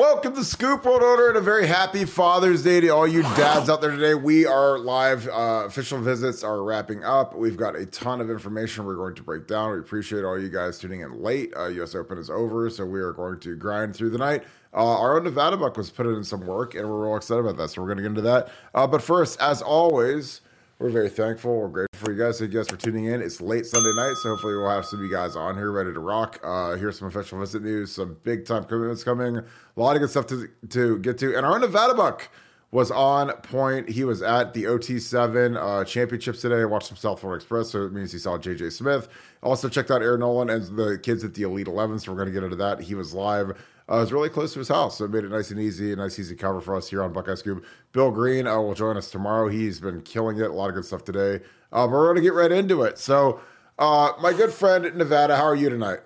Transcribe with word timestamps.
Welcome 0.00 0.34
to 0.36 0.44
Scoop 0.44 0.86
World 0.86 1.02
Order 1.02 1.28
and 1.28 1.36
a 1.36 1.42
very 1.42 1.66
happy 1.66 2.06
Father's 2.06 2.62
Day 2.62 2.80
to 2.80 2.88
all 2.88 3.06
you 3.06 3.20
dads 3.20 3.68
out 3.68 3.82
there 3.82 3.90
today. 3.90 4.14
We 4.14 4.46
are 4.46 4.78
live. 4.78 5.28
Uh, 5.28 5.64
official 5.66 6.00
visits 6.00 6.42
are 6.42 6.62
wrapping 6.62 7.04
up. 7.04 7.36
We've 7.36 7.58
got 7.58 7.76
a 7.76 7.84
ton 7.84 8.22
of 8.22 8.30
information 8.30 8.86
we're 8.86 8.94
going 8.96 9.14
to 9.16 9.22
break 9.22 9.46
down. 9.46 9.72
We 9.72 9.78
appreciate 9.78 10.24
all 10.24 10.40
you 10.40 10.48
guys 10.48 10.78
tuning 10.78 11.00
in 11.00 11.20
late. 11.20 11.52
Uh, 11.54 11.66
US 11.66 11.94
Open 11.94 12.16
is 12.16 12.30
over, 12.30 12.70
so 12.70 12.86
we 12.86 12.98
are 12.98 13.12
going 13.12 13.40
to 13.40 13.54
grind 13.56 13.94
through 13.94 14.08
the 14.08 14.16
night. 14.16 14.44
Uh, 14.72 14.98
our 14.98 15.18
own 15.18 15.24
Nevada 15.24 15.58
Buck 15.58 15.76
was 15.76 15.90
putting 15.90 16.14
in 16.14 16.24
some 16.24 16.46
work, 16.46 16.74
and 16.74 16.88
we're 16.88 17.04
real 17.06 17.16
excited 17.16 17.40
about 17.40 17.58
that. 17.58 17.68
So 17.68 17.82
we're 17.82 17.88
going 17.88 17.98
to 17.98 18.02
get 18.04 18.08
into 18.08 18.22
that. 18.22 18.48
Uh, 18.74 18.86
but 18.86 19.02
first, 19.02 19.38
as 19.38 19.60
always, 19.60 20.40
we're 20.78 20.88
very 20.88 21.10
thankful. 21.10 21.54
We're 21.60 21.68
grateful 21.68 21.89
for 22.00 22.12
you 22.12 22.18
guys. 22.18 22.38
Thank 22.38 22.52
you 22.52 22.58
guys 22.58 22.68
for 22.68 22.76
tuning 22.76 23.04
in. 23.04 23.20
It's 23.20 23.40
late 23.40 23.66
Sunday 23.66 23.92
night, 23.94 24.16
so 24.16 24.30
hopefully 24.30 24.54
we'll 24.54 24.70
have 24.70 24.86
some 24.86 25.00
of 25.00 25.04
you 25.04 25.10
guys 25.10 25.36
on 25.36 25.54
here 25.54 25.70
ready 25.70 25.92
to 25.92 26.00
rock. 26.00 26.40
Uh, 26.42 26.76
here's 26.76 26.98
some 26.98 27.08
official 27.08 27.38
visit 27.38 27.62
news, 27.62 27.92
some 27.92 28.16
big 28.22 28.46
time 28.46 28.64
commitments 28.64 29.04
coming, 29.04 29.36
a 29.36 29.44
lot 29.76 29.96
of 29.96 30.00
good 30.00 30.10
stuff 30.10 30.26
to 30.28 30.48
to 30.70 30.98
get 30.98 31.18
to. 31.18 31.36
And 31.36 31.44
our 31.44 31.58
Nevada 31.58 31.94
Buck 31.94 32.28
was 32.70 32.90
on 32.90 33.30
point. 33.42 33.88
He 33.88 34.04
was 34.04 34.22
at 34.22 34.54
the 34.54 34.64
OT7 34.64 35.56
uh, 35.56 35.84
championships 35.84 36.40
today. 36.40 36.64
Watched 36.64 36.88
some 36.88 36.96
South 36.96 37.20
Florida 37.20 37.42
Express, 37.42 37.70
so 37.70 37.84
it 37.84 37.92
means 37.92 38.12
he 38.12 38.18
saw 38.18 38.38
JJ 38.38 38.72
Smith. 38.72 39.08
Also 39.42 39.68
checked 39.68 39.90
out 39.90 40.02
Air 40.02 40.16
Noland 40.16 40.50
and 40.50 40.76
the 40.76 40.98
kids 40.98 41.22
at 41.22 41.34
the 41.34 41.42
Elite 41.42 41.68
11, 41.68 41.98
so 41.98 42.12
we're 42.12 42.16
going 42.16 42.28
to 42.28 42.34
get 42.34 42.44
into 42.44 42.56
that. 42.56 42.80
He 42.80 42.94
was 42.94 43.12
live 43.12 43.54
uh, 43.90 43.96
it 43.96 44.00
was 44.00 44.12
really 44.12 44.28
close 44.28 44.52
to 44.52 44.60
his 44.60 44.68
house, 44.68 44.98
so 44.98 45.04
it 45.04 45.10
made 45.10 45.24
it 45.24 45.30
nice 45.30 45.50
and 45.50 45.58
easy, 45.58 45.92
a 45.92 45.96
nice 45.96 46.16
easy 46.16 46.36
cover 46.36 46.60
for 46.60 46.76
us 46.76 46.88
here 46.88 47.02
on 47.02 47.12
Buckeye 47.12 47.34
Scoop. 47.34 47.64
Bill 47.90 48.12
Green 48.12 48.46
uh, 48.46 48.60
will 48.60 48.74
join 48.74 48.96
us 48.96 49.10
tomorrow. 49.10 49.48
He's 49.48 49.80
been 49.80 50.00
killing 50.02 50.38
it, 50.38 50.48
a 50.48 50.52
lot 50.52 50.68
of 50.68 50.76
good 50.76 50.84
stuff 50.84 51.02
today. 51.02 51.44
Uh, 51.72 51.86
we're 51.90 52.06
going 52.06 52.16
to 52.16 52.22
get 52.22 52.34
right 52.34 52.50
into 52.50 52.82
it. 52.82 52.98
So, 52.98 53.40
uh, 53.78 54.12
my 54.20 54.32
good 54.32 54.52
friend 54.52 54.84
Nevada, 54.96 55.36
how 55.36 55.44
are 55.44 55.54
you 55.54 55.70
tonight? 55.70 56.00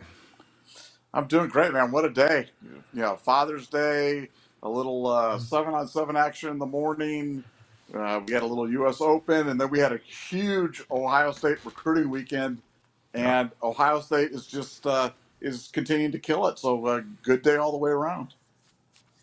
I'm 1.12 1.26
doing 1.26 1.48
great, 1.48 1.72
man. 1.72 1.90
What 1.90 2.04
a 2.04 2.10
day! 2.10 2.50
You 2.92 3.00
know, 3.02 3.16
Father's 3.16 3.68
Day, 3.68 4.28
a 4.62 4.68
little 4.68 5.06
uh, 5.06 5.38
seven 5.38 5.74
on 5.74 5.86
seven 5.86 6.16
action 6.16 6.50
in 6.50 6.58
the 6.58 6.66
morning. 6.66 7.44
Uh, 7.94 8.20
we 8.26 8.32
had 8.32 8.42
a 8.42 8.46
little 8.46 8.70
U.S. 8.70 9.00
Open, 9.00 9.48
and 9.48 9.60
then 9.60 9.70
we 9.70 9.78
had 9.78 9.92
a 9.92 9.98
huge 9.98 10.82
Ohio 10.90 11.32
State 11.32 11.58
recruiting 11.64 12.10
weekend. 12.10 12.60
And 13.14 13.50
Ohio 13.62 14.00
State 14.00 14.32
is 14.32 14.46
just 14.46 14.86
uh, 14.86 15.10
is 15.40 15.68
continuing 15.72 16.10
to 16.12 16.18
kill 16.18 16.48
it. 16.48 16.58
So 16.58 16.84
uh, 16.86 17.02
good 17.22 17.42
day 17.42 17.56
all 17.56 17.70
the 17.70 17.78
way 17.78 17.90
around. 17.90 18.34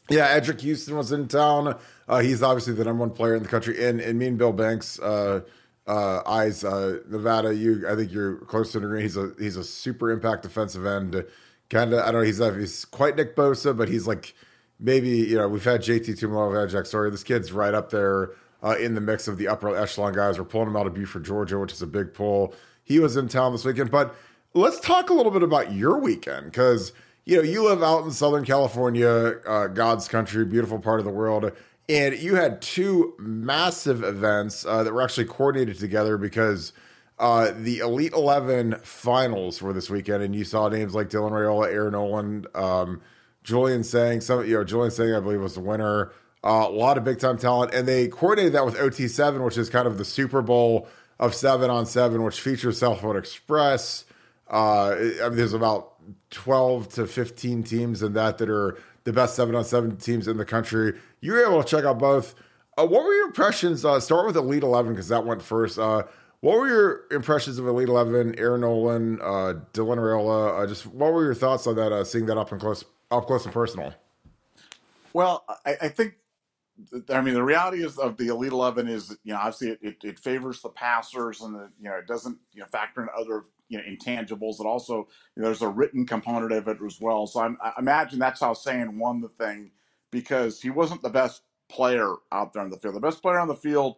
Yeah, 0.10 0.40
Eddrick 0.40 0.62
Houston 0.62 0.96
was 0.96 1.12
in 1.12 1.28
town. 1.28 1.78
Uh, 2.08 2.20
he's 2.20 2.42
obviously 2.44 2.74
the 2.74 2.86
number 2.86 3.02
one 3.02 3.12
player 3.12 3.36
in 3.36 3.44
the 3.44 3.50
country. 3.50 3.86
And, 3.86 4.00
and 4.00 4.18
me 4.18 4.28
and 4.28 4.38
Bill 4.38 4.52
Banks, 4.52 5.00
uh, 5.88 6.22
eyes, 6.26 6.64
uh, 6.64 7.00
Nevada, 7.10 7.54
you, 7.54 7.88
I 7.88 7.96
think 7.96 8.12
you're 8.12 8.38
close 8.38 8.72
to 8.74 8.78
an 8.80 8.86
agreement. 8.86 9.04
He's 9.04 9.18
a, 9.18 9.32
he's 9.40 9.58
a 9.58 9.64
super 9.64 10.12
impact 10.12 10.44
defensive 10.44 10.86
end. 10.86 11.24
Kind 11.70 11.94
of, 11.94 12.00
I 12.00 12.12
don't 12.12 12.22
know, 12.22 12.22
he's, 12.22 12.38
he's 12.38 12.86
quite 12.86 13.16
Nick 13.16 13.36
Bosa, 13.36 13.76
but 13.76 13.90
he's 13.90 14.08
like 14.08 14.34
maybe, 14.80 15.10
you 15.10 15.38
know, 15.38 15.48
we've 15.48 15.64
had 15.64 15.82
JT 15.82 16.20
Tuimoloau, 16.20 16.52
we've 16.52 16.60
had 16.60 16.70
Jack 16.70 16.86
Sawyer. 16.86 17.10
This 17.10 17.24
kid's 17.24 17.52
right 17.52 17.74
up 17.74 17.92
there 17.92 18.32
uh, 18.64 18.76
in 18.80 18.96
the 18.96 19.02
mix 19.02 19.28
of 19.28 19.38
the 19.38 19.48
upper 19.48 19.76
echelon 19.76 20.14
guys. 20.14 20.38
We're 20.38 20.46
pulling 20.46 20.68
him 20.68 20.76
out 20.76 20.88
of 20.88 20.94
Buford, 20.94 21.24
Georgia, 21.24 21.60
which 21.60 21.72
is 21.72 21.82
a 21.82 21.88
big 21.88 22.14
pull. 22.14 22.54
He 22.84 23.00
was 23.00 23.16
in 23.16 23.28
town 23.28 23.54
this 23.54 23.64
weekend, 23.64 23.92
but 23.92 24.16
let's 24.54 24.80
talk 24.80 25.10
a 25.10 25.14
little 25.14 25.32
bit 25.32 25.44
about 25.44 25.72
your 25.72 25.98
weekend 25.98 26.46
because 26.46 26.92
you 27.26 27.38
know 27.38 27.44
you 27.44 27.64
live 27.64 27.84
out 27.84 28.04
in 28.04 28.12
Southern 28.12 28.44
California, 28.44 29.40
uh, 29.48 29.68
God's 29.68 30.08
country, 30.08 30.44
beautiful 30.46 30.80
part 30.80 31.00
of 31.00 31.06
the 31.06 31.12
world, 31.12 31.52
and 31.92 32.18
you 32.18 32.36
had 32.36 32.62
two 32.62 33.14
massive 33.20 34.04
events 34.04 34.66
uh, 34.66 34.84
that 34.84 34.94
were 34.94 35.02
actually 35.02 35.26
coordinated 35.26 35.80
together 35.80 36.18
because. 36.18 36.74
Uh, 37.20 37.54
the 37.56 37.78
Elite 37.78 38.14
Eleven 38.14 38.74
finals 38.82 39.62
were 39.62 39.74
this 39.74 39.92
weekend, 39.92 40.24
and 40.24 40.36
you 40.36 40.44
saw 40.44 40.68
names 40.70 40.96
like 40.96 41.08
Dylan 41.08 41.30
Raiola, 41.30 41.72
Air 41.72 41.92
Noland, 41.92 42.48
um, 42.56 43.00
Julian 43.44 43.84
Sayin, 43.84 44.22
some 44.22 44.44
you 44.44 44.56
know 44.56 44.64
Julian 44.64 44.90
Sayin, 44.90 45.14
I 45.14 45.20
believe 45.20 45.40
was 45.40 45.54
the 45.54 45.60
winner. 45.60 46.14
Uh, 46.44 46.66
a 46.68 46.72
lot 46.72 46.98
of 46.98 47.04
big 47.04 47.20
time 47.20 47.38
talent, 47.38 47.76
and 47.76 47.88
they 47.88 48.08
coordinated 48.08 48.54
that 48.54 48.66
with 48.66 48.76
OT7, 48.76 49.46
which 49.46 49.56
is 49.56 49.70
kind 49.70 49.86
of 49.86 50.00
the 50.00 50.06
Super 50.06 50.42
Bowl 50.42 50.88
of 51.20 51.36
seven 51.36 51.70
on 51.70 51.86
seven, 51.86 52.24
which 52.24 52.42
features 52.42 52.80
Cell 52.80 52.96
Phone 52.96 53.16
Express, 53.16 54.06
uh, 54.52 54.96
I 55.24 55.30
mean, 55.30 55.38
there's 55.38 55.54
about 55.54 55.94
12 56.32 56.90
to 56.96 57.08
15 57.08 57.64
teams 57.64 58.04
in 58.04 58.14
that 58.14 58.38
that 58.40 58.50
are 58.50 58.78
the 59.06 59.14
best 59.14 59.36
seven 59.36 59.56
on 59.56 59.64
seven 59.64 59.96
teams 59.96 60.28
in 60.28 60.38
the 60.38 60.46
country. 60.46 60.94
You 61.22 61.34
were 61.34 61.46
able 61.46 61.64
to 61.64 61.70
check 61.70 61.86
out 61.86 62.00
both. 62.00 62.36
Uh, 62.78 62.86
what 62.86 63.04
were 63.04 63.14
your 63.14 63.28
impressions? 63.28 63.86
Uh, 63.86 64.00
start 64.00 64.26
with 64.26 64.36
Elite 64.36 64.64
11 64.64 64.94
because 64.94 65.08
that 65.10 65.26
went 65.26 65.42
first. 65.42 65.78
Uh, 65.78 66.04
what 66.40 66.58
were 66.58 66.68
your 66.68 67.02
impressions 67.12 67.60
of 67.60 67.68
Elite 67.68 67.88
11, 67.88 68.40
Air 68.40 68.58
Noland, 68.58 69.22
uh, 69.22 69.54
Dylan 69.74 69.98
Raiola? 69.98 70.64
Uh, 70.64 70.68
just 70.68 70.88
what 70.88 71.14
were 71.14 71.24
your 71.24 71.36
thoughts 71.36 71.68
on 71.68 71.76
that, 71.76 71.92
uh, 71.92 72.04
seeing 72.04 72.26
that 72.26 72.38
up 72.38 72.52
and 72.52 72.60
close, 72.60 72.84
up 73.12 73.28
close 73.28 73.46
and 73.46 73.54
personal? 73.54 73.94
Well, 75.14 75.46
I, 75.66 75.76
I 75.84 75.88
think 75.90 76.16
I 77.10 77.22
mean, 77.22 77.34
the 77.34 77.44
reality 77.44 77.84
is 77.84 77.98
of 77.98 78.18
the 78.18 78.28
Elite 78.28 78.52
Eleven 78.52 78.88
is, 78.88 79.16
you 79.24 79.34
know, 79.34 79.40
obviously 79.40 79.70
it, 79.70 79.80
it, 79.82 79.98
it 80.04 80.20
favors 80.20 80.62
the 80.62 80.70
passers, 80.70 81.42
and 81.42 81.54
the, 81.54 81.70
you 81.80 81.90
know, 81.90 81.96
it 81.96 82.08
doesn't 82.08 82.38
you 82.54 82.62
know 82.62 82.66
factor 82.68 83.04
in 83.04 83.10
other 83.16 83.44
you 83.70 83.78
know 83.78 83.84
intangibles. 83.84 84.60
It 84.60 84.66
also 84.66 85.08
you 85.36 85.42
know, 85.42 85.46
there's 85.50 85.62
a 85.62 85.68
written 85.68 86.06
component 86.06 86.52
of 86.52 86.68
it 86.68 86.78
as 86.84 87.00
well. 87.00 87.28
So 87.28 87.42
I'm, 87.42 87.58
I 87.62 87.74
imagine 87.78 88.20
that's 88.20 88.40
how 88.40 88.54
Sayin 88.54 88.98
won 88.98 89.22
the 89.22 89.30
thing 89.30 89.72
because 90.12 90.62
he 90.62 90.70
wasn't 90.70 91.02
the 91.02 91.10
best 91.10 91.42
player 91.70 92.16
out 92.32 92.54
there 92.54 92.62
on 92.62 92.70
the 92.70 92.78
field. 92.78 92.96
The 92.96 93.00
best 93.00 93.22
player 93.22 93.40
on 93.40 93.48
the 93.48 93.56
field 93.56 93.98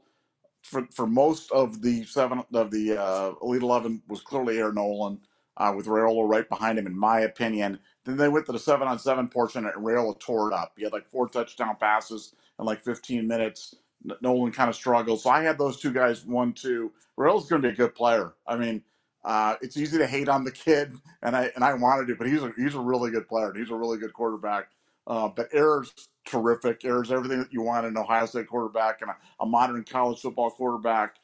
for 0.61 0.87
for 0.91 1.05
most 1.07 1.51
of 1.51 1.81
the 1.81 2.03
seven 2.05 2.43
of 2.53 2.71
the 2.71 2.97
uh, 2.97 3.33
Elite 3.41 3.63
Eleven 3.63 4.01
was 4.07 4.21
clearly 4.21 4.59
Air 4.59 4.71
Noland, 4.71 5.19
uh, 5.57 5.73
with 5.75 5.87
Raiola 5.87 6.27
right 6.27 6.47
behind 6.47 6.79
him, 6.79 6.87
in 6.87 6.97
my 6.97 7.21
opinion. 7.21 7.79
Then 8.05 8.17
they 8.17 8.29
went 8.29 8.45
to 8.47 8.51
the 8.51 8.59
seven 8.59 8.87
on 8.87 8.99
seven 8.99 9.27
portion, 9.27 9.65
and 9.65 9.75
Raiola 9.75 10.19
tore 10.19 10.51
it 10.51 10.53
up. 10.53 10.73
He 10.77 10.83
had 10.83 10.93
like 10.93 11.09
four 11.09 11.27
touchdown 11.27 11.75
passes 11.79 12.35
in 12.59 12.65
like 12.65 12.83
15 12.83 13.27
minutes. 13.27 13.75
Noland 14.21 14.53
kind 14.53 14.69
of 14.69 14.75
struggled. 14.75 15.21
So 15.21 15.29
I 15.29 15.43
had 15.43 15.57
those 15.57 15.79
two 15.79 15.93
guys 15.93 16.25
one, 16.25 16.53
two. 16.53 16.91
Raiola's 17.17 17.47
going 17.47 17.61
to 17.61 17.67
be 17.69 17.73
a 17.73 17.77
good 17.77 17.95
player. 17.95 18.33
I 18.45 18.57
mean, 18.57 18.83
uh, 19.23 19.55
it's 19.61 19.77
easy 19.77 19.97
to 19.97 20.07
hate 20.07 20.27
on 20.27 20.43
the 20.43 20.51
kid, 20.51 20.93
and 21.21 21.35
I 21.35 21.51
and 21.55 21.63
I 21.63 21.73
wanted 21.73 22.07
to, 22.07 22.15
but 22.15 22.27
he's 22.27 22.43
a 22.43 22.51
he's 22.57 22.75
a 22.75 22.79
really 22.79 23.11
good 23.11 23.27
player. 23.27 23.53
He's 23.55 23.69
a 23.69 23.75
really 23.75 23.97
good 23.97 24.13
quarterback. 24.13 24.69
Uh, 25.07 25.29
but 25.29 25.49
Air's 25.53 25.93
terrific. 26.25 26.85
Air's 26.85 27.11
everything 27.11 27.39
that 27.39 27.53
you 27.53 27.61
want 27.61 27.85
in 27.85 27.93
an 27.93 27.97
Ohio 27.97 28.25
State 28.25 28.47
quarterback 28.47 29.01
and 29.01 29.11
a, 29.11 29.17
a 29.41 29.45
modern 29.45 29.83
college 29.83 30.21
football 30.21 30.51
quarterback. 30.51 31.17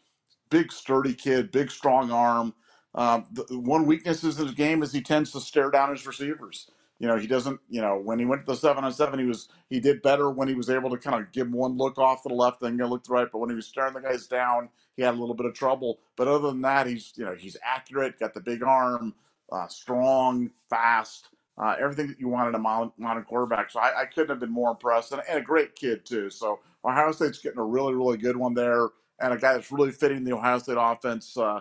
Big, 0.49 0.71
sturdy 0.71 1.13
kid, 1.13 1.51
big, 1.51 1.71
strong 1.71 2.11
arm. 2.11 2.53
Uh, 2.95 3.21
the 3.33 3.45
one 3.59 3.85
weakness 3.85 4.23
in 4.23 4.31
his 4.31 4.53
game 4.55 4.83
is 4.83 4.91
he 4.91 5.01
tends 5.01 5.31
to 5.31 5.39
stare 5.39 5.71
down 5.71 5.91
his 5.91 6.07
receivers 6.07 6.65
you 6.99 7.07
know, 7.07 7.17
he 7.17 7.27
doesn't, 7.27 7.59
you 7.69 7.81
know, 7.81 7.97
when 7.97 8.19
he 8.19 8.25
went 8.25 8.45
to 8.45 8.51
the 8.53 8.57
seven 8.57 8.83
on 8.85 8.91
seven, 8.93 9.19
he 9.19 9.25
was 9.25 9.49
he 9.69 9.79
did 9.81 10.01
better 10.01 10.29
when 10.29 10.47
he 10.47 10.53
was 10.53 10.69
able 10.69 10.89
to 10.91 10.97
kind 10.97 11.21
of 11.21 11.31
give 11.33 11.51
one 11.51 11.77
look 11.77 11.97
off 11.97 12.23
to 12.23 12.29
the 12.29 12.35
left, 12.35 12.61
then 12.61 12.77
go 12.77 12.85
look 12.87 13.03
to 13.03 13.09
the 13.09 13.13
right. 13.13 13.27
But 13.31 13.39
when 13.39 13.49
he 13.49 13.55
was 13.55 13.67
staring 13.67 13.93
the 13.93 14.01
guys 14.01 14.27
down, 14.27 14.69
he 14.95 15.01
had 15.03 15.13
a 15.13 15.17
little 15.17 15.35
bit 15.35 15.45
of 15.45 15.53
trouble. 15.53 15.99
But 16.15 16.27
other 16.29 16.47
than 16.47 16.61
that, 16.61 16.87
he's 16.87 17.11
you 17.15 17.25
know 17.25 17.35
he's 17.35 17.57
accurate, 17.63 18.19
got 18.19 18.33
the 18.33 18.39
big 18.39 18.63
arm, 18.63 19.13
uh, 19.51 19.67
strong, 19.67 20.51
fast, 20.69 21.29
uh, 21.59 21.75
everything 21.79 22.07
that 22.07 22.19
you 22.19 22.29
wanted 22.29 22.55
a 22.55 22.59
modern, 22.59 23.23
quarterback. 23.25 23.69
So 23.69 23.79
I, 23.79 24.01
I, 24.01 24.05
couldn't 24.05 24.29
have 24.29 24.39
been 24.39 24.51
more 24.51 24.71
impressed, 24.71 25.11
and, 25.11 25.21
and, 25.29 25.39
a 25.39 25.41
great 25.41 25.75
kid 25.75 26.05
too. 26.05 26.29
So 26.29 26.59
Ohio 26.85 27.11
State's 27.11 27.39
getting 27.39 27.59
a 27.59 27.65
really 27.65 27.93
really 27.93 28.17
good 28.17 28.37
one 28.37 28.53
there, 28.53 28.87
and 29.19 29.33
a 29.33 29.37
guy 29.37 29.53
that's 29.53 29.71
really 29.71 29.91
fitting 29.91 30.23
the 30.23 30.33
Ohio 30.33 30.59
State 30.59 30.77
offense 30.79 31.35
uh, 31.37 31.59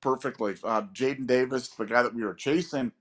perfectly. 0.00 0.54
Uh, 0.62 0.82
Jaden 0.92 1.26
Davis, 1.26 1.68
the 1.68 1.84
guy 1.84 2.02
that 2.02 2.14
we 2.14 2.24
were 2.24 2.34
chasing 2.34 2.92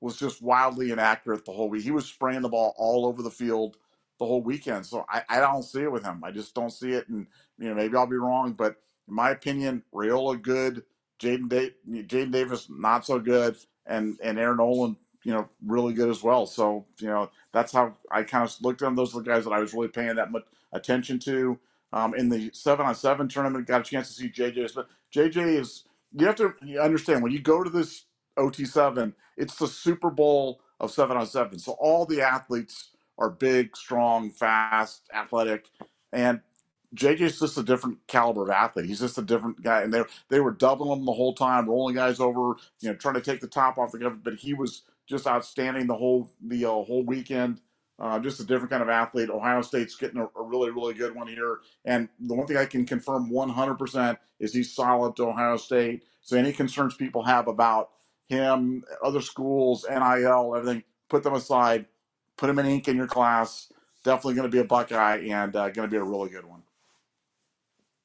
was 0.00 0.16
just 0.16 0.42
wildly 0.42 0.90
inaccurate 0.90 1.44
the 1.44 1.52
whole 1.52 1.68
week. 1.68 1.82
He 1.82 1.90
was 1.90 2.06
spraying 2.06 2.42
the 2.42 2.48
ball 2.48 2.74
all 2.76 3.06
over 3.06 3.22
the 3.22 3.30
field 3.30 3.76
the 4.18 4.26
whole 4.26 4.42
weekend. 4.42 4.84
So 4.86 5.04
I, 5.08 5.22
I 5.28 5.40
don't 5.40 5.62
see 5.62 5.82
it 5.82 5.92
with 5.92 6.04
him. 6.04 6.22
I 6.24 6.30
just 6.30 6.54
don't 6.54 6.70
see 6.70 6.92
it. 6.92 7.08
And 7.08 7.26
you 7.58 7.68
know, 7.68 7.74
maybe 7.74 7.96
I'll 7.96 8.06
be 8.06 8.16
wrong, 8.16 8.52
but 8.52 8.76
in 9.08 9.14
my 9.14 9.30
opinion, 9.30 9.82
Raiola 9.94 10.40
good, 10.40 10.84
Jaden 11.20 11.48
da- 11.48 11.74
Jaden 11.88 12.30
Davis 12.30 12.68
not 12.70 13.06
so 13.06 13.18
good, 13.18 13.56
and 13.86 14.18
and 14.22 14.38
Air 14.38 14.54
Noland, 14.54 14.96
you 15.24 15.32
know, 15.32 15.48
really 15.64 15.92
good 15.92 16.08
as 16.08 16.22
well. 16.22 16.46
So 16.46 16.86
you 16.98 17.08
know, 17.08 17.30
that's 17.52 17.72
how 17.72 17.94
I 18.10 18.22
kind 18.22 18.44
of 18.44 18.54
looked 18.62 18.82
at 18.82 18.86
them. 18.86 18.96
Those 18.96 19.14
are 19.14 19.22
the 19.22 19.30
guys 19.30 19.44
that 19.44 19.52
I 19.52 19.60
was 19.60 19.74
really 19.74 19.88
paying 19.88 20.16
that 20.16 20.32
much 20.32 20.44
attention 20.72 21.18
to. 21.20 21.58
Um, 21.92 22.14
in 22.14 22.28
the 22.28 22.50
seven 22.52 22.84
on 22.86 22.94
seven 22.94 23.28
tournament, 23.28 23.66
got 23.66 23.80
a 23.80 23.84
chance 23.84 24.08
to 24.08 24.14
see 24.14 24.28
JJ. 24.28 24.74
But 24.74 24.88
JJ 25.14 25.58
is 25.58 25.84
you 26.12 26.26
have 26.26 26.36
to 26.36 26.54
understand 26.80 27.22
when 27.22 27.32
you 27.32 27.40
go 27.40 27.62
to 27.62 27.70
this 27.70 28.04
OT7, 28.38 29.12
it's 29.36 29.56
the 29.56 29.66
Super 29.66 30.10
Bowl 30.10 30.60
of 30.80 30.90
seven 30.90 31.16
on 31.16 31.26
seven. 31.26 31.58
So 31.58 31.72
all 31.72 32.06
the 32.06 32.22
athletes 32.22 32.90
are 33.18 33.30
big, 33.30 33.76
strong, 33.76 34.30
fast, 34.30 35.02
athletic, 35.14 35.70
and 36.12 36.40
JJ's 36.94 37.34
is 37.34 37.40
just 37.40 37.58
a 37.58 37.62
different 37.62 37.98
caliber 38.06 38.44
of 38.44 38.50
athlete. 38.50 38.86
He's 38.86 39.00
just 39.00 39.18
a 39.18 39.22
different 39.22 39.62
guy, 39.62 39.82
and 39.82 39.92
they 39.92 40.02
they 40.30 40.40
were 40.40 40.52
doubling 40.52 40.98
him 40.98 41.04
the 41.04 41.12
whole 41.12 41.34
time, 41.34 41.68
rolling 41.68 41.94
guys 41.94 42.20
over, 42.20 42.56
you 42.80 42.88
know, 42.88 42.94
trying 42.94 43.14
to 43.14 43.20
take 43.20 43.40
the 43.40 43.46
top 43.46 43.76
off 43.78 43.92
the 43.92 43.98
cover. 43.98 44.14
But 44.14 44.36
he 44.36 44.54
was 44.54 44.82
just 45.08 45.26
outstanding 45.26 45.86
the 45.86 45.96
whole 45.96 46.30
the 46.46 46.64
uh, 46.64 46.68
whole 46.68 47.04
weekend. 47.04 47.60
Uh, 48.00 48.16
just 48.20 48.38
a 48.38 48.44
different 48.44 48.70
kind 48.70 48.82
of 48.82 48.88
athlete. 48.88 49.28
Ohio 49.28 49.60
State's 49.60 49.96
getting 49.96 50.20
a, 50.20 50.24
a, 50.38 50.42
really, 50.44 50.70
really 50.70 50.94
good 50.94 51.16
one 51.16 51.26
here. 51.26 51.58
And 51.84 52.08
the 52.20 52.32
one 52.32 52.46
thing 52.46 52.56
I 52.56 52.64
can 52.64 52.86
confirm 52.86 53.28
100% 53.28 54.16
is 54.38 54.54
he's 54.54 54.72
solid 54.72 55.16
to 55.16 55.24
Ohio 55.24 55.56
State. 55.56 56.04
So 56.20 56.36
any 56.36 56.52
concerns 56.52 56.94
people 56.94 57.24
have 57.24 57.48
about 57.48 57.90
him, 58.28 58.84
other 59.02 59.20
schools, 59.20 59.84
NIL, 59.90 60.54
everything, 60.54 60.84
put 61.08 61.24
them 61.24 61.34
aside. 61.34 61.86
Put 62.36 62.48
him 62.50 62.60
in 62.60 62.66
ink 62.66 62.86
in 62.86 62.96
your 62.96 63.08
class. 63.08 63.72
Definitely 64.04 64.34
going 64.34 64.48
to 64.48 64.56
be 64.56 64.60
a 64.60 64.64
Buckeye 64.64 65.16
and 65.30 65.56
uh, 65.56 65.70
going 65.70 65.88
to 65.88 65.90
be 65.90 65.96
a 65.96 66.04
really 66.04 66.30
good 66.30 66.44
one. 66.44 66.62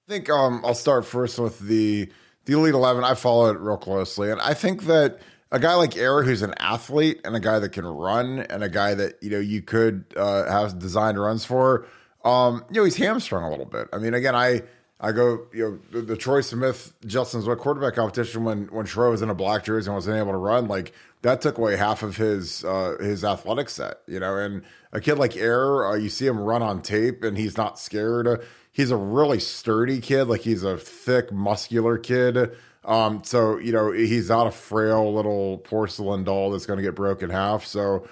I 0.08 0.12
think 0.12 0.28
um, 0.30 0.62
I'll 0.66 0.74
start 0.74 1.06
first 1.06 1.38
with 1.38 1.60
the 1.60 2.10
the 2.46 2.54
Elite 2.54 2.74
Eleven. 2.74 3.04
I 3.04 3.14
follow 3.14 3.52
it 3.52 3.60
real 3.60 3.78
closely, 3.78 4.32
and 4.32 4.42
I 4.42 4.54
think 4.54 4.84
that 4.84 5.20
a 5.54 5.60
guy 5.60 5.76
like 5.76 5.96
Air 5.96 6.24
who's 6.24 6.42
an 6.42 6.56
athlete 6.58 7.22
and 7.24 7.36
a 7.36 7.40
guy 7.40 7.60
that 7.60 7.70
can 7.70 7.86
run, 7.86 8.40
and 8.40 8.64
a 8.64 8.70
guy 8.70 8.96
that 8.96 9.22
you 9.22 9.30
know 9.30 9.40
you 9.40 9.62
could 9.62 10.04
uh, 10.18 10.52
have 10.52 10.80
designed 10.80 11.22
runs 11.22 11.46
for, 11.46 11.86
um, 12.26 12.66
you 12.70 12.82
know, 12.82 12.84
he's 12.84 12.98
hamstrung 12.98 13.44
a 13.44 13.50
little 13.50 13.66
bit. 13.66 13.88
I 13.94 14.00
mean, 14.00 14.16
again, 14.16 14.36
I 14.36 14.64
I 15.00 15.12
go, 15.12 15.46
you 15.54 15.64
know, 15.64 15.80
the, 15.92 16.02
the 16.02 16.18
Troy 16.18 16.42
Smith, 16.42 16.94
Justin's 17.06 17.46
Zwick 17.46 17.60
quarterback 17.60 17.94
competition 17.94 18.44
when 18.44 18.66
when 18.68 18.86
Troy 18.88 19.12
was 19.12 19.22
in 19.22 19.30
a 19.30 19.36
black 19.36 19.64
jersey 19.64 19.88
and 19.88 19.96
wasn't 19.96 20.18
able 20.18 20.32
to 20.32 20.38
run, 20.38 20.68
like 20.68 20.92
that 21.22 21.42
took 21.42 21.60
away 21.60 21.76
half 21.76 22.02
of 22.02 22.18
his 22.18 22.66
uh, 22.66 22.98
his 23.00 23.24
athletic 23.24 23.70
set, 23.70 24.00
you 24.08 24.20
know. 24.20 24.36
And 24.36 24.64
a 24.92 25.00
kid 25.00 25.20
like 25.20 25.38
Air, 25.38 25.86
uh, 25.86 25.96
you 25.96 26.10
see 26.10 26.26
him 26.26 26.40
run 26.40 26.64
on 26.64 26.82
tape, 26.82 27.24
and 27.24 27.38
he's 27.38 27.58
not 27.58 27.78
scared. 27.78 28.44
He's 28.72 28.90
a 28.90 28.98
really 28.98 29.40
sturdy 29.40 30.00
kid, 30.00 30.24
like 30.24 30.42
he's 30.42 30.64
a 30.64 30.78
thick, 30.78 31.32
muscular 31.32 32.00
kid. 32.00 32.56
Um, 32.86 33.24
so 33.24 33.58
you 33.58 33.72
know, 33.72 33.92
he's 33.92 34.30
not 34.30 34.48
a 34.48 34.52
frail 34.52 35.14
little 35.14 35.60
porcelain 35.60 36.24
doll 36.24 36.52
that's 36.52 36.66
going 36.66 36.78
to 36.78 36.84
get 36.84 36.96
broken 36.96 37.30
half. 37.30 37.66
So, 37.66 38.08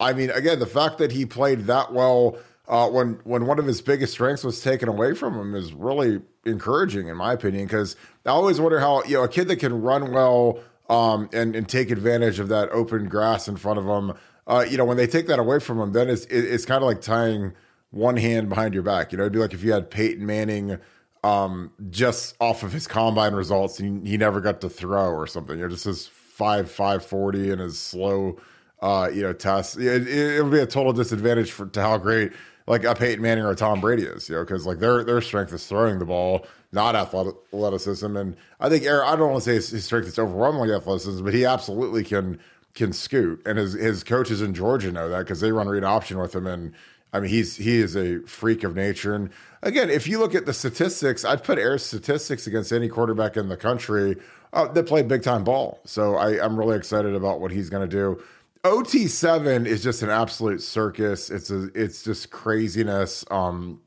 I 0.00 0.12
mean, 0.12 0.30
again, 0.30 0.58
the 0.58 0.66
fact 0.66 0.98
that 0.98 1.12
he 1.12 1.26
played 1.26 1.66
that 1.66 1.92
well 1.92 2.38
uh, 2.68 2.88
when 2.88 3.20
when 3.24 3.46
one 3.46 3.58
of 3.58 3.66
his 3.66 3.80
biggest 3.80 4.12
strengths 4.12 4.42
was 4.42 4.60
taken 4.60 4.88
away 4.88 5.14
from 5.14 5.38
him 5.38 5.54
is 5.54 5.72
really 5.72 6.20
encouraging, 6.44 7.08
in 7.08 7.16
my 7.16 7.32
opinion. 7.32 7.66
Because 7.66 7.96
I 8.24 8.30
always 8.30 8.60
wonder 8.60 8.80
how 8.80 9.04
you 9.04 9.14
know 9.14 9.24
a 9.24 9.28
kid 9.28 9.48
that 9.48 9.56
can 9.56 9.82
run 9.82 10.12
well 10.12 10.60
um, 10.88 11.28
and 11.32 11.54
and 11.54 11.68
take 11.68 11.90
advantage 11.90 12.40
of 12.40 12.48
that 12.48 12.70
open 12.70 13.08
grass 13.08 13.48
in 13.48 13.56
front 13.56 13.78
of 13.78 13.86
him. 13.86 14.16
Uh, 14.48 14.64
you 14.68 14.76
know, 14.76 14.84
when 14.84 14.96
they 14.96 15.06
take 15.06 15.26
that 15.28 15.38
away 15.38 15.58
from 15.58 15.80
him, 15.80 15.92
then 15.92 16.08
it's 16.08 16.24
it, 16.26 16.44
it's 16.44 16.64
kind 16.64 16.82
of 16.82 16.88
like 16.88 17.00
tying 17.00 17.52
one 17.90 18.16
hand 18.16 18.48
behind 18.48 18.74
your 18.74 18.82
back. 18.82 19.12
You 19.12 19.18
know, 19.18 19.24
it'd 19.24 19.32
be 19.32 19.38
like 19.38 19.54
if 19.54 19.62
you 19.62 19.72
had 19.72 19.90
Peyton 19.90 20.26
Manning 20.26 20.78
um, 21.24 21.72
just 21.90 22.36
off 22.40 22.62
of 22.62 22.72
his 22.72 22.86
combine 22.86 23.34
results 23.34 23.78
he, 23.78 23.86
he 24.04 24.16
never 24.16 24.40
got 24.40 24.60
to 24.60 24.68
throw 24.68 25.10
or 25.10 25.26
something. 25.26 25.58
You 25.58 25.64
know, 25.64 25.70
just 25.70 25.84
his 25.84 26.06
five 26.06 26.70
five 26.70 27.04
forty 27.04 27.50
and 27.50 27.60
his 27.60 27.78
slow 27.78 28.38
uh, 28.80 29.08
you 29.12 29.22
know 29.22 29.32
tests. 29.32 29.76
It, 29.76 30.06
it, 30.06 30.36
it 30.36 30.42
would 30.42 30.52
be 30.52 30.60
a 30.60 30.66
total 30.66 30.92
disadvantage 30.92 31.50
for 31.50 31.66
to 31.66 31.80
how 31.80 31.98
great 31.98 32.32
like 32.66 32.84
a 32.84 32.94
Peyton 32.94 33.22
Manning 33.22 33.44
or 33.44 33.50
a 33.50 33.56
Tom 33.56 33.80
Brady 33.80 34.02
is, 34.02 34.28
you 34.28 34.34
know, 34.34 34.44
because 34.44 34.66
like 34.66 34.78
their 34.78 35.04
their 35.04 35.20
strength 35.20 35.52
is 35.52 35.66
throwing 35.66 35.98
the 35.98 36.04
ball, 36.04 36.46
not 36.72 36.96
athleticism. 36.96 38.16
And 38.16 38.36
I 38.60 38.68
think 38.68 38.84
Aaron, 38.84 39.06
I 39.06 39.16
don't 39.16 39.30
want 39.30 39.44
to 39.44 39.50
say 39.50 39.54
his, 39.54 39.70
his 39.70 39.84
strength 39.84 40.08
is 40.08 40.18
overwhelmingly 40.18 40.74
athleticism, 40.74 41.24
but 41.24 41.34
he 41.34 41.44
absolutely 41.44 42.04
can 42.04 42.38
can 42.74 42.92
scoot. 42.92 43.40
And 43.46 43.58
his 43.58 43.74
his 43.74 44.04
coaches 44.04 44.42
in 44.42 44.52
Georgia 44.52 44.90
know 44.92 45.08
that 45.08 45.20
because 45.20 45.40
they 45.40 45.52
run 45.52 45.68
read 45.68 45.84
option 45.84 46.18
with 46.18 46.34
him. 46.34 46.46
And 46.46 46.72
I 47.12 47.20
mean, 47.20 47.30
he's 47.30 47.56
he 47.56 47.78
is 47.78 47.96
a 47.96 48.20
freak 48.22 48.64
of 48.64 48.74
nature. 48.74 49.14
And 49.14 49.30
again, 49.62 49.90
if 49.90 50.06
you 50.06 50.18
look 50.18 50.34
at 50.34 50.46
the 50.46 50.52
statistics, 50.52 51.24
I'd 51.24 51.44
put 51.44 51.58
Air's 51.58 51.84
statistics 51.84 52.46
against 52.46 52.72
any 52.72 52.88
quarterback 52.88 53.36
in 53.36 53.48
the 53.48 53.56
country 53.56 54.16
uh, 54.52 54.68
that 54.68 54.86
played 54.86 55.08
big 55.08 55.22
time 55.22 55.44
ball. 55.44 55.80
So 55.84 56.16
I, 56.16 56.42
I'm 56.44 56.56
really 56.56 56.76
excited 56.76 57.14
about 57.14 57.40
what 57.40 57.50
he's 57.50 57.70
going 57.70 57.88
to 57.88 57.96
do. 57.96 58.22
OT7 58.64 59.64
is 59.66 59.82
just 59.82 60.02
an 60.02 60.10
absolute 60.10 60.60
circus. 60.60 61.30
It's 61.30 61.50
a 61.50 61.70
it's 61.74 62.02
just 62.02 62.30
craziness. 62.30 63.24
Um, 63.30 63.80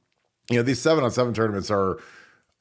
you 0.49 0.57
know, 0.57 0.63
these 0.63 0.81
seven 0.81 1.03
on 1.03 1.11
seven 1.11 1.33
tournaments 1.33 1.69
are 1.69 1.99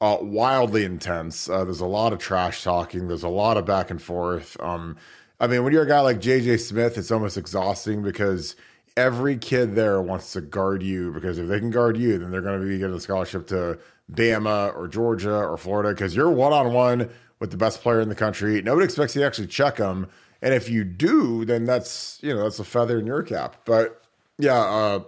uh, 0.01 0.17
wildly 0.21 0.83
intense. 0.83 1.49
Uh, 1.49 1.63
there's 1.63 1.79
a 1.79 1.85
lot 1.85 2.13
of 2.13 2.19
trash 2.19 2.63
talking. 2.63 3.07
There's 3.07 3.23
a 3.23 3.29
lot 3.29 3.57
of 3.57 3.65
back 3.65 3.89
and 3.89 4.01
forth. 4.01 4.57
Um, 4.59 4.97
I 5.39 5.47
mean, 5.47 5.63
when 5.63 5.71
you're 5.71 5.83
a 5.83 5.87
guy 5.87 6.01
like 6.01 6.19
JJ 6.19 6.59
Smith, 6.59 6.97
it's 6.97 7.11
almost 7.11 7.37
exhausting 7.37 8.03
because 8.03 8.55
every 8.99 9.37
kid 9.37 9.75
there 9.75 10.01
wants 10.01 10.33
to 10.33 10.41
guard 10.41 10.83
you 10.83 11.11
because 11.13 11.39
if 11.39 11.47
they 11.47 11.57
can 11.57 11.71
guard 11.71 11.97
you, 11.97 12.19
then 12.19 12.31
they're 12.31 12.41
going 12.41 12.59
to 12.59 12.67
be 12.67 12.77
getting 12.77 12.95
a 12.95 12.99
scholarship 12.99 13.47
to 13.47 13.79
Bama 14.11 14.75
or 14.75 14.89
Georgia 14.89 15.37
or 15.37 15.57
Florida 15.57 15.89
because 15.89 16.15
you're 16.15 16.29
one 16.29 16.51
on 16.51 16.73
one 16.73 17.09
with 17.39 17.51
the 17.51 17.57
best 17.57 17.81
player 17.81 18.01
in 18.01 18.09
the 18.09 18.15
country. 18.15 18.61
Nobody 18.61 18.83
expects 18.83 19.15
you 19.15 19.21
to 19.21 19.25
actually 19.27 19.47
check 19.47 19.77
them. 19.77 20.09
And 20.41 20.53
if 20.53 20.69
you 20.69 20.83
do, 20.83 21.45
then 21.45 21.65
that's 21.65 22.19
you 22.21 22.33
know 22.33 22.43
that's 22.43 22.59
a 22.59 22.65
feather 22.65 22.99
in 22.99 23.05
your 23.05 23.23
cap. 23.23 23.55
But 23.63 24.01
yeah, 24.37 24.59
uh, 24.59 25.03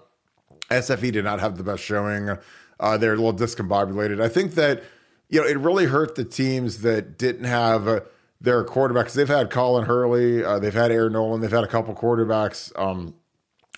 SFE 0.69 1.11
did 1.11 1.25
not 1.25 1.41
have 1.41 1.57
the 1.57 1.63
best 1.63 1.83
showing. 1.83 2.37
Uh, 2.79 2.97
they're 2.97 3.13
a 3.13 3.17
little 3.17 3.33
discombobulated. 3.33 4.21
I 4.21 4.29
think 4.29 4.55
that 4.55 4.83
you 5.29 5.41
know 5.41 5.47
it 5.47 5.57
really 5.57 5.85
hurt 5.85 6.15
the 6.15 6.25
teams 6.25 6.81
that 6.81 7.17
didn't 7.17 7.45
have 7.45 8.05
their 8.41 8.63
quarterbacks. 8.63 9.13
They've 9.13 9.27
had 9.27 9.49
Colin 9.49 9.85
Hurley, 9.85 10.43
uh, 10.43 10.59
they've 10.59 10.73
had 10.73 10.91
Air 10.91 11.09
Noland, 11.09 11.43
they've 11.43 11.51
had 11.51 11.63
a 11.63 11.67
couple 11.67 11.93
quarterbacks. 11.93 12.77
Um, 12.77 13.13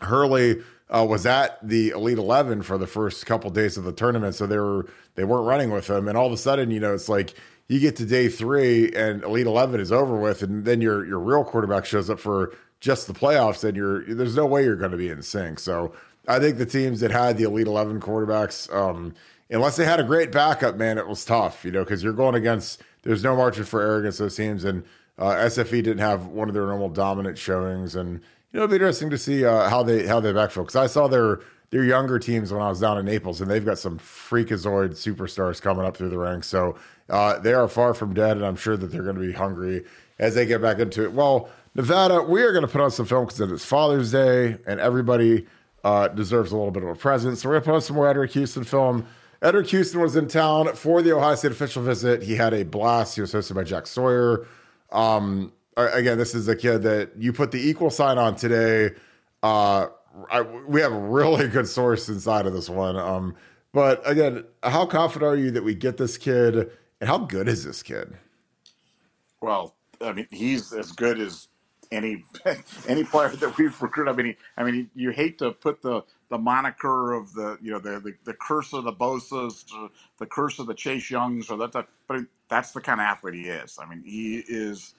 Hurley 0.05 0.61
uh, 0.89 1.05
was 1.07 1.25
at 1.25 1.65
the 1.67 1.89
Elite 1.89 2.17
Eleven 2.17 2.61
for 2.61 2.77
the 2.77 2.87
first 2.87 3.25
couple 3.25 3.49
days 3.49 3.77
of 3.77 3.83
the 3.83 3.91
tournament, 3.91 4.35
so 4.35 4.45
they 4.45 4.57
were 4.57 4.87
they 5.15 5.23
weren't 5.23 5.47
running 5.47 5.71
with 5.71 5.89
him, 5.89 6.07
and 6.07 6.17
all 6.17 6.27
of 6.27 6.33
a 6.33 6.37
sudden, 6.37 6.71
you 6.71 6.79
know, 6.79 6.93
it's 6.93 7.09
like 7.09 7.33
you 7.67 7.79
get 7.79 7.95
to 7.95 8.05
day 8.05 8.27
three 8.27 8.91
and 8.93 9.23
Elite 9.23 9.47
Eleven 9.47 9.79
is 9.79 9.91
over 9.91 10.15
with, 10.17 10.43
and 10.43 10.65
then 10.65 10.81
your 10.81 11.05
your 11.05 11.19
real 11.19 11.43
quarterback 11.43 11.85
shows 11.85 12.09
up 12.09 12.19
for 12.19 12.55
just 12.79 13.07
the 13.07 13.13
playoffs, 13.13 13.63
and 13.63 13.77
you're 13.77 14.03
there's 14.13 14.35
no 14.35 14.45
way 14.45 14.63
you're 14.63 14.75
going 14.75 14.91
to 14.91 14.97
be 14.97 15.09
in 15.09 15.21
sync. 15.21 15.59
So 15.59 15.93
I 16.27 16.39
think 16.39 16.57
the 16.57 16.65
teams 16.65 16.99
that 16.99 17.11
had 17.11 17.37
the 17.37 17.45
Elite 17.45 17.67
Eleven 17.67 17.99
quarterbacks, 17.99 18.73
um, 18.73 19.13
unless 19.49 19.77
they 19.77 19.85
had 19.85 19.99
a 19.99 20.03
great 20.03 20.31
backup, 20.31 20.75
man, 20.75 20.97
it 20.97 21.07
was 21.07 21.25
tough, 21.25 21.65
you 21.65 21.71
know, 21.71 21.83
because 21.83 22.03
you're 22.03 22.13
going 22.13 22.35
against 22.35 22.81
there's 23.03 23.23
no 23.23 23.35
margin 23.35 23.63
for 23.65 23.81
error 23.81 23.99
against 23.99 24.19
those 24.19 24.35
teams, 24.35 24.63
and 24.63 24.83
uh, 25.17 25.31
SFE 25.31 25.71
didn't 25.71 25.99
have 25.99 26.27
one 26.27 26.47
of 26.47 26.53
their 26.53 26.65
normal 26.65 26.89
dominant 26.89 27.37
showings, 27.37 27.95
and 27.95 28.21
you 28.53 28.59
know, 28.59 28.65
it'll 28.65 28.71
be 28.71 28.75
interesting 28.75 29.09
to 29.09 29.17
see 29.17 29.43
uh, 29.43 29.67
how 29.67 29.81
they 29.81 30.05
how 30.05 30.19
they 30.19 30.31
backfill 30.31 30.61
because 30.61 30.75
I 30.75 30.87
saw 30.87 31.07
their 31.07 31.41
their 31.71 31.83
younger 31.83 32.19
teams 32.19 32.53
when 32.53 32.61
I 32.61 32.69
was 32.69 32.79
down 32.79 32.99
in 32.99 33.05
Naples, 33.05 33.41
and 33.41 33.49
they've 33.49 33.65
got 33.65 33.79
some 33.79 33.97
freakazoid 33.97 34.91
superstars 34.91 35.59
coming 35.59 35.83
up 35.83 35.97
through 35.97 36.09
the 36.09 36.19
ranks. 36.19 36.47
So 36.47 36.77
uh, 37.09 37.39
they 37.39 37.53
are 37.53 37.67
far 37.67 37.95
from 37.95 38.13
dead, 38.13 38.37
and 38.37 38.45
I'm 38.45 38.55
sure 38.55 38.77
that 38.77 38.87
they're 38.87 39.01
going 39.01 39.15
to 39.15 39.21
be 39.21 39.33
hungry 39.33 39.83
as 40.19 40.35
they 40.35 40.45
get 40.45 40.61
back 40.61 40.77
into 40.77 41.03
it. 41.03 41.13
Well, 41.13 41.49
Nevada, 41.73 42.21
we 42.21 42.43
are 42.43 42.51
going 42.51 42.61
to 42.61 42.67
put 42.67 42.79
on 42.79 42.91
some 42.91 43.07
film 43.07 43.25
because 43.25 43.41
it's 43.51 43.65
Father's 43.65 44.11
Day, 44.11 44.57
and 44.67 44.79
everybody 44.79 45.47
uh, 45.83 46.09
deserves 46.09 46.51
a 46.51 46.55
little 46.55 46.69
bit 46.69 46.83
of 46.83 46.89
a 46.89 46.95
present. 46.95 47.39
So 47.39 47.49
we're 47.49 47.55
going 47.55 47.63
to 47.63 47.65
put 47.65 47.75
on 47.75 47.81
some 47.81 47.95
more 47.95 48.13
Eddrick 48.13 48.33
Houston 48.33 48.63
film. 48.63 49.07
Eddrick 49.41 49.67
Houston 49.69 49.99
was 49.99 50.15
in 50.15 50.27
town 50.27 50.75
for 50.75 51.01
the 51.01 51.11
Ohio 51.15 51.33
State 51.33 51.51
official 51.51 51.81
visit. 51.81 52.21
He 52.21 52.35
had 52.35 52.53
a 52.53 52.63
blast. 52.63 53.15
He 53.15 53.21
was 53.21 53.33
hosted 53.33 53.55
by 53.55 53.63
Jack 53.63 53.87
Sawyer. 53.87 54.45
Um, 54.91 55.51
again, 55.77 56.17
this 56.17 56.35
is 56.35 56.47
a 56.47 56.55
kid 56.55 56.83
that 56.83 57.11
you 57.17 57.33
put 57.33 57.51
the 57.51 57.59
equal 57.59 57.89
sign 57.89 58.17
on 58.17 58.35
today. 58.35 58.91
Uh, 59.41 59.87
I, 60.31 60.41
we 60.41 60.81
have 60.81 60.93
a 60.93 60.99
really 60.99 61.47
good 61.49 61.67
source 61.67 62.09
inside 62.09 62.45
of 62.45 62.53
this 62.53 62.69
one. 62.69 62.95
Um, 62.97 63.35
but 63.71 64.07
again, 64.07 64.45
how 64.61 64.85
confident 64.85 65.31
are 65.31 65.35
you 65.35 65.51
that 65.51 65.63
we 65.63 65.73
get 65.73 65.97
this 65.97 66.17
kid, 66.17 66.55
and 67.01 67.09
how 67.09 67.17
good 67.17 67.47
is 67.47 67.65
this 67.65 67.81
kid? 67.81 68.15
Well, 69.41 69.75
I 69.99 70.13
mean, 70.13 70.27
he's 70.29 70.71
as 70.73 70.91
good 70.91 71.19
as 71.19 71.47
any 71.91 72.23
any 72.87 73.03
player 73.03 73.29
that 73.29 73.57
we've 73.57 73.81
recruited. 73.81 74.13
I 74.13 74.15
mean, 74.17 74.25
he, 74.27 74.37
I 74.57 74.63
mean, 74.63 74.89
you 74.95 75.09
hate 75.09 75.39
to 75.39 75.51
put 75.51 75.81
the 75.81 76.03
the 76.29 76.37
moniker 76.37 77.13
of 77.13 77.33
the 77.33 77.57
you 77.61 77.71
know 77.71 77.79
the 77.79 77.99
the, 77.99 78.13
the 78.25 78.33
curse 78.33 78.73
of 78.73 78.83
the 78.83 78.93
Bosa's, 78.93 79.65
the 80.19 80.25
curse 80.25 80.59
of 80.59 80.67
the 80.67 80.73
Chase 80.75 81.09
Youngs, 81.09 81.49
or 81.49 81.57
that, 81.57 81.71
type, 81.71 81.89
but 82.07 82.21
that's 82.49 82.71
the 82.71 82.81
kind 82.81 83.01
of 83.01 83.05
athlete 83.05 83.33
he 83.33 83.49
is. 83.49 83.79
I 83.81 83.87
mean, 83.87 84.03
he 84.05 84.43
is 84.47 84.93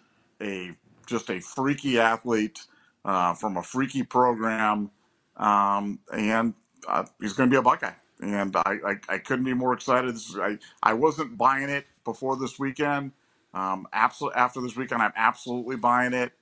a 0.44 0.76
just 1.06 1.30
a 1.30 1.40
freaky 1.40 1.98
athlete 1.98 2.60
uh, 3.04 3.34
from 3.34 3.56
a 3.56 3.62
freaky 3.62 4.02
program, 4.02 4.90
um, 5.36 5.98
and 6.12 6.54
uh, 6.88 7.04
he's 7.20 7.32
going 7.34 7.50
to 7.50 7.54
be 7.54 7.58
a 7.58 7.62
Buckeye. 7.62 7.92
And 8.20 8.56
I, 8.56 8.78
I, 8.86 8.94
I 9.08 9.18
couldn't 9.18 9.44
be 9.44 9.54
more 9.54 9.72
excited. 9.74 10.14
Is, 10.14 10.36
I, 10.40 10.58
I 10.82 10.94
wasn't 10.94 11.36
buying 11.36 11.68
it 11.68 11.86
before 12.04 12.36
this 12.36 12.58
weekend. 12.58 13.12
Um, 13.52 13.86
absolutely, 13.92 14.38
after 14.38 14.60
this 14.60 14.76
weekend, 14.76 15.02
I'm 15.02 15.12
absolutely 15.16 15.76
buying 15.76 16.12
it. 16.12 16.32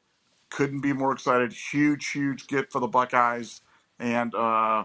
Couldn't 0.50 0.80
be 0.80 0.92
more 0.92 1.12
excited. 1.12 1.52
Huge, 1.52 2.10
huge 2.10 2.46
get 2.46 2.70
for 2.70 2.78
the 2.78 2.86
Buckeyes. 2.86 3.62
And, 3.98 4.34
uh, 4.34 4.84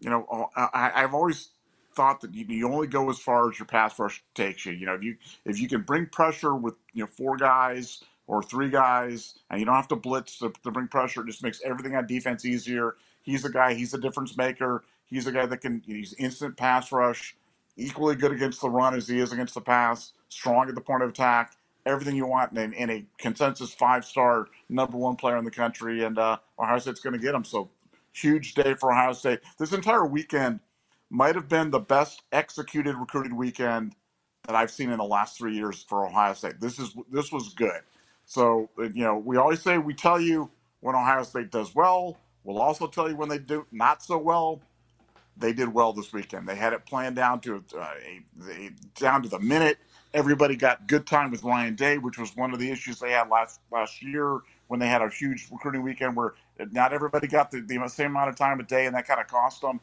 you 0.00 0.10
know, 0.10 0.50
I, 0.56 0.92
I've 0.94 1.14
always 1.14 1.50
thought 1.94 2.20
that 2.20 2.34
you 2.34 2.70
only 2.70 2.86
go 2.86 3.10
as 3.10 3.18
far 3.18 3.50
as 3.50 3.58
your 3.58 3.66
pass 3.66 3.98
rush 3.98 4.22
takes 4.34 4.64
you. 4.64 4.72
You 4.72 4.86
know, 4.86 4.94
if 4.94 5.02
you 5.02 5.16
if 5.44 5.58
you 5.58 5.68
can 5.68 5.82
bring 5.82 6.06
pressure 6.06 6.54
with 6.54 6.74
you 6.92 7.02
know 7.02 7.06
four 7.06 7.36
guys 7.36 8.02
or 8.30 8.44
three 8.44 8.70
guys, 8.70 9.34
and 9.50 9.58
you 9.58 9.66
don't 9.66 9.74
have 9.74 9.88
to 9.88 9.96
blitz 9.96 10.38
to, 10.38 10.52
to 10.62 10.70
bring 10.70 10.86
pressure, 10.86 11.22
it 11.22 11.26
just 11.26 11.42
makes 11.42 11.60
everything 11.64 11.96
on 11.96 12.06
defense 12.06 12.44
easier. 12.44 12.94
He's 13.22 13.44
a 13.44 13.50
guy. 13.50 13.74
He's 13.74 13.92
a 13.92 13.98
difference 13.98 14.36
maker. 14.36 14.84
He's 15.06 15.26
a 15.26 15.32
guy 15.32 15.46
that 15.46 15.60
can. 15.60 15.82
He's 15.84 16.14
instant 16.14 16.56
pass 16.56 16.92
rush, 16.92 17.34
equally 17.76 18.14
good 18.14 18.30
against 18.30 18.60
the 18.60 18.70
run 18.70 18.94
as 18.94 19.08
he 19.08 19.18
is 19.18 19.32
against 19.32 19.54
the 19.54 19.60
pass. 19.60 20.12
Strong 20.28 20.68
at 20.68 20.76
the 20.76 20.80
point 20.80 21.02
of 21.02 21.10
attack. 21.10 21.56
Everything 21.86 22.14
you 22.14 22.24
want 22.24 22.56
in 22.56 22.90
a 22.90 23.04
consensus 23.18 23.74
five 23.74 24.04
star 24.04 24.46
number 24.68 24.96
one 24.96 25.16
player 25.16 25.36
in 25.36 25.44
the 25.44 25.50
country, 25.50 26.04
and 26.04 26.16
uh, 26.16 26.36
Ohio 26.56 26.78
State's 26.78 27.00
going 27.00 27.14
to 27.14 27.18
get 27.18 27.34
him. 27.34 27.42
So 27.42 27.68
huge 28.12 28.54
day 28.54 28.74
for 28.74 28.92
Ohio 28.92 29.12
State. 29.12 29.40
This 29.58 29.72
entire 29.72 30.06
weekend 30.06 30.60
might 31.10 31.34
have 31.34 31.48
been 31.48 31.72
the 31.72 31.80
best 31.80 32.22
executed 32.30 32.94
recruiting 32.94 33.34
weekend 33.34 33.96
that 34.46 34.54
I've 34.54 34.70
seen 34.70 34.90
in 34.90 34.98
the 34.98 35.04
last 35.04 35.36
three 35.36 35.54
years 35.56 35.84
for 35.88 36.06
Ohio 36.06 36.34
State. 36.34 36.60
This 36.60 36.78
is 36.78 36.94
this 37.10 37.32
was 37.32 37.54
good. 37.54 37.80
So 38.30 38.70
you 38.78 39.04
know, 39.04 39.18
we 39.18 39.38
always 39.38 39.62
say 39.62 39.78
we 39.78 39.94
tell 39.94 40.20
you 40.20 40.50
when 40.82 40.96
Ohio 40.96 41.24
State 41.24 41.52
does 41.52 41.74
well. 41.74 42.18
We'll 42.44 42.60
also 42.62 42.88
tell 42.88 43.10
you 43.10 43.16
when 43.16 43.30
they 43.30 43.40
do 43.40 43.66
not 43.72 44.04
so 44.04 44.18
well. 44.18 44.62
They 45.36 45.52
did 45.52 45.68
well 45.74 45.92
this 45.92 46.12
weekend. 46.12 46.48
They 46.48 46.56
had 46.56 46.74
it 46.74 46.86
planned 46.86 47.16
down 47.16 47.40
to 47.42 47.64
uh, 47.76 47.80
a, 47.80 48.50
a, 48.52 48.70
down 48.96 49.22
to 49.24 49.30
the 49.30 49.40
minute. 49.40 49.78
Everybody 50.14 50.56
got 50.56 50.88
good 50.88 51.06
time 51.06 51.32
with 51.32 51.44
Ryan 51.44 51.74
Day, 51.76 51.98
which 51.98 52.18
was 52.18 52.36
one 52.36 52.52
of 52.54 52.60
the 52.60 52.70
issues 52.70 53.00
they 53.00 53.12
had 53.12 53.30
last 53.30 53.60
last 53.72 54.02
year 54.02 54.40
when 54.68 54.80
they 54.80 54.88
had 54.88 55.02
a 55.02 55.10
huge 55.10 55.48
recruiting 55.52 55.82
weekend 55.82 56.16
where 56.16 56.34
not 56.72 56.92
everybody 56.94 57.28
got 57.28 57.50
the, 57.50 57.62
the 57.62 57.88
same 57.88 58.12
amount 58.12 58.30
of 58.30 58.36
time 58.36 58.60
a 58.60 58.64
day, 58.64 58.86
and 58.86 58.96
that 58.96 59.08
kind 59.08 59.20
of 59.20 59.28
cost 59.28 59.62
them. 59.62 59.80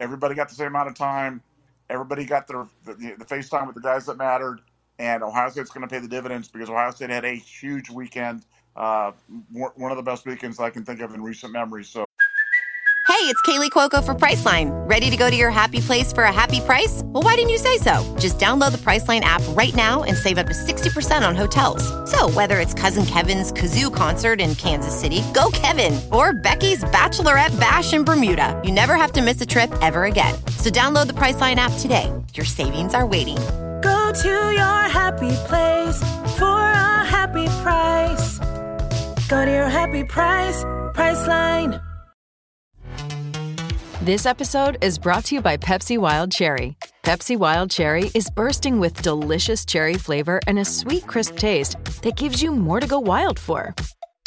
Everybody 0.00 0.34
got 0.34 0.48
the 0.48 0.54
same 0.54 0.68
amount 0.68 0.88
of 0.88 0.94
time. 0.94 1.42
Everybody 1.90 2.24
got 2.24 2.48
their 2.48 2.66
the, 2.84 3.14
the 3.18 3.24
face 3.24 3.48
time 3.48 3.66
with 3.66 3.76
the 3.76 3.82
guys 3.82 4.06
that 4.06 4.18
mattered, 4.18 4.60
and 4.98 5.22
Ohio 5.22 5.50
State's 5.50 5.70
going 5.70 5.86
to 5.86 5.92
pay 5.92 6.00
the 6.00 6.08
dividends 6.08 6.48
because 6.48 6.70
Ohio 6.70 6.90
State 6.90 7.10
had 7.10 7.24
a 7.24 7.34
huge 7.34 7.90
weekend, 7.90 8.44
uh, 8.76 9.12
one 9.52 9.90
of 9.90 9.96
the 9.96 10.02
best 10.02 10.26
weekends 10.26 10.58
I 10.58 10.70
can 10.70 10.84
think 10.84 11.00
of 11.00 11.14
in 11.14 11.22
recent 11.22 11.52
memory. 11.52 11.84
So. 11.84 12.04
Hey, 13.08 13.32
it's 13.32 13.40
Kaley 13.42 13.70
Cuoco 13.70 14.04
for 14.04 14.14
Priceline. 14.14 14.70
Ready 14.88 15.08
to 15.10 15.16
go 15.16 15.30
to 15.30 15.36
your 15.36 15.50
happy 15.50 15.80
place 15.80 16.12
for 16.12 16.24
a 16.24 16.32
happy 16.32 16.60
price? 16.60 17.02
Well, 17.04 17.22
why 17.22 17.36
didn't 17.36 17.50
you 17.50 17.58
say 17.58 17.78
so? 17.78 18.16
Just 18.18 18.38
download 18.38 18.72
the 18.72 18.78
Priceline 18.78 19.20
app 19.20 19.40
right 19.50 19.74
now 19.74 20.02
and 20.02 20.16
save 20.16 20.38
up 20.38 20.48
to 20.48 20.52
60% 20.52 21.26
on 21.26 21.34
hotels. 21.34 21.82
So, 22.10 22.28
whether 22.30 22.58
it's 22.58 22.74
Cousin 22.74 23.06
Kevin's 23.06 23.52
Kazoo 23.52 23.94
concert 23.94 24.40
in 24.40 24.54
Kansas 24.56 24.98
City, 24.98 25.22
go 25.32 25.50
Kevin, 25.52 25.98
or 26.12 26.34
Becky's 26.34 26.84
Bachelorette 26.84 27.58
Bash 27.58 27.94
in 27.94 28.04
Bermuda, 28.04 28.60
you 28.64 28.72
never 28.72 28.96
have 28.96 29.12
to 29.12 29.22
miss 29.22 29.40
a 29.40 29.46
trip 29.46 29.72
ever 29.80 30.04
again. 30.04 30.34
So, 30.58 30.68
download 30.68 31.06
the 31.06 31.14
Priceline 31.14 31.56
app 31.56 31.72
today. 31.78 32.12
Your 32.34 32.44
savings 32.44 32.92
are 32.92 33.06
waiting. 33.06 33.38
Go 34.06 34.12
to 34.12 34.28
your 34.28 34.82
happy 34.88 35.34
place 35.48 35.98
for 36.38 36.46
a 36.46 37.04
happy 37.04 37.46
price. 37.64 38.38
Go 39.26 39.44
to 39.44 39.50
your 39.50 39.68
happy 39.68 40.04
price, 40.04 40.62
Priceline. 40.94 41.82
This 44.02 44.24
episode 44.24 44.78
is 44.80 44.96
brought 44.96 45.24
to 45.24 45.34
you 45.34 45.40
by 45.40 45.56
Pepsi 45.56 45.98
Wild 45.98 46.30
Cherry. 46.30 46.76
Pepsi 47.02 47.36
Wild 47.36 47.68
Cherry 47.68 48.12
is 48.14 48.30
bursting 48.30 48.78
with 48.78 49.02
delicious 49.02 49.64
cherry 49.64 49.94
flavor 49.94 50.38
and 50.46 50.60
a 50.60 50.64
sweet, 50.64 51.04
crisp 51.08 51.36
taste 51.36 51.76
that 52.02 52.14
gives 52.14 52.40
you 52.40 52.52
more 52.52 52.78
to 52.78 52.86
go 52.86 53.00
wild 53.00 53.40
for. 53.40 53.74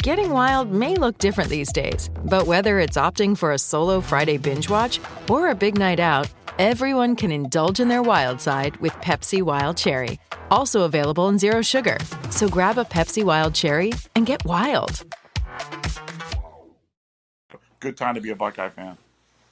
Getting 0.02 0.30
wild 0.30 0.72
may 0.72 0.94
look 0.94 1.18
different 1.18 1.50
these 1.50 1.70
days, 1.70 2.08
but 2.24 2.46
whether 2.46 2.78
it's 2.78 2.96
opting 2.96 3.36
for 3.36 3.52
a 3.52 3.58
solo 3.58 4.00
Friday 4.00 4.38
binge 4.38 4.70
watch 4.70 4.98
or 5.28 5.50
a 5.50 5.54
big 5.54 5.76
night 5.76 6.00
out, 6.00 6.26
everyone 6.58 7.14
can 7.14 7.30
indulge 7.30 7.80
in 7.80 7.88
their 7.88 8.02
wild 8.02 8.40
side 8.40 8.78
with 8.78 8.94
Pepsi 8.94 9.42
Wild 9.42 9.76
Cherry. 9.76 10.18
Also 10.50 10.84
available 10.84 11.28
in 11.28 11.38
Zero 11.38 11.60
Sugar. 11.60 11.98
So 12.30 12.48
grab 12.48 12.78
a 12.78 12.84
Pepsi 12.84 13.22
Wild 13.22 13.54
Cherry 13.54 13.92
and 14.16 14.24
get 14.24 14.42
wild. 14.46 15.04
Good 17.80 17.98
time 17.98 18.14
to 18.14 18.22
be 18.22 18.30
a 18.30 18.36
Buckeye 18.36 18.70
fan. 18.70 18.96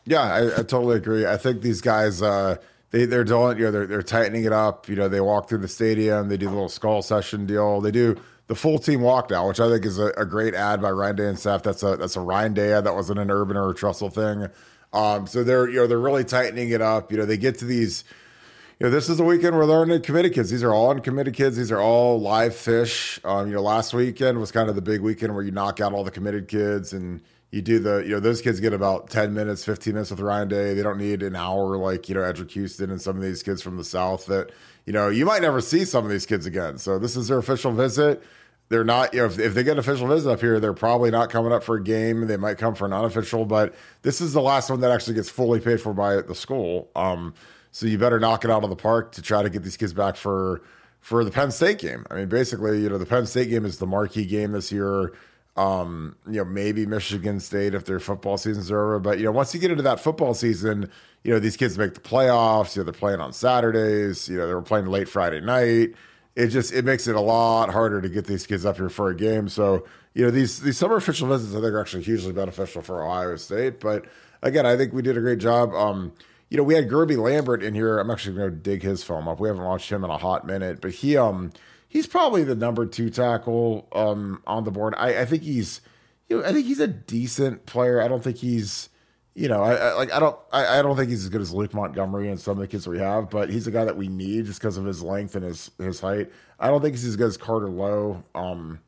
Yeah, 0.07 0.23
I, 0.23 0.47
I 0.47 0.63
totally 0.63 0.97
agree. 0.97 1.27
I 1.27 1.37
think 1.37 1.61
these 1.61 1.83
guys, 1.83 2.23
uh, 2.23 2.57
they 2.91 3.05
they're 3.05 3.23
doing, 3.23 3.59
you 3.59 3.65
know, 3.65 3.71
they're 3.71 3.87
they're 3.87 4.03
tightening 4.03 4.45
it 4.45 4.55
up. 4.55 4.89
You 4.89 4.97
know, 4.97 5.09
they 5.09 5.21
walk 5.21 5.51
through 5.51 5.59
the 5.59 5.69
stadium, 5.69 6.31
they 6.31 6.39
do 6.39 6.47
the 6.47 6.53
little 6.53 6.71
skull 6.71 7.03
session 7.03 7.45
deal, 7.45 7.83
they 7.83 7.91
do 7.91 8.17
the 8.49 8.55
full 8.55 8.79
team 8.79 9.03
walk 9.03 9.31
now, 9.31 9.47
which 9.47 9.61
I 9.61 9.69
think 9.69 9.85
is 9.85 9.99
a, 9.99 10.07
a 10.17 10.27
great 10.27 10.55
ad 10.55 10.83
by 10.83 10.91
Ryan 10.91 11.17
Day 11.17 11.29
and 11.29 11.39
staff. 11.39 11.63
That's 11.63 11.83
a 11.83 11.97
that's 11.97 12.17
a 12.17 12.21
Ryan 12.21 12.55
Day 12.55 12.73
ad 12.73 12.85
that 12.85 12.95
wasn't 12.95 13.21
an 13.21 13.31
Urban 13.31 13.57
or 13.57 13.71
a 13.71 13.75
Tressel 13.75 14.11
thing. 14.11 14.49
Um, 14.93 15.27
so 15.27 15.45
they're 15.45 15.69
you 15.69 15.77
know 15.77 15.87
they're 15.87 15.99
really 15.99 16.25
tightening 16.25 16.71
it 16.71 16.81
up. 16.81 17.13
You 17.13 17.19
know, 17.19 17.27
they 17.27 17.37
get 17.37 17.59
to 17.61 17.65
these. 17.65 18.05
You 18.81 18.87
know, 18.87 18.91
this 18.91 19.09
is 19.09 19.17
the 19.17 19.25
weekend 19.25 19.57
where 19.57 19.67
they're 19.67 19.83
uncommitted 19.83 20.35
kids. 20.35 20.51
These 20.51 20.63
are 20.63 20.73
all 20.73 20.91
uncommitted 20.91 21.35
kids. 21.35 21.57
These 21.57 21.73
are 21.73 21.81
all 21.81 22.21
live 22.21 22.55
fish. 22.55 23.19
Um, 23.25 23.49
you 23.49 23.55
know, 23.55 23.61
last 23.61 23.93
weekend 23.93 24.39
was 24.39 24.53
kind 24.53 24.69
of 24.69 24.77
the 24.77 24.83
big 24.83 25.01
weekend 25.01 25.35
where 25.35 25.43
you 25.43 25.51
knock 25.51 25.81
out 25.81 25.93
all 25.93 26.05
the 26.05 26.13
committed 26.13 26.47
kids 26.47 26.93
and 26.93 27.21
you 27.51 27.63
do 27.63 27.79
the 27.79 27.99
you 28.01 28.11
know 28.11 28.21
those 28.21 28.43
kids 28.43 28.61
get 28.61 28.73
about 28.73 29.09
10 29.09 29.33
minutes 29.33 29.65
15 29.65 29.95
minutes 29.95 30.11
with 30.11 30.21
ryan 30.21 30.49
day. 30.49 30.75
They 30.75 30.83
don't 30.83 30.99
need 30.99 31.23
an 31.23 31.35
hour 31.35 31.77
like 31.77 32.09
you 32.09 32.15
know 32.15 32.21
eddrick 32.21 32.51
houston 32.51 32.91
and 32.91 33.01
some 33.01 33.17
of 33.17 33.23
these 33.23 33.43
kids 33.43 33.63
from 33.63 33.77
the 33.77 33.85
south 33.85 34.27
that 34.27 34.51
you 34.85 34.93
know 34.93 35.09
you 35.09 35.25
might 35.25 35.43
never 35.43 35.61
see 35.61 35.85
some 35.85 36.05
of 36.05 36.11
these 36.11 36.27
kids 36.27 36.47
again. 36.47 36.79
So 36.79 36.99
this 36.99 37.17
is 37.17 37.29
their 37.29 37.39
official 37.39 37.73
visit. 37.73 38.23
They're 38.69 38.85
not 38.85 39.15
you 39.15 39.21
know 39.21 39.27
if, 39.27 39.39
if 39.39 39.55
they 39.55 39.65
get 39.65 39.73
an 39.73 39.79
official 39.79 40.09
visit 40.09 40.31
up 40.31 40.41
here 40.41 40.61
they're 40.61 40.75
probably 40.75 41.11
not 41.11 41.31
coming 41.31 41.53
up 41.53 41.65
for 41.65 41.77
a 41.77 41.83
game. 41.83 42.27
They 42.27 42.37
might 42.37 42.59
come 42.59 42.75
for 42.75 42.85
an 42.85 42.93
unofficial 42.93 43.47
but 43.47 43.75
this 44.03 44.21
is 44.21 44.35
the 44.35 44.43
last 44.43 44.69
one 44.69 44.81
that 44.81 44.91
actually 44.91 45.15
gets 45.15 45.31
fully 45.31 45.61
paid 45.61 45.81
for 45.81 45.95
by 45.95 46.21
the 46.21 46.35
school. 46.35 46.91
Um 46.95 47.33
so 47.71 47.87
you 47.87 47.97
better 47.97 48.21
knock 48.21 48.45
it 48.45 48.51
out 48.51 48.65
of 48.65 48.71
the 48.71 48.77
park 48.77 49.13
to 49.13 49.23
try 49.23 49.43
to 49.43 49.49
get 49.49 49.63
these 49.63 49.77
kids 49.77 49.95
back 49.95 50.17
for 50.17 50.61
for 51.01 51.25
the 51.25 51.31
penn 51.31 51.51
state 51.51 51.79
game. 51.79 52.05
I 52.11 52.17
mean 52.17 52.29
basically 52.29 52.83
you 52.83 52.91
know 52.91 52.99
the 52.99 53.07
penn 53.07 53.25
state 53.25 53.49
game 53.49 53.65
is 53.65 53.79
the 53.79 53.87
marquee 53.87 54.27
game 54.27 54.53
this 54.53 54.71
year 54.71 55.15
um, 55.59 56.15
you 56.27 56.35
know, 56.35 56.45
maybe 56.45 56.87
Michigan 56.87 57.41
State 57.41 57.75
if 57.75 57.85
their 57.85 57.99
football 57.99 58.39
season's 58.39 58.71
over. 58.71 59.01
But, 59.01 59.19
you 59.19 59.25
know, 59.25 59.33
once 59.33 59.53
you 59.53 59.59
get 59.59 59.73
into 59.73 59.83
that 59.83 59.99
football 59.99 60.33
season, 60.33 60.89
you 61.25 61.33
know, 61.33 61.41
these 61.41 61.57
kids 61.57 61.77
make 61.77 61.95
the 61.95 62.01
playoffs, 62.01 62.77
you 62.77 62.81
know, 62.81 62.85
they're 62.85 62.99
playing 62.99 63.21
on 63.21 63.33
Saturdays, 63.33 64.29
you 64.29 64.39
know, 64.39 64.47
they 64.47 64.55
were 64.55 64.63
playing 64.63 64.87
late 64.87 65.09
Friday 65.09 65.41
night. 65.41 65.95
It 66.37 66.49
just 66.49 66.73
it 66.73 66.85
makes 66.85 67.09
it 67.09 67.17
a 67.17 67.21
lot 67.21 67.71
harder 67.71 68.01
to 68.01 68.09
get 68.09 68.27
these 68.27 68.47
kids 68.47 68.65
up 68.65 68.77
here 68.77 68.89
for 68.89 69.11
a 69.11 69.17
game. 69.17 69.49
So, 69.49 69.85
you 70.15 70.25
know, 70.25 70.31
these 70.31 70.61
these 70.61 70.79
summer 70.79 70.95
official 70.95 71.27
visits 71.27 71.53
I 71.53 71.61
think 71.61 71.73
are 71.73 71.81
actually 71.81 72.05
hugely 72.05 72.33
beneficial 72.33 72.81
for 72.81 73.05
Ohio 73.05 73.35
State. 73.35 73.81
But 73.81 74.07
again, 74.43 74.65
I 74.65 74.77
think 74.77 74.93
we 74.93 75.03
did 75.03 75.17
a 75.17 75.21
great 75.21 75.41
job. 75.41 75.75
Um, 75.75 76.13
you 76.51 76.57
know, 76.57 76.63
we 76.63 76.75
had 76.75 76.89
Guerby 76.89 77.17
Lambert 77.17 77.65
in 77.65 77.75
here. 77.75 77.99
I'm 77.99 78.13
actually 78.13 78.37
going 78.37 78.51
to 78.51 78.57
dig 78.57 78.85
his 78.85 79.03
film 79.03 79.27
up. 79.27 79.41
We 79.41 79.49
haven't 79.49 79.65
watched 79.65 79.91
him 79.91 80.05
in 80.05 80.11
a 80.11 80.19
hot 80.19 80.47
minute, 80.47 80.81
but 80.81 80.93
he 80.93 81.17
um 81.17 81.51
he's 81.89 82.07
probably 82.07 82.45
the 82.45 82.55
number 82.55 82.87
two 82.87 83.11
tackle 83.11 83.89
um, 83.93 84.43
on 84.47 84.65
the 84.65 84.71
board. 84.71 84.95
I, 84.97 85.23
I 85.23 85.25
think 85.25 85.43
he's, 85.43 85.81
you 86.29 86.39
know, 86.39 86.45
I 86.45 86.53
think 86.53 86.67
he's 86.67 86.81
a 86.81 86.87
decent 86.87 87.67
player. 87.67 88.01
I 88.01 88.09
don't 88.09 88.23
think 88.23 88.37
he's, 88.37 88.91
you 89.35 89.49
know, 89.49 89.63
I, 89.63 89.75
I 89.75 89.93
like 89.95 90.13
I 90.13 90.21
don't 90.21 90.39
I, 90.53 90.79
I, 90.79 90.83
don't 90.83 90.97
think 90.97 91.11
he's 91.11 91.25
as 91.25 91.31
good 91.31 91.41
as 91.41 91.53
Luke 91.53 91.75
Montgomery 91.75 92.29
and 92.29 92.41
some 92.41 92.53
of 92.53 92.59
the 92.59 92.69
kids 92.69 92.87
we 92.87 92.99
have, 92.99 93.31
but 93.31 93.51
he's 93.51 93.67
a 93.67 93.71
guy 93.71 93.85
that 93.85 93.97
we 93.97 94.09
need 94.09 94.47
just 94.47 94.61
because 94.61 94.77
of 94.77 94.85
his 94.85 95.03
length 95.03 95.35
and 95.35 95.45
his 95.45 95.71
his 95.79 96.01
height. 96.01 96.31
I 96.61 96.69
don't 96.69 96.83
think 96.83 96.95
he's 96.95 97.05
as 97.05 97.17
good 97.17 97.29
as 97.29 97.37
Carter 97.37 97.69
Lowe. 97.69 98.23
Um, 98.35 98.81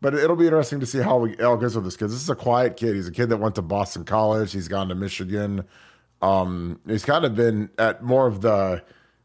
but 0.00 0.14
it'll 0.14 0.34
be 0.34 0.46
interesting 0.46 0.80
to 0.80 0.86
see 0.86 0.98
how 0.98 1.18
we 1.18 1.36
goes 1.36 1.76
with 1.76 1.84
this 1.84 1.96
kid. 1.96 2.06
This 2.06 2.20
is 2.20 2.28
a 2.28 2.34
quiet 2.34 2.76
kid. 2.76 2.96
He's 2.96 3.06
a 3.06 3.12
kid 3.12 3.28
that 3.28 3.36
went 3.36 3.54
to 3.54 3.62
Boston 3.62 4.04
College. 4.04 4.52
He's 4.52 4.66
gone 4.66 4.88
to 4.88 4.96
Michigan. 4.96 5.64
Um, 6.20 6.80
he's 6.88 7.04
kind 7.04 7.24
of 7.24 7.36
been 7.36 7.70
at 7.78 8.02
more 8.02 8.26
of 8.26 8.40
the 8.40 8.82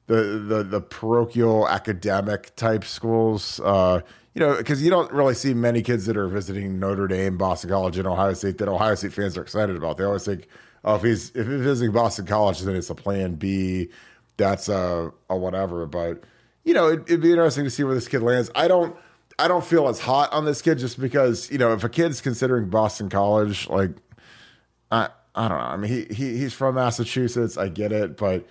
the 0.07 0.15
the 0.47 0.63
the 0.63 0.81
parochial 0.81 1.67
academic 1.67 2.55
type 2.55 2.83
schools. 2.83 3.59
Uh, 3.63 4.01
you 4.33 4.41
know, 4.41 4.55
because 4.55 4.83
you 4.83 4.89
don't 4.89 5.11
really 5.11 5.33
see 5.33 5.53
many 5.53 5.81
kids 5.81 6.05
that 6.05 6.15
are 6.15 6.27
visiting 6.27 6.79
Notre 6.79 7.07
Dame, 7.07 7.37
Boston 7.37 7.69
College, 7.69 7.97
and 7.97 8.07
Ohio 8.07 8.33
State 8.33 8.57
that 8.59 8.67
Ohio 8.67 8.95
State 8.95 9.13
fans 9.13 9.37
are 9.37 9.41
excited 9.41 9.75
about. 9.75 9.97
They 9.97 10.03
always 10.03 10.25
think, 10.25 10.47
oh, 10.85 10.95
if 10.95 11.03
he's 11.03 11.29
if 11.31 11.47
he's 11.47 11.61
visiting 11.61 11.91
Boston 11.91 12.25
College, 12.25 12.61
then 12.61 12.75
it's 12.75 12.89
a 12.89 12.95
Plan 12.95 13.35
B. 13.35 13.89
That's 14.37 14.69
a, 14.69 15.11
a 15.29 15.35
whatever. 15.35 15.85
But 15.85 16.23
you 16.63 16.73
know, 16.73 16.87
it, 16.87 17.01
it'd 17.07 17.21
be 17.21 17.31
interesting 17.31 17.63
to 17.63 17.71
see 17.71 17.83
where 17.83 17.95
this 17.95 18.07
kid 18.07 18.21
lands. 18.21 18.49
I 18.55 18.67
don't. 18.67 18.95
I 19.39 19.47
don't 19.47 19.63
feel 19.63 19.87
as 19.87 19.99
hot 19.99 20.33
on 20.33 20.45
this 20.45 20.63
kid 20.63 20.79
just 20.79 20.99
because 20.99 21.51
you 21.51 21.57
know 21.57 21.73
if 21.73 21.83
a 21.83 21.89
kid's 21.89 22.21
considering 22.21 22.69
Boston 22.69 23.09
College, 23.09 23.67
like 23.69 23.91
I 24.91 25.09
I 25.35 25.47
don't 25.47 25.57
know. 25.57 25.63
I 25.63 25.77
mean 25.77 25.91
he 25.91 26.13
he 26.13 26.37
he's 26.37 26.53
from 26.53 26.75
Massachusetts. 26.75 27.57
I 27.57 27.69
get 27.69 27.91
it, 27.91 28.17
but 28.17 28.47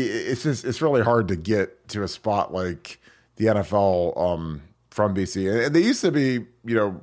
it's 0.00 0.42
just 0.42 0.64
it's 0.64 0.82
really 0.82 1.02
hard 1.02 1.28
to 1.28 1.36
get 1.36 1.88
to 1.88 2.02
a 2.02 2.08
spot 2.08 2.52
like 2.52 3.00
the 3.36 3.46
NFL 3.46 4.16
um, 4.18 4.62
from 4.90 5.14
BC. 5.14 5.66
And 5.66 5.74
they 5.74 5.82
used 5.82 6.00
to 6.02 6.10
be, 6.10 6.46
you 6.64 6.74
know, 6.74 7.02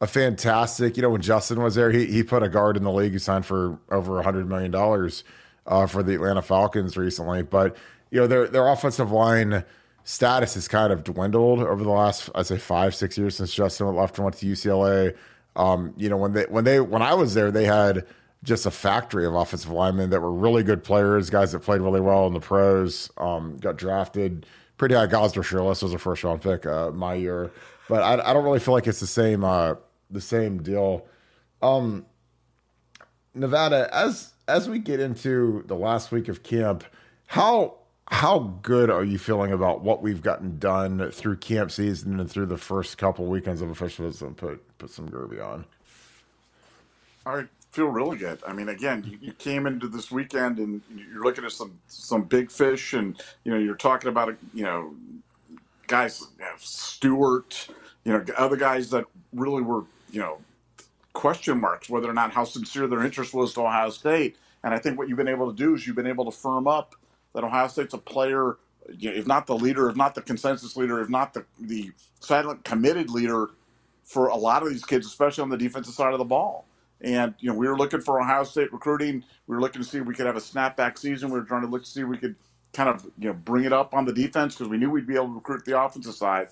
a 0.00 0.06
fantastic. 0.06 0.96
You 0.96 1.02
know, 1.02 1.10
when 1.10 1.22
Justin 1.22 1.62
was 1.62 1.74
there, 1.74 1.90
he 1.90 2.06
he 2.06 2.22
put 2.22 2.42
a 2.42 2.48
guard 2.48 2.76
in 2.76 2.84
the 2.84 2.92
league 2.92 3.12
who 3.12 3.18
signed 3.18 3.46
for 3.46 3.78
over 3.90 4.18
a 4.18 4.22
hundred 4.22 4.48
million 4.48 4.70
dollars 4.70 5.24
uh, 5.66 5.86
for 5.86 6.02
the 6.02 6.14
Atlanta 6.14 6.42
Falcons 6.42 6.96
recently. 6.96 7.42
But 7.42 7.76
you 8.10 8.20
know, 8.20 8.26
their 8.26 8.48
their 8.48 8.68
offensive 8.68 9.10
line 9.10 9.64
status 10.04 10.54
has 10.54 10.66
kind 10.66 10.92
of 10.92 11.04
dwindled 11.04 11.60
over 11.60 11.84
the 11.84 11.90
last 11.90 12.30
I'd 12.34 12.46
say 12.46 12.58
five 12.58 12.94
six 12.94 13.18
years 13.18 13.36
since 13.36 13.52
Justin 13.52 13.94
left 13.94 14.18
and 14.18 14.24
went 14.24 14.36
to 14.38 14.46
UCLA. 14.46 15.16
Um, 15.56 15.94
you 15.96 16.08
know, 16.08 16.16
when 16.16 16.32
they 16.32 16.44
when 16.44 16.64
they 16.64 16.80
when 16.80 17.02
I 17.02 17.14
was 17.14 17.34
there, 17.34 17.50
they 17.50 17.64
had 17.64 18.06
just 18.42 18.66
a 18.66 18.70
factory 18.70 19.26
of 19.26 19.34
offensive 19.34 19.70
linemen 19.70 20.10
that 20.10 20.20
were 20.20 20.32
really 20.32 20.62
good 20.62 20.82
players, 20.82 21.28
guys 21.30 21.52
that 21.52 21.60
played 21.60 21.80
really 21.80 22.00
well 22.00 22.26
in 22.26 22.32
the 22.32 22.40
pros. 22.40 23.10
Um, 23.18 23.58
got 23.58 23.76
drafted 23.76 24.46
pretty 24.78 24.94
high. 24.94 25.06
Gosder 25.06 25.42
Cherilus 25.42 25.82
was 25.82 25.92
a 25.92 25.98
first 25.98 26.24
round 26.24 26.42
pick 26.42 26.64
uh, 26.64 26.90
my 26.90 27.14
year, 27.14 27.50
but 27.88 28.02
I, 28.02 28.30
I, 28.30 28.32
don't 28.32 28.44
really 28.44 28.60
feel 28.60 28.72
like 28.72 28.86
it's 28.86 29.00
the 29.00 29.06
same 29.06 29.44
uh, 29.44 29.74
the 30.10 30.20
same 30.20 30.62
deal. 30.62 31.06
Um, 31.60 32.06
Nevada, 33.34 33.88
as 33.92 34.32
as 34.48 34.68
we 34.68 34.78
get 34.78 35.00
into 35.00 35.62
the 35.66 35.76
last 35.76 36.10
week 36.10 36.28
of 36.28 36.42
camp, 36.42 36.84
how 37.26 37.74
how 38.08 38.56
good 38.62 38.90
are 38.90 39.04
you 39.04 39.18
feeling 39.18 39.52
about 39.52 39.82
what 39.82 40.02
we've 40.02 40.22
gotten 40.22 40.58
done 40.58 41.10
through 41.12 41.36
camp 41.36 41.70
season 41.70 42.18
and 42.18 42.28
through 42.28 42.46
the 42.46 42.56
first 42.56 42.98
couple 42.98 43.26
weekends 43.26 43.60
of 43.60 43.68
officialism? 43.68 44.34
Put 44.34 44.78
put 44.78 44.90
some 44.90 45.08
Guerby 45.10 45.44
on. 45.44 45.66
I 47.26 47.44
feel 47.70 47.86
really 47.86 48.16
good. 48.16 48.40
I 48.46 48.52
mean, 48.52 48.68
again, 48.68 49.04
you, 49.04 49.18
you, 49.20 49.32
mm-hmm. 49.32 49.38
came 49.38 49.66
into 49.66 49.88
this 49.88 50.10
weekend 50.10 50.58
and 50.58 50.82
you're 51.12 51.24
looking 51.24 51.44
at 51.44 51.52
some 51.52 51.78
some 51.88 52.24
big 52.24 52.50
fish, 52.50 52.92
and 52.92 53.20
you 53.44 53.52
know 53.52 53.58
you're 53.58 53.76
talking 53.76 54.08
about 54.08 54.36
you 54.54 54.64
know 54.64 54.94
guys, 55.86 56.26
you 56.38 56.44
know, 56.44 56.52
Stewart, 56.58 57.68
you 58.04 58.12
know 58.12 58.24
other 58.36 58.56
guys 58.56 58.90
that 58.90 59.04
really 59.32 59.62
were 59.62 59.84
you 60.10 60.20
know 60.20 60.38
question 61.12 61.60
marks 61.60 61.88
whether 61.88 62.08
or 62.08 62.14
not 62.14 62.32
how 62.32 62.44
sincere 62.44 62.86
their 62.86 63.04
interest 63.04 63.34
was 63.34 63.54
to 63.54 63.60
Ohio 63.60 63.90
State. 63.90 64.36
And 64.62 64.74
I 64.74 64.78
think 64.78 64.98
what 64.98 65.08
you've 65.08 65.16
been 65.16 65.28
able 65.28 65.50
to 65.50 65.56
do 65.56 65.74
is 65.74 65.86
you've 65.86 65.96
been 65.96 66.06
able 66.06 66.24
to 66.26 66.30
firm 66.30 66.68
up 66.68 66.94
that 67.34 67.44
Ohio 67.44 67.66
State's 67.68 67.94
a 67.94 67.98
player, 67.98 68.58
you 68.90 69.10
know, 69.10 69.16
if 69.16 69.26
not 69.26 69.46
the 69.46 69.56
leader, 69.56 69.88
if 69.88 69.96
not 69.96 70.14
the 70.14 70.22
consensus 70.22 70.76
leader, 70.76 71.00
if 71.00 71.08
not 71.08 71.34
the 71.34 71.44
the 71.60 71.92
silent 72.20 72.64
committed 72.64 73.10
leader 73.10 73.50
for 74.04 74.28
a 74.28 74.36
lot 74.36 74.62
of 74.62 74.68
these 74.70 74.84
kids, 74.84 75.06
especially 75.06 75.42
on 75.42 75.48
the 75.48 75.56
defensive 75.56 75.94
side 75.94 76.12
of 76.12 76.18
the 76.18 76.24
ball. 76.24 76.66
And 77.02 77.34
you 77.40 77.48
know, 77.50 77.54
we 77.56 77.68
were 77.68 77.76
looking 77.78 78.00
for 78.00 78.20
Ohio 78.20 78.44
State 78.44 78.72
recruiting. 78.72 79.24
We 79.46 79.56
were 79.56 79.60
looking 79.62 79.82
to 79.82 79.88
see 79.88 79.98
if 79.98 80.06
we 80.06 80.14
could 80.14 80.26
have 80.26 80.36
a 80.36 80.40
snapback 80.40 80.98
season. 80.98 81.30
We 81.30 81.40
were 81.40 81.46
trying 81.46 81.62
to 81.62 81.68
look 81.68 81.84
to 81.84 81.90
see 81.90 82.02
if 82.02 82.08
we 82.08 82.18
could 82.18 82.36
kind 82.72 82.88
of 82.88 83.04
you 83.18 83.28
know 83.28 83.34
bring 83.34 83.64
it 83.64 83.72
up 83.72 83.94
on 83.94 84.04
the 84.06 84.12
defense 84.12 84.54
because 84.56 84.68
we 84.68 84.78
knew 84.78 84.90
we'd 84.90 85.06
be 85.06 85.16
able 85.16 85.28
to 85.28 85.34
recruit 85.34 85.64
the 85.64 85.80
offensive 85.80 86.14
side. 86.14 86.48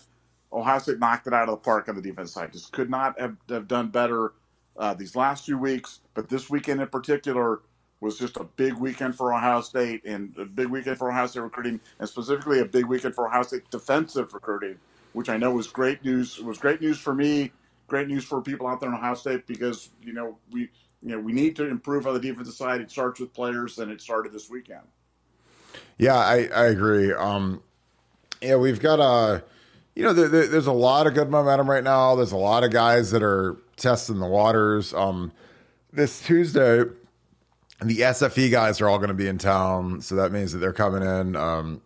Ohio 0.52 0.78
State 0.78 0.99
knocked 0.99 1.26
it 1.26 1.35
out 1.35 1.49
of 1.49 1.50
the 1.50 1.57
park 1.59 1.88
on 1.88 1.97
the 1.97 2.02
defense 2.02 2.33
side. 2.33 2.52
Just 2.52 2.73
could 2.73 2.90
not 2.90 3.19
have, 3.21 3.37
have 3.50 3.69
done 3.69 3.88
better 3.88 4.33
uh, 4.78 4.95
these 4.95 5.17
last 5.17 5.45
few 5.45 5.59
weeks, 5.59 6.00
but 6.14 6.28
this 6.28 6.49
weekend 6.50 6.81
in 6.81 6.88
particular 6.88 7.61
was 8.00 8.19
just 8.19 8.37
a 8.37 8.45
big 8.45 8.75
weekend 8.75 9.14
for 9.17 9.35
Ohio 9.35 9.61
State 9.61 10.02
and 10.07 10.35
a 10.38 10.45
big 10.45 10.69
weekend 10.69 10.99
for 10.99 11.11
Ohio 11.11 11.26
State 11.26 11.40
recruiting, 11.40 11.81
and 11.99 12.09
specifically 12.09 12.61
a 12.61 12.64
big 12.64 12.87
weekend 12.87 13.14
for 13.14 13.26
Ohio 13.28 13.43
State 13.43 13.69
defensive 13.71 14.35
recruiting, 14.35 14.76
which 15.12 15.28
I 15.28 15.37
know 15.37 15.52
was 15.52 15.67
great 15.67 16.05
news. 16.05 16.38
It 16.38 16.45
was 16.45 16.59
great 16.59 16.81
news 16.81 16.99
for 16.99 17.14
me, 17.14 17.52
great 17.88 18.07
news 18.07 18.25
for 18.25 18.40
people 18.40 18.68
out 18.68 18.78
there 18.80 18.88
in 18.88 18.95
Ohio 18.95 19.14
State 19.14 19.47
because 19.49 19.90
you 20.00 20.12
know 20.12 20.38
we 20.52 20.71
you 21.02 21.11
know 21.11 21.18
we 21.18 21.33
need 21.33 21.57
to 21.57 21.66
improve 21.66 22.07
on 22.07 22.14
the 22.14 22.21
defensive 22.21 22.54
side. 22.54 22.80
It 22.80 22.90
starts 22.90 23.18
with 23.18 23.35
players, 23.35 23.78
and 23.78 23.90
it 23.90 24.00
started 24.00 24.33
this 24.33 24.49
weekend. 24.49 24.87
Yeah, 25.99 26.16
I 26.16 26.49
I 26.54 26.66
agree. 26.66 27.12
Um, 27.12 27.62
yeah, 28.40 28.57
we've 28.57 28.80
got 28.80 29.00
a. 29.00 29.42
You 29.97 30.04
know, 30.04 30.12
there, 30.12 30.47
there's 30.47 30.68
a 30.68 30.73
lot 30.73 31.09
of 31.09 31.14
good 31.14 31.28
momentum 31.28 31.68
right 31.68 31.83
now. 31.83 32.14
There's 32.14 32.30
a 32.30 32.37
lot 32.37 32.62
of 32.62 32.71
guys 32.71 33.11
that 33.11 33.21
are 33.21 33.57
testing 33.76 34.21
the 34.21 34.28
waters. 34.28 34.95
Um, 34.95 35.33
this 35.92 36.23
Tuesday, 36.23 36.85
the 37.83 37.99
SFE 37.99 38.49
guys 38.52 38.80
are 38.80 38.89
all 38.89 38.99
going 38.99 39.08
to 39.08 39.15
be 39.15 39.26
in 39.26 39.39
town, 39.39 40.00
so 40.00 40.15
that 40.15 40.30
means 40.30 40.52
that 40.52 40.58
they're 40.58 40.73
coming 40.73 41.02
in. 41.02 41.34
Um, 41.34 41.82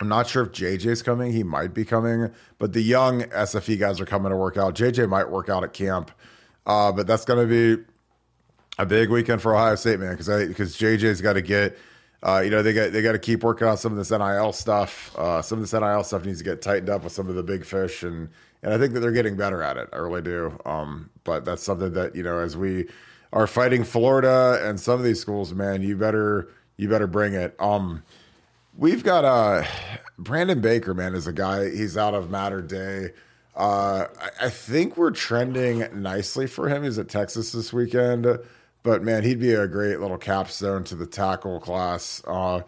I'm 0.00 0.08
not 0.08 0.28
sure 0.28 0.44
if 0.44 0.52
JJ's 0.52 1.02
coming. 1.02 1.32
He 1.32 1.42
might 1.42 1.74
be 1.74 1.84
coming, 1.84 2.30
but 2.58 2.72
the 2.72 2.80
young 2.80 3.22
SFE 3.22 3.78
guys 3.78 4.00
are 4.00 4.06
coming 4.06 4.30
to 4.30 4.36
work 4.36 4.56
out. 4.56 4.74
JJ 4.74 5.08
might 5.08 5.28
work 5.28 5.48
out 5.48 5.64
at 5.64 5.72
camp, 5.72 6.12
uh, 6.66 6.92
but 6.92 7.06
that's 7.06 7.24
going 7.24 7.48
to 7.48 7.76
be 7.76 7.82
a 8.78 8.86
big 8.86 9.10
weekend 9.10 9.42
for 9.42 9.54
Ohio 9.54 9.74
State, 9.74 9.98
man, 9.98 10.16
because 10.16 10.28
because 10.46 10.76
JJ's 10.76 11.20
got 11.20 11.34
to 11.34 11.42
get. 11.42 11.76
Uh, 12.20 12.40
you 12.44 12.50
know 12.50 12.64
they 12.64 12.72
got 12.72 12.90
they 12.90 13.00
got 13.00 13.12
to 13.12 13.18
keep 13.18 13.44
working 13.44 13.68
on 13.68 13.76
some 13.76 13.92
of 13.92 13.98
this 13.98 14.10
NIL 14.10 14.52
stuff. 14.52 15.16
Uh, 15.16 15.40
some 15.40 15.58
of 15.58 15.70
this 15.70 15.72
NIL 15.72 16.02
stuff 16.02 16.24
needs 16.24 16.38
to 16.38 16.44
get 16.44 16.60
tightened 16.60 16.90
up 16.90 17.04
with 17.04 17.12
some 17.12 17.28
of 17.28 17.36
the 17.36 17.44
big 17.44 17.64
fish, 17.64 18.02
and 18.02 18.28
and 18.62 18.74
I 18.74 18.78
think 18.78 18.92
that 18.94 19.00
they're 19.00 19.12
getting 19.12 19.36
better 19.36 19.62
at 19.62 19.76
it. 19.76 19.88
I 19.92 19.98
really 19.98 20.22
do. 20.22 20.58
Um, 20.64 21.10
but 21.22 21.44
that's 21.44 21.62
something 21.62 21.92
that 21.92 22.16
you 22.16 22.24
know 22.24 22.38
as 22.38 22.56
we 22.56 22.88
are 23.32 23.46
fighting 23.46 23.84
Florida 23.84 24.60
and 24.62 24.80
some 24.80 24.94
of 24.94 25.04
these 25.04 25.20
schools, 25.20 25.54
man, 25.54 25.82
you 25.82 25.96
better 25.96 26.48
you 26.76 26.88
better 26.88 27.06
bring 27.06 27.34
it. 27.34 27.54
Um, 27.60 28.02
we've 28.78 29.04
got 29.04 29.26
uh 29.26 29.64
Brandon 30.18 30.60
Baker, 30.60 30.94
man, 30.94 31.14
is 31.14 31.26
a 31.26 31.32
guy. 31.32 31.70
He's 31.70 31.96
out 31.96 32.14
of 32.14 32.30
Mater 32.30 32.62
Dei. 32.62 33.10
Uh, 33.54 34.06
I, 34.40 34.50
think 34.50 34.96
we're 34.96 35.10
trending 35.10 35.84
nicely 36.00 36.46
for 36.46 36.68
him. 36.68 36.84
He's 36.84 36.98
at 36.98 37.08
Texas 37.08 37.50
this 37.50 37.72
weekend, 37.72 38.26
but 38.84 39.02
man, 39.02 39.24
he'd 39.24 39.40
be 39.40 39.52
a 39.52 39.66
great 39.66 39.98
little 39.98 40.16
capstone 40.16 40.84
to 40.84 40.94
the 40.94 41.06
tackle 41.06 41.58
class. 41.58 42.22
Uh, 42.24 42.62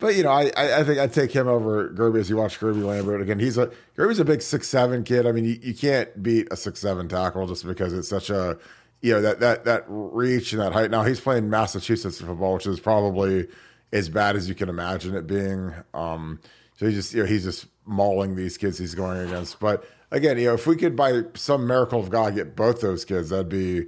but 0.00 0.16
you 0.16 0.24
know, 0.24 0.30
I, 0.30 0.50
I 0.56 0.82
think 0.82 0.98
I'd 0.98 1.12
take 1.12 1.30
him 1.30 1.46
over 1.46 1.90
Guerby 1.90 2.18
as 2.18 2.28
you 2.28 2.36
watch 2.36 2.58
Guerby 2.58 2.84
Lambert 2.84 3.20
again. 3.20 3.38
He's 3.38 3.56
a 3.56 3.70
Guerby's 3.96 4.18
a 4.18 4.24
big 4.24 4.42
six 4.42 4.68
seven 4.68 5.04
kid. 5.04 5.26
I 5.26 5.32
mean, 5.32 5.44
you, 5.44 5.58
you 5.62 5.74
can't 5.74 6.22
beat 6.22 6.48
a 6.50 6.56
six 6.56 6.80
seven 6.80 7.08
tackle 7.08 7.46
just 7.46 7.64
because 7.64 7.92
it's 7.92 8.08
such 8.08 8.28
a 8.28 8.58
you 9.00 9.12
know 9.12 9.20
that 9.22 9.38
that 9.38 9.64
that 9.64 9.84
reach 9.86 10.52
and 10.52 10.60
that 10.60 10.72
height. 10.72 10.90
Now 10.90 11.04
he's 11.04 11.20
playing 11.20 11.50
Massachusetts 11.50 12.20
football, 12.20 12.54
which 12.54 12.66
is 12.66 12.80
probably 12.80 13.46
as 13.92 14.08
bad 14.08 14.36
as 14.36 14.48
you 14.48 14.54
can 14.54 14.68
imagine 14.68 15.14
it 15.14 15.26
being. 15.26 15.72
Um, 15.94 16.40
so 16.76 16.86
he's 16.86 16.94
just 16.94 17.14
you 17.14 17.22
know 17.22 17.28
he's 17.28 17.44
just 17.44 17.66
mauling 17.84 18.36
these 18.36 18.56
kids 18.56 18.78
he's 18.78 18.94
going 18.94 19.18
against. 19.28 19.60
But 19.60 19.84
again, 20.10 20.38
you 20.38 20.46
know, 20.46 20.54
if 20.54 20.66
we 20.66 20.76
could 20.76 20.96
by 20.96 21.22
some 21.34 21.66
miracle 21.66 22.00
of 22.00 22.10
God 22.10 22.34
get 22.34 22.56
both 22.56 22.80
those 22.80 23.04
kids, 23.04 23.30
that'd 23.30 23.48
be 23.48 23.86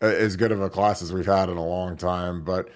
as 0.00 0.36
good 0.36 0.52
of 0.52 0.60
a 0.60 0.68
class 0.68 1.02
as 1.02 1.12
we've 1.12 1.26
had 1.26 1.48
in 1.48 1.56
a 1.56 1.64
long 1.64 1.96
time. 1.96 2.42
But 2.42 2.68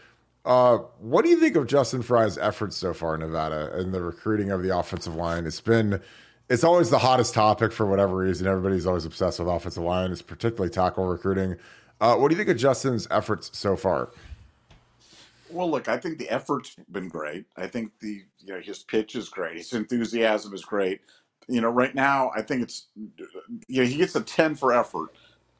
uh, 0.44 0.78
what 0.98 1.24
do 1.24 1.30
you 1.30 1.38
think 1.38 1.56
of 1.56 1.66
Justin 1.66 2.02
Frye's 2.02 2.38
efforts 2.38 2.76
so 2.76 2.94
far 2.94 3.14
in 3.14 3.20
Nevada 3.20 3.72
and 3.74 3.92
the 3.92 4.02
recruiting 4.02 4.50
of 4.50 4.62
the 4.62 4.76
offensive 4.76 5.14
line? 5.14 5.46
It's 5.46 5.60
been 5.60 6.00
it's 6.48 6.64
always 6.64 6.90
the 6.90 6.98
hottest 6.98 7.34
topic 7.34 7.72
for 7.72 7.86
whatever 7.86 8.16
reason. 8.16 8.46
Everybody's 8.46 8.86
always 8.86 9.04
obsessed 9.04 9.38
with 9.38 9.48
offensive 9.48 9.82
line. 9.82 10.10
It's 10.10 10.22
particularly 10.22 10.70
tackle 10.70 11.06
recruiting. 11.06 11.56
Uh, 12.00 12.16
what 12.16 12.28
do 12.28 12.34
you 12.34 12.38
think 12.38 12.48
of 12.48 12.56
Justin's 12.56 13.06
efforts 13.10 13.56
so 13.56 13.76
far? 13.76 14.10
Well, 15.50 15.70
look, 15.70 15.88
I 15.88 15.98
think 15.98 16.18
the 16.18 16.30
effort's 16.30 16.76
been 16.92 17.08
great. 17.08 17.46
I 17.56 17.68
think 17.68 17.92
the 18.00 18.24
you 18.40 18.54
know 18.54 18.60
his 18.60 18.80
pitch 18.84 19.16
is 19.16 19.28
great. 19.28 19.58
His 19.58 19.72
enthusiasm 19.74 20.54
is 20.54 20.64
great. 20.64 21.02
You 21.48 21.60
know, 21.62 21.70
right 21.70 21.94
now 21.94 22.32
I 22.36 22.42
think 22.42 22.62
it's 22.62 22.88
you 23.68 23.82
know 23.82 23.84
he 23.84 23.96
gets 23.98 24.16
a 24.16 24.22
ten 24.22 24.54
for 24.56 24.72
effort. 24.72 25.10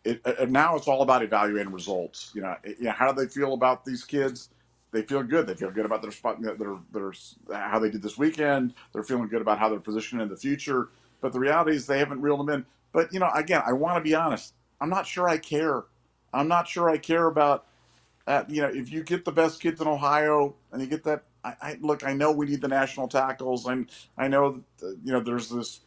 It, 0.05 0.21
uh, 0.25 0.47
now 0.49 0.77
it's 0.77 0.89
all 0.89 1.03
about 1.03 1.23
evaluating 1.23 1.73
results. 1.73 2.33
You 2.35 2.43
know, 2.43 2.57
it, 2.65 2.79
you 2.79 2.85
know, 2.87 2.93
how 2.93 3.13
do 3.13 3.23
they 3.23 3.29
feel 3.31 3.55
about 3.55 3.85
these 3.85 4.05
kids? 4.05 4.51
They 4.93 5.03
feel 5.03 5.23
good. 5.23 5.47
They 5.47 5.55
feel 5.55 5.71
good 5.71 5.87
about 5.87 6.03
their 6.03 6.13
spot, 6.13 6.43
their, 6.43 6.57
their 6.93 7.13
how 7.53 7.79
they 7.81 7.91
did 7.91 8.03
this 8.03 8.19
weekend. 8.19 8.75
They're 8.93 9.05
feeling 9.05 9.29
good 9.29 9.43
about 9.43 9.59
how 9.59 9.69
they're 9.69 9.81
positioned 9.81 10.23
in 10.23 10.29
the 10.29 10.37
future. 10.37 10.91
But 11.21 11.33
the 11.33 11.41
reality 11.41 11.77
is 11.77 11.87
they 11.87 11.99
haven't 11.99 12.23
reeled 12.23 12.41
them 12.41 12.51
in. 12.51 12.67
But 12.93 13.13
you 13.13 13.21
know, 13.21 13.31
again, 13.35 13.63
I 13.67 13.73
want 13.75 13.99
to 13.99 14.03
be 14.09 14.15
honest. 14.17 14.55
I'm 14.81 14.91
not 14.91 15.07
sure 15.07 15.29
I 15.29 15.39
care 15.39 15.85
I'm 16.35 16.49
not 16.49 16.69
sure 16.69 16.91
I 16.91 16.99
care 16.99 17.27
about, 17.29 17.67
you 18.49 18.63
know, 18.63 18.69
if 18.69 18.93
you 18.93 19.03
get 19.03 19.25
the 19.25 19.33
best 19.33 19.61
kids 19.61 19.81
in 19.81 19.89
Ohio 19.89 20.57
and 20.73 20.81
you 20.83 20.89
get 20.89 21.05
that. 21.05 21.25
I, 21.45 21.55
I 21.63 21.79
look. 21.81 22.05
I 22.05 22.13
know 22.13 22.33
we 22.33 22.47
need 22.47 22.61
the 22.61 22.69
national 22.69 23.09
tackles, 23.09 23.67
and 23.67 23.91
I 24.19 24.29
know 24.29 24.63
that, 24.79 24.99
you 25.05 25.13
know 25.13 25.21
there's 25.21 25.49
this 25.49 25.81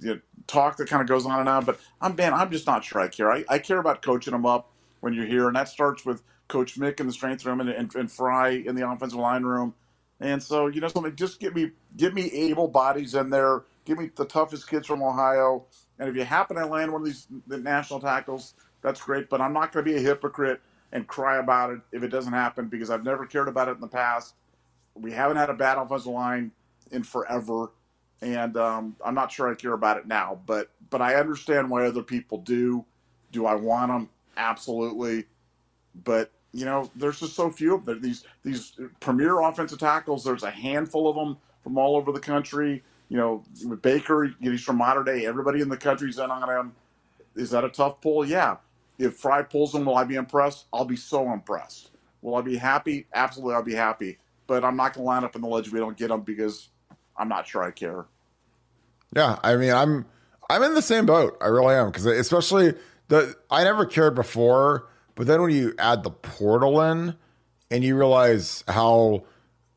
you 0.00 0.14
know, 0.14 0.20
talk 0.46 0.76
that 0.76 0.88
kind 0.88 1.02
of 1.02 1.08
goes 1.08 1.26
on 1.26 1.40
and 1.40 1.48
on. 1.48 1.64
But 1.64 1.80
I'm 2.00 2.16
man, 2.16 2.34
I'm 2.34 2.50
just 2.50 2.66
not 2.66 2.84
sure 2.84 3.00
I 3.00 3.08
care. 3.08 3.32
I, 3.32 3.44
I 3.48 3.58
care 3.58 3.78
about 3.78 4.02
coaching 4.02 4.32
them 4.32 4.46
up 4.46 4.70
when 5.00 5.14
you're 5.14 5.26
here, 5.26 5.46
and 5.46 5.56
that 5.56 5.68
starts 5.68 6.04
with 6.04 6.22
Coach 6.48 6.78
Mick 6.78 7.00
in 7.00 7.06
the 7.06 7.12
strength 7.12 7.44
room 7.46 7.60
and, 7.60 7.70
and, 7.70 7.94
and 7.94 8.10
Frye 8.12 8.50
in 8.66 8.74
the 8.74 8.88
offensive 8.88 9.18
line 9.18 9.44
room. 9.44 9.74
And 10.20 10.42
so, 10.42 10.66
you 10.66 10.80
know, 10.80 10.88
something 10.88 11.16
just 11.16 11.40
get 11.40 11.54
me 11.54 11.70
get 11.96 12.14
me 12.14 12.30
able 12.32 12.68
bodies 12.68 13.14
in 13.14 13.30
there. 13.30 13.62
Give 13.86 13.98
me 13.98 14.10
the 14.14 14.26
toughest 14.26 14.68
kids 14.68 14.86
from 14.86 15.02
Ohio. 15.02 15.64
And 15.98 16.08
if 16.08 16.16
you 16.16 16.24
happen 16.24 16.56
to 16.56 16.66
land 16.66 16.92
one 16.92 17.02
of 17.02 17.06
these 17.06 17.26
the 17.46 17.58
national 17.58 18.00
tackles, 18.00 18.54
that's 18.82 19.00
great. 19.00 19.30
But 19.30 19.40
I'm 19.40 19.52
not 19.54 19.72
going 19.72 19.84
to 19.84 19.90
be 19.90 19.96
a 19.96 20.00
hypocrite 20.00 20.60
and 20.92 21.06
cry 21.06 21.38
about 21.38 21.70
it 21.70 21.80
if 21.92 22.02
it 22.02 22.08
doesn't 22.08 22.32
happen 22.32 22.68
because 22.68 22.90
I've 22.90 23.04
never 23.04 23.26
cared 23.26 23.48
about 23.48 23.68
it 23.68 23.72
in 23.72 23.80
the 23.80 23.88
past. 23.88 24.34
We 24.94 25.12
haven't 25.12 25.36
had 25.36 25.50
a 25.50 25.54
bad 25.54 25.78
offensive 25.78 26.12
line 26.12 26.50
in 26.90 27.02
forever, 27.02 27.70
and 28.20 28.56
um, 28.56 28.96
I'm 29.04 29.14
not 29.14 29.30
sure 29.30 29.50
I 29.50 29.54
care 29.54 29.72
about 29.72 29.98
it 29.98 30.06
now. 30.06 30.40
But 30.46 30.70
but 30.90 31.00
I 31.00 31.14
understand 31.16 31.70
why 31.70 31.86
other 31.86 32.02
people 32.02 32.38
do. 32.38 32.84
Do 33.32 33.46
I 33.46 33.54
want 33.54 33.90
them? 33.92 34.08
Absolutely. 34.36 35.24
But 36.04 36.32
you 36.52 36.64
know, 36.64 36.90
there's 36.96 37.20
just 37.20 37.34
so 37.36 37.50
few 37.50 37.74
of 37.74 37.84
them. 37.84 38.00
These 38.02 38.24
these 38.42 38.78
premier 38.98 39.40
offensive 39.40 39.78
tackles. 39.78 40.24
There's 40.24 40.42
a 40.42 40.50
handful 40.50 41.08
of 41.08 41.16
them 41.16 41.38
from 41.62 41.78
all 41.78 41.96
over 41.96 42.12
the 42.12 42.20
country. 42.20 42.82
You 43.08 43.16
know, 43.16 43.44
Baker, 43.82 44.34
he's 44.40 44.62
from 44.62 44.76
Mater 44.76 45.04
Dei. 45.04 45.26
Everybody 45.26 45.60
in 45.60 45.68
the 45.68 45.76
country's 45.76 46.18
in 46.18 46.30
on 46.30 46.48
him 46.48 46.72
is 47.36 47.50
that 47.50 47.64
a 47.64 47.68
tough 47.68 48.00
pull? 48.00 48.26
Yeah. 48.26 48.56
If 49.00 49.16
Frye 49.16 49.42
pulls 49.42 49.74
him, 49.74 49.86
will 49.86 49.96
I 49.96 50.04
be 50.04 50.16
impressed? 50.16 50.66
I'll 50.72 50.84
be 50.84 50.96
so 50.96 51.32
impressed. 51.32 51.90
Will 52.20 52.34
I 52.34 52.42
be 52.42 52.56
happy? 52.56 53.06
Absolutely, 53.14 53.54
I'll 53.54 53.62
be 53.62 53.74
happy. 53.74 54.18
But 54.46 54.62
I'm 54.62 54.76
not 54.76 54.92
going 54.92 55.04
to 55.04 55.08
line 55.08 55.24
up 55.24 55.34
in 55.34 55.42
the 55.42 55.48
ledge 55.48 55.68
if 55.68 55.72
we 55.72 55.78
don't 55.78 55.96
get 55.96 56.10
him 56.10 56.20
because 56.20 56.68
I'm 57.16 57.28
not 57.28 57.46
sure 57.48 57.62
I 57.62 57.70
care. 57.70 58.04
Yeah, 59.16 59.38
I 59.42 59.56
mean, 59.56 59.72
I'm 59.72 60.04
I'm 60.50 60.62
in 60.62 60.74
the 60.74 60.82
same 60.82 61.06
boat. 61.06 61.38
I 61.40 61.46
really 61.46 61.74
am 61.74 61.86
because 61.86 62.04
especially 62.04 62.74
the 63.08 63.34
I 63.50 63.64
never 63.64 63.86
cared 63.86 64.14
before, 64.14 64.86
but 65.14 65.26
then 65.26 65.40
when 65.40 65.50
you 65.50 65.74
add 65.78 66.02
the 66.02 66.10
portal 66.10 66.80
in 66.82 67.16
and 67.70 67.82
you 67.82 67.96
realize 67.96 68.64
how 68.68 69.24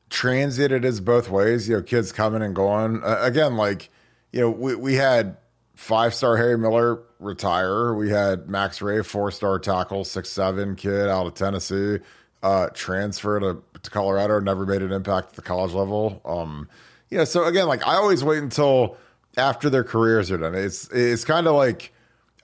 transient 0.10 0.72
it 0.72 0.84
is 0.84 1.00
both 1.00 1.30
ways, 1.30 1.70
you 1.70 1.76
know, 1.76 1.82
kids 1.82 2.12
coming 2.12 2.42
and 2.42 2.56
going. 2.56 3.04
Uh, 3.04 3.20
again, 3.22 3.56
like 3.56 3.90
you 4.32 4.42
know, 4.42 4.50
we 4.50 4.76
we 4.76 4.96
had 4.96 5.38
five 5.76 6.14
star 6.14 6.38
Harry 6.38 6.58
Miller 6.58 7.00
retire. 7.20 7.94
We 7.94 8.10
had 8.10 8.50
Max 8.50 8.82
Wray, 8.82 9.02
four 9.02 9.32
star 9.32 9.60
tackle, 9.60 10.06
six 10.06 10.30
seven 10.30 10.76
kid 10.76 11.10
out 11.10 11.26
of 11.26 11.34
Tennessee, 11.34 12.00
uh, 12.42 12.70
transfer 12.74 13.40
to, 13.40 13.64
to 13.82 13.90
Colorado, 13.90 14.40
never 14.40 14.66
made 14.66 14.82
an 14.82 14.92
impact 14.92 15.30
at 15.30 15.36
the 15.36 15.42
college 15.42 15.74
level. 15.74 16.22
Um, 16.26 16.70
yeah, 17.10 17.24
so 17.24 17.46
again, 17.46 17.68
like 17.68 17.86
I 17.86 17.96
always 17.96 18.24
wait 18.24 18.42
until 18.42 18.98
after 19.38 19.70
their 19.70 19.84
careers 19.84 20.32
are 20.32 20.38
done. 20.38 20.56
It's 20.56 20.90
it's 20.92 21.26
kind 21.26 21.48
of 21.48 21.56
like 21.56 21.94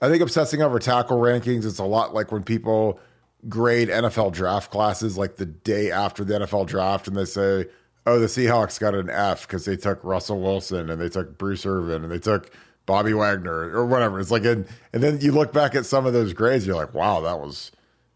I 0.00 0.08
think 0.08 0.22
obsessing 0.22 0.62
over 0.62 0.78
tackle 0.78 1.18
rankings. 1.18 1.64
It's 1.64 1.78
a 1.78 1.84
lot 1.84 2.14
like 2.14 2.32
when 2.32 2.42
people 2.42 3.00
grade 3.48 3.88
NFL 3.88 4.32
draft 4.32 4.70
classes 4.70 5.16
like 5.16 5.36
the 5.36 5.46
day 5.46 5.90
after 5.90 6.24
the 6.24 6.40
NFL 6.40 6.66
draft, 6.66 7.08
and 7.08 7.16
they 7.16 7.24
say, 7.24 7.66
"Oh, 8.06 8.18
the 8.18 8.26
Seahawks 8.26 8.78
got 8.80 8.94
an 8.94 9.10
F 9.10 9.46
because 9.46 9.64
they 9.64 9.76
took 9.76 10.02
Russell 10.04 10.40
Wilson 10.40 10.90
and 10.90 11.00
they 11.00 11.08
took 11.08 11.38
Bruce 11.38 11.66
Irvin 11.66 12.02
and 12.02 12.12
they 12.12 12.18
took." 12.18 12.50
Bobby 12.90 13.14
Wagner 13.14 13.70
or 13.70 13.86
whatever. 13.86 14.18
It's 14.18 14.32
like, 14.32 14.44
and, 14.44 14.66
and 14.92 15.00
then 15.00 15.20
you 15.20 15.30
look 15.30 15.52
back 15.52 15.76
at 15.76 15.86
some 15.86 16.06
of 16.06 16.12
those 16.12 16.32
grades, 16.32 16.66
you're 16.66 16.74
like, 16.74 16.92
wow, 16.92 17.20
that 17.20 17.38
was 17.38 17.70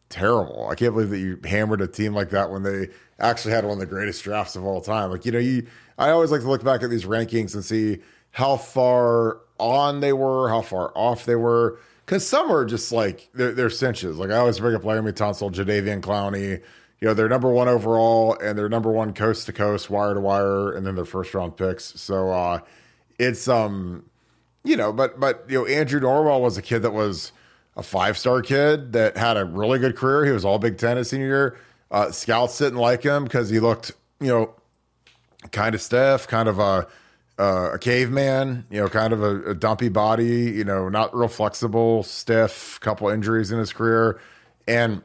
terrible. 0.09 0.67
I 0.69 0.75
can't 0.75 0.93
believe 0.93 1.11
that 1.11 1.21
you 1.21 1.39
hammered 1.45 1.81
a 1.81 1.87
team 1.87 2.13
like 2.13 2.31
that 2.31 2.51
when 2.51 2.65
they 2.65 2.89
actually 3.21 3.55
had 3.55 3.65
one 3.65 3.75
of 3.75 3.79
the 3.79 3.87
greatest 3.87 4.25
drafts 4.25 4.57
of 4.57 4.65
all 4.65 4.81
time. 4.81 5.13
Like, 5.13 5.25
you 5.25 5.31
know, 5.31 5.39
you, 5.39 5.69
I 5.97 6.11
always 6.11 6.33
like 6.33 6.41
to 6.41 6.49
look 6.49 6.65
back 6.65 6.83
at 6.83 6.91
these 6.91 7.05
rankings 7.05 7.55
and 7.55 7.65
see 7.65 8.01
how 8.33 8.57
far 8.57 9.39
on 9.61 10.01
they 10.01 10.13
were, 10.13 10.49
how 10.49 10.61
far 10.61 10.91
off 10.97 11.25
they 11.25 11.37
were. 11.37 11.79
Cause 12.07 12.27
some 12.27 12.51
are 12.51 12.65
just 12.65 12.91
like, 12.91 13.29
they're, 13.33 13.53
they're 13.53 13.71
cinches. 13.71 14.19
Like 14.19 14.31
I 14.31 14.39
always 14.39 14.59
bring 14.59 14.75
up 14.75 14.83
Laremy 14.83 15.13
Tunsil, 15.13 15.53
Jadeveon 15.53 16.01
Clowney, 16.01 16.61
you 17.01 17.09
know, 17.09 17.15
they're 17.15 17.29
number 17.29 17.51
one 17.51 17.69
overall 17.69 18.37
and 18.43 18.59
they're 18.59 18.69
number 18.69 18.91
one 18.91 19.15
coast 19.15 19.47
to 19.47 19.53
coast, 19.53 19.89
wire 19.89 20.15
to 20.15 20.21
wire, 20.21 20.73
and 20.73 20.85
then 20.85 20.97
their 20.97 21.05
first 21.05 21.33
round 21.33 21.57
picks. 21.57 22.01
So, 22.01 22.33
uh, 22.33 22.59
it's, 23.21 23.47
um, 23.47 24.07
you 24.65 24.77
know, 24.77 24.93
but 24.93 25.21
but 25.21 25.45
you 25.49 25.59
know, 25.59 25.67
Andrew 25.67 26.01
Norwell 26.01 26.41
was 26.41 26.57
a 26.57 26.63
kid 26.63 26.81
that 26.81 26.93
was 26.93 27.33
a 27.77 27.83
five 27.83 28.17
star 28.19 28.43
kid 28.43 28.93
that 28.93 29.17
had 29.17 29.37
a 29.37 29.45
really 29.45 29.79
good 29.79 29.97
career. 29.97 30.25
He 30.25 30.33
was 30.33 30.45
all 30.45 30.59
Big 30.59 30.79
Ten 30.79 30.97
his 30.97 31.11
senior 31.11 31.27
year. 31.27 31.59
Uh, 31.91 32.11
scouts 32.11 32.59
didn't 32.59 32.79
like 32.79 33.03
him 33.03 33.25
because 33.25 33.51
he 33.51 33.61
looked, 33.61 33.93
you 34.21 34.29
know, 34.29 34.55
kind 35.53 35.75
of 35.75 35.83
stiff, 35.83 36.27
kind 36.27 36.49
of 36.49 36.59
a 36.59 36.89
uh, 37.39 37.73
a 37.75 37.79
caveman, 37.79 38.65
you 38.71 38.81
know, 38.81 38.89
kind 38.89 39.13
of 39.13 39.23
a, 39.23 39.51
a, 39.51 39.55
dumpy 39.55 39.89
body, 39.89 40.53
you 40.53 40.63
know, 40.63 40.89
not 40.89 41.15
real 41.17 41.27
flexible, 41.27 42.05
stiff, 42.05 42.79
couple 42.81 43.09
injuries 43.09 43.51
in 43.51 43.59
his 43.59 43.73
career, 43.73 44.21
and 44.69 45.03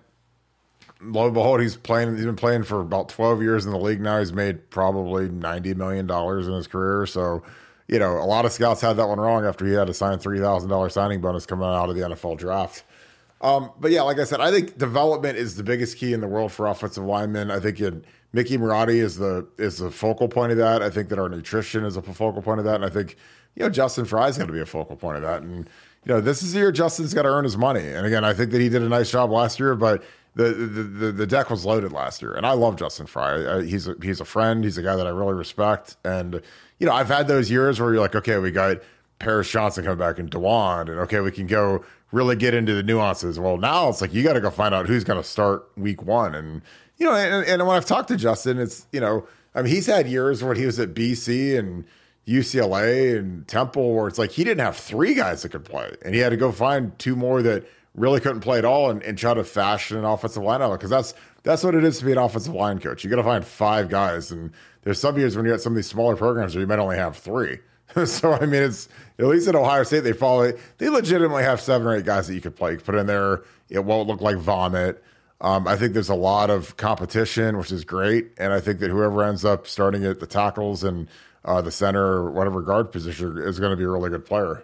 lo 1.02 1.26
and 1.26 1.34
behold, 1.34 1.60
he's 1.60 1.76
playing. 1.76 2.16
He's 2.16 2.26
been 2.26 2.36
playing 2.36 2.64
for 2.64 2.82
about 2.82 3.10
twelve 3.10 3.42
years 3.42 3.66
in 3.66 3.72
the 3.72 3.80
league 3.80 4.00
now. 4.00 4.20
He's 4.20 4.34
made 4.34 4.70
probably 4.70 5.28
ninety 5.28 5.74
million 5.74 6.08
dollars 6.08 6.48
in 6.48 6.54
his 6.54 6.68
career, 6.68 7.06
so 7.06 7.44
you 7.90 7.98
know, 7.98 8.18
a 8.18 8.26
lot 8.26 8.46
of 8.46 8.52
scouts 8.52 8.82
had 8.82 8.98
that 8.98 9.08
one 9.08 9.20
wrong 9.20 9.46
after 9.46 9.66
he 9.66 9.74
had 9.74 9.90
a 9.90 9.94
sign 9.94 10.20
three 10.20 10.40
thousand 10.40 10.70
dollars 10.70 10.94
signing 10.94 11.22
bonus 11.22 11.46
coming 11.46 11.66
out 11.66 11.90
of 11.90 11.96
the 11.96 12.02
NFL 12.02 12.38
draft. 12.38 12.84
Um, 13.42 13.72
but 13.80 13.92
yeah, 13.92 14.04
like 14.04 14.20
I 14.20 14.26
said, 14.26 14.42
I 14.42 14.52
think 14.52 14.78
development 14.78 15.38
is 15.38 15.56
the 15.56 15.64
biggest 15.64 15.98
key 15.98 16.14
in 16.14 16.22
the 16.22 16.28
world 16.28 16.52
for 16.52 16.68
offensive 16.68 17.04
linemen. 17.04 17.50
I 17.50 17.60
think 17.60 17.80
in, 17.80 18.06
Mickey 18.32 18.58
Marotti 18.58 19.02
is 19.02 19.18
the 19.18 19.48
is 19.58 19.80
the 19.80 19.90
focal 19.90 20.28
point 20.28 20.52
of 20.52 20.60
that. 20.60 20.84
I 20.84 20.92
think 20.92 21.10
that 21.10 21.18
our 21.18 21.30
nutrition 21.30 21.84
is 21.84 21.98
a 21.98 22.02
focal 22.02 22.44
point 22.44 22.60
of 22.60 22.66
that, 22.66 22.76
and 22.76 22.86
I 22.86 22.90
think 22.90 23.16
you 23.56 23.64
know 23.64 23.70
Justin 23.70 24.06
Frye's 24.06 24.38
got 24.38 24.46
to 24.46 24.54
be 24.54 24.62
a 24.62 24.68
focal 24.68 24.96
point 24.96 25.18
of 25.18 25.24
that. 25.24 25.42
And 25.42 25.68
you 26.06 26.14
know, 26.14 26.22
this 26.22 26.44
is 26.44 26.54
the 26.54 26.60
year 26.60 26.72
Justin's 26.72 27.14
got 27.14 27.24
to 27.24 27.30
earn 27.30 27.44
his 27.44 27.58
money. 27.58 27.88
And 27.88 28.06
again, 28.06 28.24
I 28.24 28.34
think 28.34 28.52
that 28.52 28.62
he 28.62 28.70
did 28.70 28.84
a 28.84 28.90
nice 28.90 29.12
job 29.12 29.32
last 29.32 29.60
year, 29.60 29.76
but 29.76 30.04
the 30.44 30.84
the 30.94 31.12
the, 31.12 31.28
deck 31.28 31.50
was 31.50 31.66
loaded 31.66 31.92
last 31.92 32.22
year, 32.22 32.34
and 32.34 32.46
I 32.46 32.54
love 32.54 32.78
Justin 32.78 33.06
Frye. 33.06 33.58
I, 33.58 33.64
he's 33.64 33.88
a, 33.88 33.96
he's 34.02 34.22
a 34.22 34.26
friend. 34.26 34.64
He's 34.64 34.78
a 34.78 34.82
guy 34.82 34.96
that 34.96 35.06
I 35.06 35.10
really 35.10 35.34
respect, 35.34 35.98
and 36.06 36.42
you 36.80 36.88
know, 36.88 36.94
I've 36.94 37.10
had 37.10 37.28
those 37.28 37.52
years 37.52 37.80
where 37.80 37.92
you're 37.92 38.02
like, 38.02 38.16
okay, 38.16 38.38
we 38.38 38.52
got 38.52 38.78
Paris 39.20 39.52
Johnson 39.52 39.84
coming 39.84 40.00
back 40.00 40.18
and 40.18 40.30
Dewan, 40.30 40.88
and 40.88 41.00
okay, 41.02 41.20
we 41.20 41.32
can 41.32 41.46
go 41.46 41.84
really 42.12 42.36
get 42.36 42.54
into 42.54 42.74
the 42.74 42.84
nuances. 42.84 43.40
Well, 43.40 43.58
now 43.58 43.90
it's 43.90 44.02
like 44.02 44.14
you 44.14 44.24
got 44.24 44.34
to 44.34 44.42
go 44.42 44.50
find 44.50 44.74
out 44.74 44.88
who's 44.88 45.04
going 45.04 45.22
to 45.22 45.28
start 45.28 45.70
week 45.76 46.02
one, 46.04 46.34
and 46.34 46.62
you 46.98 47.06
know, 47.06 47.14
and, 47.14 47.46
and 47.46 47.68
when 47.68 47.76
I've 47.76 47.86
talked 47.86 48.08
to 48.08 48.16
Justin, 48.16 48.60
it's 48.60 48.88
you 48.92 49.02
know, 49.02 49.28
I 49.54 49.62
mean, 49.62 49.74
he's 49.74 49.88
had 49.88 50.08
years 50.08 50.44
when 50.44 50.56
he 50.56 50.66
was 50.66 50.80
at 50.80 50.94
BC 50.94 51.60
and 51.60 51.86
UCLA 52.28 53.18
and 53.18 53.48
Temple 53.48 53.94
where 53.94 54.08
it's 54.08 54.20
like 54.20 54.32
he 54.32 54.44
didn't 54.44 54.64
have 54.64 54.78
three 54.78 55.16
guys 55.16 55.42
that 55.42 55.50
could 55.50 55.66
play, 55.66 55.94
and 56.06 56.16
he 56.16 56.22
had 56.22 56.30
to 56.30 56.38
go 56.38 56.52
find 56.52 56.98
two 56.98 57.16
more 57.16 57.42
that 57.42 57.68
really 57.96 58.20
couldn't 58.20 58.42
play 58.42 58.58
at 58.58 58.66
all 58.66 58.90
and, 58.90 59.02
and 59.04 59.18
try 59.18 59.34
to 59.34 59.44
fashion 59.44 59.98
an 59.98 60.06
offensive 60.06 60.44
line 60.44 60.62
out 60.62 60.72
because 60.72 60.90
that's 60.90 61.14
that's 61.44 61.64
what 61.64 61.76
it 61.76 61.84
is 61.84 62.00
to 62.00 62.06
be 62.06 62.12
an 62.12 62.18
offensive 62.18 62.54
line 62.54 62.80
coach. 62.80 63.04
You 63.04 63.10
got 63.10 63.18
to 63.18 63.24
find 63.24 63.46
five 63.46 63.90
guys, 63.90 64.32
and 64.32 64.52
there's 64.84 65.00
some 65.00 65.18
years 65.18 65.36
when 65.36 65.46
you're 65.46 65.56
at 65.56 65.62
some 65.62 65.74
of 65.74 65.76
these 65.78 65.88
smaller 65.88 66.16
programs 66.16 66.56
where 66.56 66.62
you 66.62 66.68
might 66.68 66.80
only 66.80 66.98
have 66.98 67.18
three. 67.18 67.60
so 68.06 68.34
I 68.34 68.46
mean, 68.46 68.64
it's 68.64 68.90
at 69.18 69.26
least 69.26 69.48
at 69.48 69.56
Ohio 69.56 69.84
State 69.84 70.02
they 70.02 70.14
follow. 70.14 70.52
They 70.78 70.90
legitimately 70.90 71.44
have 71.44 71.62
seven 71.62 71.88
or 71.88 71.96
eight 71.96 72.06
guys 72.06 72.28
that 72.28 72.36
you 72.36 72.42
could 72.42 72.56
play. 72.56 72.74
You 72.74 72.78
put 72.78 72.96
in 72.96 73.08
there, 73.08 73.44
it 73.70 73.84
won't 73.84 74.08
look 74.08 74.22
like 74.22 74.38
vomit. 74.38 75.04
Um, 75.42 75.68
I 75.68 75.78
think 75.78 75.94
there's 75.94 76.10
a 76.10 76.16
lot 76.16 76.50
of 76.50 76.76
competition, 76.76 77.58
which 77.58 77.72
is 77.72 77.86
great, 77.86 78.32
and 78.38 78.52
I 78.52 78.60
think 78.60 78.80
that 78.80 78.90
whoever 78.90 79.24
ends 79.24 79.46
up 79.46 79.68
starting 79.68 80.04
at 80.06 80.20
the 80.20 80.28
tackles 80.28 80.84
and 80.84 81.08
uh, 81.46 81.62
the 81.62 81.72
center 81.72 82.04
or 82.04 82.32
whatever 82.32 82.62
guard 82.62 82.92
position 82.92 83.38
is 83.38 83.58
going 83.58 83.72
to 83.72 83.78
be 83.78 83.86
a 83.86 83.90
really 83.90 84.10
good 84.10 84.26
player. 84.26 84.64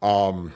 Um, 0.00 0.52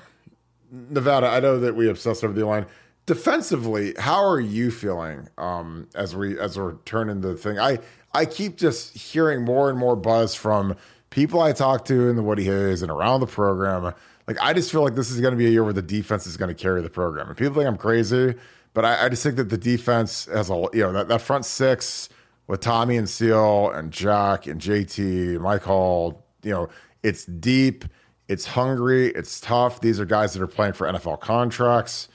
Nevada, 0.72 1.28
I 1.28 1.40
know 1.40 1.60
that 1.60 1.76
we 1.76 1.88
obsess 1.88 2.24
over 2.24 2.32
the 2.32 2.46
line 2.46 2.66
defensively, 3.06 3.94
how 3.98 4.24
are 4.24 4.40
you 4.40 4.70
feeling 4.70 5.28
um, 5.38 5.88
as 5.94 6.14
we 6.14 6.38
as 6.38 6.58
we're 6.58 6.74
turning 6.84 7.20
the 7.20 7.34
thing? 7.34 7.58
I 7.58 7.78
I 8.14 8.24
keep 8.24 8.56
just 8.56 8.96
hearing 8.96 9.44
more 9.44 9.70
and 9.70 9.78
more 9.78 9.96
buzz 9.96 10.34
from 10.34 10.76
people 11.10 11.40
I 11.40 11.52
talk 11.52 11.84
to 11.86 12.08
in 12.08 12.16
the 12.16 12.22
Woody 12.22 12.44
Hayes 12.44 12.82
and 12.82 12.90
around 12.90 13.20
the 13.20 13.26
program. 13.26 13.92
Like 14.26 14.38
I 14.40 14.52
just 14.52 14.70
feel 14.70 14.82
like 14.82 14.94
this 14.94 15.10
is 15.10 15.20
going 15.20 15.32
to 15.32 15.38
be 15.38 15.46
a 15.46 15.50
year 15.50 15.64
where 15.64 15.72
the 15.72 15.82
defense 15.82 16.26
is 16.26 16.36
going 16.36 16.48
to 16.48 16.54
carry 16.54 16.82
the 16.82 16.90
program. 16.90 17.28
And 17.28 17.36
people 17.36 17.54
think 17.54 17.66
I'm 17.66 17.76
crazy, 17.76 18.34
but 18.72 18.84
I, 18.84 19.06
I 19.06 19.08
just 19.08 19.22
think 19.22 19.36
that 19.36 19.48
the 19.48 19.58
defense 19.58 20.26
has 20.26 20.50
a 20.50 20.66
you 20.72 20.80
know 20.80 20.92
that, 20.92 21.08
that 21.08 21.20
front 21.20 21.44
six 21.44 22.08
with 22.46 22.60
Tommy 22.60 22.96
and 22.96 23.08
Steele 23.08 23.70
and 23.70 23.92
Jack 23.92 24.46
and 24.46 24.60
JT, 24.60 25.40
Mike 25.40 25.62
Hall, 25.62 26.24
you 26.42 26.50
know, 26.50 26.68
it's 27.02 27.24
deep, 27.24 27.84
it's 28.32 28.46
hungry, 28.46 29.08
it's 29.08 29.40
tough. 29.40 29.80
These 29.82 30.00
are 30.00 30.06
guys 30.06 30.32
that 30.32 30.42
are 30.42 30.46
playing 30.46 30.72
for 30.72 30.86
NFL 30.86 31.20
contracts 31.20 32.08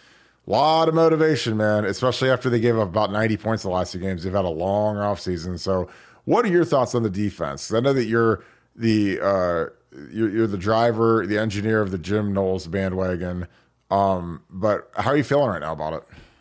A 0.47 0.51
lot 0.51 0.89
of 0.89 0.95
motivation, 0.95 1.56
man, 1.56 1.86
especially 1.86 2.32
after 2.32 2.49
they 2.49 2.60
gave 2.60 2.75
up 2.77 2.88
about 2.88 3.12
90 3.12 3.38
points 3.38 3.62
the 3.62 3.69
last 3.69 3.91
two 3.91 3.99
games. 3.99 4.23
They've 4.23 4.34
had 4.34 4.43
a 4.43 4.49
long 4.49 4.95
offseason. 4.95 5.60
So, 5.60 5.88
what 6.25 6.43
are 6.43 6.49
your 6.49 6.65
thoughts 6.65 6.95
on 6.95 7.03
the 7.03 7.10
defense? 7.10 7.71
I 7.71 7.80
know 7.80 7.93
that 7.93 8.06
you're 8.06 8.43
the 8.75 9.19
uh, 9.21 9.65
you're, 10.12 10.30
you're, 10.30 10.47
the 10.47 10.58
driver, 10.58 11.25
the 11.25 11.38
engineer 11.38 11.82
of 11.82 11.91
the 11.91 11.97
Jim 11.97 12.34
Knowles 12.34 12.67
bandwagon. 12.67 13.47
Um, 13.89 14.41
but 14.49 14.89
how 14.95 15.12
are 15.12 15.17
you 15.17 15.23
feeling 15.23 15.49
right 15.49 15.62
now 15.62 15.71
about 15.71 15.93
it? 15.93 16.03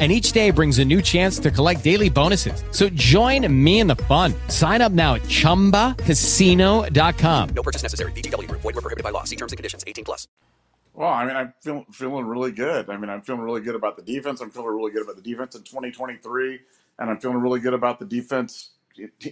And 0.00 0.10
each 0.10 0.32
day 0.32 0.50
brings 0.50 0.80
a 0.80 0.84
new 0.84 1.00
chance 1.00 1.38
to 1.38 1.52
collect 1.52 1.84
daily 1.84 2.10
bonuses. 2.10 2.64
So 2.72 2.88
join 2.88 3.46
me 3.64 3.78
in 3.78 3.86
the 3.86 3.94
fun. 3.94 4.34
Sign 4.48 4.82
up 4.82 4.90
now 4.90 5.14
at 5.14 5.22
ChumbaCasino.com. 5.22 7.48
No 7.54 7.62
purchase 7.62 7.84
necessary. 7.84 8.10
VGW 8.10 8.48
Group. 8.48 8.62
Void 8.62 8.74
were 8.74 8.80
prohibited 8.80 9.04
by 9.04 9.10
law. 9.10 9.22
See 9.22 9.36
terms 9.36 9.52
and 9.52 9.56
conditions. 9.56 9.84
18 9.86 10.04
plus. 10.04 10.26
Well, 10.94 11.10
I 11.10 11.26
mean, 11.26 11.36
I'm 11.36 11.52
feeling 11.60 11.84
feeling 11.90 12.24
really 12.24 12.52
good. 12.52 12.88
I 12.88 12.96
mean, 12.96 13.10
I'm 13.10 13.22
feeling 13.22 13.42
really 13.42 13.60
good 13.60 13.74
about 13.74 13.96
the 13.96 14.02
defense. 14.02 14.40
I'm 14.40 14.50
feeling 14.50 14.76
really 14.76 14.92
good 14.92 15.02
about 15.02 15.16
the 15.16 15.22
defense 15.22 15.56
in 15.56 15.62
2023, 15.62 16.60
and 17.00 17.10
I'm 17.10 17.18
feeling 17.18 17.38
really 17.38 17.58
good 17.58 17.74
about 17.74 17.98
the 17.98 18.04
defense 18.04 18.70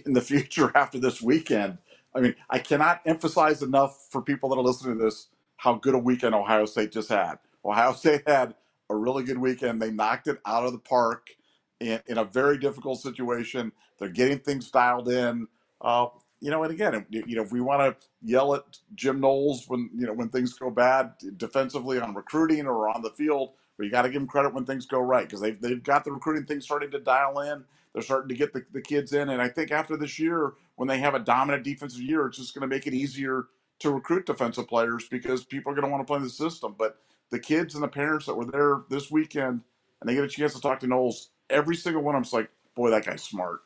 in 0.05 0.13
the 0.13 0.21
future 0.21 0.71
after 0.75 0.99
this 0.99 1.21
weekend. 1.21 1.77
I 2.13 2.19
mean, 2.19 2.35
I 2.49 2.59
cannot 2.59 3.01
emphasize 3.05 3.63
enough 3.63 4.07
for 4.09 4.21
people 4.21 4.49
that 4.49 4.57
are 4.57 4.63
listening 4.63 4.97
to 4.97 5.05
this 5.05 5.27
how 5.55 5.75
good 5.75 5.95
a 5.95 5.97
weekend 5.97 6.35
Ohio 6.35 6.65
State 6.65 6.91
just 6.91 7.07
had. 7.07 7.35
Ohio 7.63 7.93
State 7.93 8.23
had 8.27 8.55
a 8.89 8.95
really 8.95 9.23
good 9.23 9.37
weekend. 9.37 9.81
They 9.81 9.91
knocked 9.91 10.27
it 10.27 10.39
out 10.45 10.65
of 10.65 10.73
the 10.73 10.79
park 10.79 11.29
in, 11.79 12.01
in 12.07 12.17
a 12.17 12.23
very 12.25 12.57
difficult 12.57 13.01
situation. 13.01 13.71
They're 13.99 14.09
getting 14.09 14.39
things 14.39 14.71
dialed 14.71 15.09
in. 15.09 15.47
Uh, 15.81 16.07
you 16.39 16.51
know, 16.51 16.63
and 16.63 16.73
again, 16.73 17.05
you 17.09 17.35
know, 17.35 17.43
if 17.43 17.51
we 17.51 17.61
want 17.61 17.99
to 17.99 18.07
yell 18.21 18.53
at 18.55 18.63
Jim 18.95 19.21
Knowles 19.21 19.65
when 19.69 19.89
you 19.95 20.05
know 20.05 20.13
when 20.13 20.29
things 20.29 20.53
go 20.53 20.69
bad 20.69 21.13
defensively 21.37 21.99
on 21.99 22.13
recruiting 22.13 22.67
or 22.67 22.89
on 22.89 23.01
the 23.01 23.11
field, 23.11 23.51
but 23.77 23.85
you 23.85 23.91
got 23.91 24.01
to 24.03 24.09
give 24.09 24.21
them 24.21 24.27
credit 24.27 24.53
when 24.53 24.65
things 24.65 24.85
go 24.85 24.99
right 24.99 25.25
because 25.25 25.39
they've 25.39 25.59
they've 25.61 25.83
got 25.83 26.03
the 26.03 26.11
recruiting 26.11 26.45
thing 26.45 26.59
starting 26.61 26.91
to 26.91 26.99
dial 26.99 27.39
in. 27.39 27.63
They're 27.93 28.03
starting 28.03 28.29
to 28.29 28.35
get 28.35 28.53
the, 28.53 28.65
the 28.73 28.81
kids 28.81 29.13
in, 29.13 29.29
and 29.29 29.41
I 29.41 29.47
think 29.47 29.71
after 29.71 29.95
this 29.95 30.19
year, 30.19 30.53
when 30.75 30.87
they 30.87 30.99
have 30.99 31.15
a 31.15 31.19
dominant 31.19 31.63
defensive 31.63 32.01
year, 32.01 32.27
it's 32.27 32.37
just 32.37 32.53
going 32.53 32.61
to 32.61 32.67
make 32.67 32.87
it 32.87 32.93
easier 32.93 33.45
to 33.79 33.91
recruit 33.91 34.25
defensive 34.25 34.67
players 34.67 35.07
because 35.09 35.45
people 35.45 35.71
are 35.71 35.75
going 35.75 35.85
to 35.85 35.91
want 35.91 36.05
to 36.05 36.11
play 36.11 36.19
the 36.19 36.29
system. 36.29 36.75
But 36.77 36.97
the 37.33 37.39
kids 37.39 37.73
and 37.73 37.83
the 37.83 37.87
parents 37.87 38.27
that 38.27 38.35
were 38.35 38.45
there 38.45 38.81
this 38.91 39.09
weekend 39.09 39.61
and 39.99 40.09
they 40.09 40.13
get 40.13 40.23
a 40.23 40.27
chance 40.27 40.53
to 40.53 40.61
talk 40.61 40.79
to 40.81 40.87
Knowles, 40.87 41.31
every 41.49 41.75
single 41.75 42.03
one 42.03 42.13
of 42.13 42.19
them's 42.19 42.31
like, 42.31 42.49
boy, 42.75 42.91
that 42.91 43.05
guy's 43.05 43.23
smart. 43.23 43.61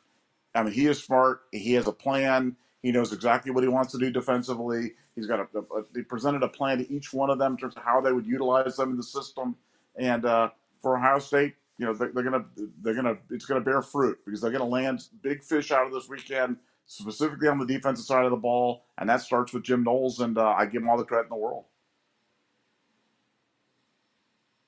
I 0.54 0.62
mean, 0.62 0.72
he 0.72 0.86
is 0.86 1.02
smart. 1.04 1.42
He 1.52 1.74
has 1.74 1.86
a 1.86 1.92
plan. 1.92 2.56
He 2.82 2.92
knows 2.92 3.12
exactly 3.12 3.52
what 3.52 3.62
he 3.62 3.68
wants 3.68 3.92
to 3.92 3.98
do 3.98 4.10
defensively. 4.10 4.94
He's 5.14 5.26
got 5.26 5.40
a, 5.40 5.58
a, 5.58 5.82
they 5.92 6.00
presented 6.00 6.42
a 6.42 6.48
plan 6.48 6.78
to 6.78 6.90
each 6.90 7.12
one 7.12 7.28
of 7.28 7.38
them 7.38 7.52
in 7.52 7.58
terms 7.58 7.76
of 7.76 7.82
how 7.82 8.00
they 8.00 8.10
would 8.12 8.26
utilize 8.26 8.76
them 8.76 8.92
in 8.92 8.96
the 8.96 9.02
system. 9.02 9.54
And 9.96 10.24
uh, 10.24 10.48
for 10.80 10.96
Ohio 10.96 11.18
State, 11.18 11.54
you 11.76 11.84
know, 11.84 11.92
they're, 11.92 12.10
they're 12.14 12.24
gonna 12.24 12.46
they're 12.80 12.94
gonna 12.94 13.18
it's 13.30 13.44
gonna 13.44 13.60
bear 13.60 13.82
fruit 13.82 14.18
because 14.24 14.40
they're 14.40 14.50
gonna 14.50 14.64
land 14.64 15.04
big 15.22 15.44
fish 15.44 15.70
out 15.70 15.86
of 15.86 15.92
this 15.92 16.08
weekend, 16.08 16.56
specifically 16.86 17.48
on 17.48 17.58
the 17.58 17.66
defensive 17.66 18.06
side 18.06 18.24
of 18.24 18.30
the 18.30 18.36
ball, 18.36 18.84
and 18.96 19.08
that 19.10 19.20
starts 19.20 19.52
with 19.52 19.62
Jim 19.64 19.84
Knowles. 19.84 20.20
And 20.20 20.38
uh, 20.38 20.54
I 20.56 20.66
give 20.66 20.82
him 20.82 20.88
all 20.88 20.96
the 20.96 21.04
credit 21.04 21.24
in 21.24 21.30
the 21.30 21.36
world. 21.36 21.64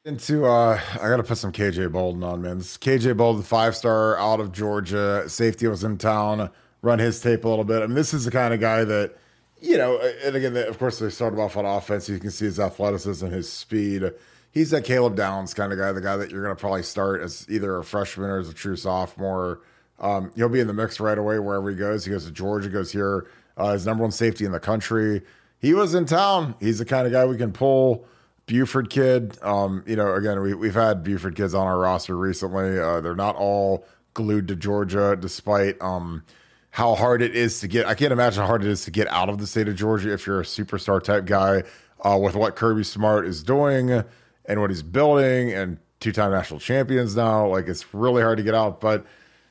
Into 0.07 0.47
uh 0.47 0.81
I 0.95 1.09
gotta 1.11 1.23
put 1.23 1.37
some 1.37 1.53
KJ 1.53 1.93
Bolden 1.93 2.25
on, 2.25 2.41
man. 2.41 2.57
This 2.57 2.73
is 2.73 2.79
KJ 2.79 3.19
Bolden, 3.19 3.43
five 3.43 3.77
star 3.77 4.17
out 4.17 4.41
of 4.41 4.51
Georgia. 4.51 5.29
Safety 5.29 5.67
was 5.67 5.85
in 5.85 5.99
town, 5.99 6.49
run 6.81 6.99
his 6.99 7.21
tape 7.21 7.45
a 7.45 7.49
little 7.49 7.67
bit. 7.67 7.83
I 7.83 7.87
mean, 7.87 7.97
this 7.97 8.15
is 8.15 8.25
the 8.25 8.31
kind 8.31 8.55
of 8.55 8.61
guy 8.61 8.83
that, 8.85 9.19
you 9.61 9.77
know, 9.77 9.99
and 10.25 10.35
again, 10.35 10.57
of 10.57 10.79
course, 10.79 11.01
they 11.01 11.11
started 11.11 11.39
off 11.39 11.59
on 11.59 11.67
offense. 11.67 12.09
You 12.09 12.19
can 12.19 12.31
see 12.31 12.47
his 12.47 12.59
athleticism, 12.59 13.27
his 13.27 13.53
speed. 13.53 14.11
He's 14.53 14.71
that 14.71 14.85
Caleb 14.85 15.17
Downs 15.17 15.53
kind 15.53 15.71
of 15.71 15.79
guy, 15.79 15.93
the 15.93 16.01
guy 16.01 16.17
that 16.17 16.31
you're 16.31 16.45
gonna 16.45 16.57
probably 16.57 16.83
start 16.83 17.21
as 17.21 17.45
either 17.51 17.77
a 17.77 17.85
freshman 17.85 18.31
or 18.31 18.39
as 18.39 18.49
a 18.49 18.55
true 18.55 18.77
sophomore. 18.77 19.61
Um, 19.99 20.33
he'll 20.35 20.49
be 20.49 20.61
in 20.61 20.67
the 20.67 20.73
mix 20.73 20.99
right 20.99 21.19
away 21.19 21.39
wherever 21.41 21.69
he 21.69 21.77
goes. 21.77 22.07
He 22.07 22.11
goes 22.11 22.25
to 22.25 22.33
Georgia, 22.33 22.71
goes 22.71 22.91
here. 22.91 23.27
Uh, 23.55 23.75
his 23.75 23.85
number 23.85 24.01
one 24.01 24.13
safety 24.13 24.47
in 24.47 24.53
the 24.53 24.61
country. 24.61 25.21
He 25.59 25.75
was 25.75 25.95
in 25.95 26.07
town. 26.07 26.55
He's 26.59 26.79
the 26.79 26.87
kind 26.87 27.07
of 27.07 27.13
guy 27.13 27.27
we 27.27 27.37
can 27.37 27.53
pull. 27.53 28.07
Buford 28.51 28.91
kid. 28.91 29.39
Um, 29.43 29.85
you 29.87 29.95
know, 29.95 30.13
again, 30.13 30.43
we, 30.43 30.55
we've 30.55 30.75
had 30.75 31.05
Buford 31.05 31.37
kids 31.37 31.55
on 31.55 31.69
our 31.69 31.79
roster 31.79 32.17
recently. 32.17 32.81
Uh, 32.81 33.01
they're 33.01 33.15
not 33.15 33.37
all 33.37 33.87
glued 34.13 34.49
to 34.49 34.57
Georgia, 34.57 35.17
despite 35.19 35.81
um, 35.81 36.25
how 36.71 36.97
hard 36.97 37.23
it 37.23 37.37
is 37.37 37.61
to 37.61 37.69
get. 37.69 37.87
I 37.87 37.95
can't 37.95 38.13
imagine 38.13 38.41
how 38.41 38.49
hard 38.49 38.65
it 38.65 38.69
is 38.69 38.85
to 38.87 38.91
get 38.91 39.07
out 39.07 39.29
of 39.29 39.39
the 39.39 39.47
state 39.47 39.69
of 39.69 39.77
Georgia 39.77 40.13
if 40.13 40.27
you're 40.27 40.41
a 40.41 40.45
superstar 40.45 41.01
type 41.01 41.27
guy 41.27 41.63
uh, 42.05 42.19
with 42.21 42.35
what 42.35 42.57
Kirby 42.57 42.83
Smart 42.83 43.25
is 43.25 43.45
doing 43.45 44.03
and 44.47 44.61
what 44.61 44.71
he's 44.71 44.83
building 44.83 45.53
and 45.53 45.79
two 46.01 46.11
time 46.11 46.33
national 46.33 46.59
champions 46.59 47.15
now. 47.15 47.47
Like, 47.47 47.69
it's 47.69 47.95
really 47.95 48.21
hard 48.21 48.39
to 48.39 48.43
get 48.43 48.57
out. 48.57 48.81
But 48.81 49.07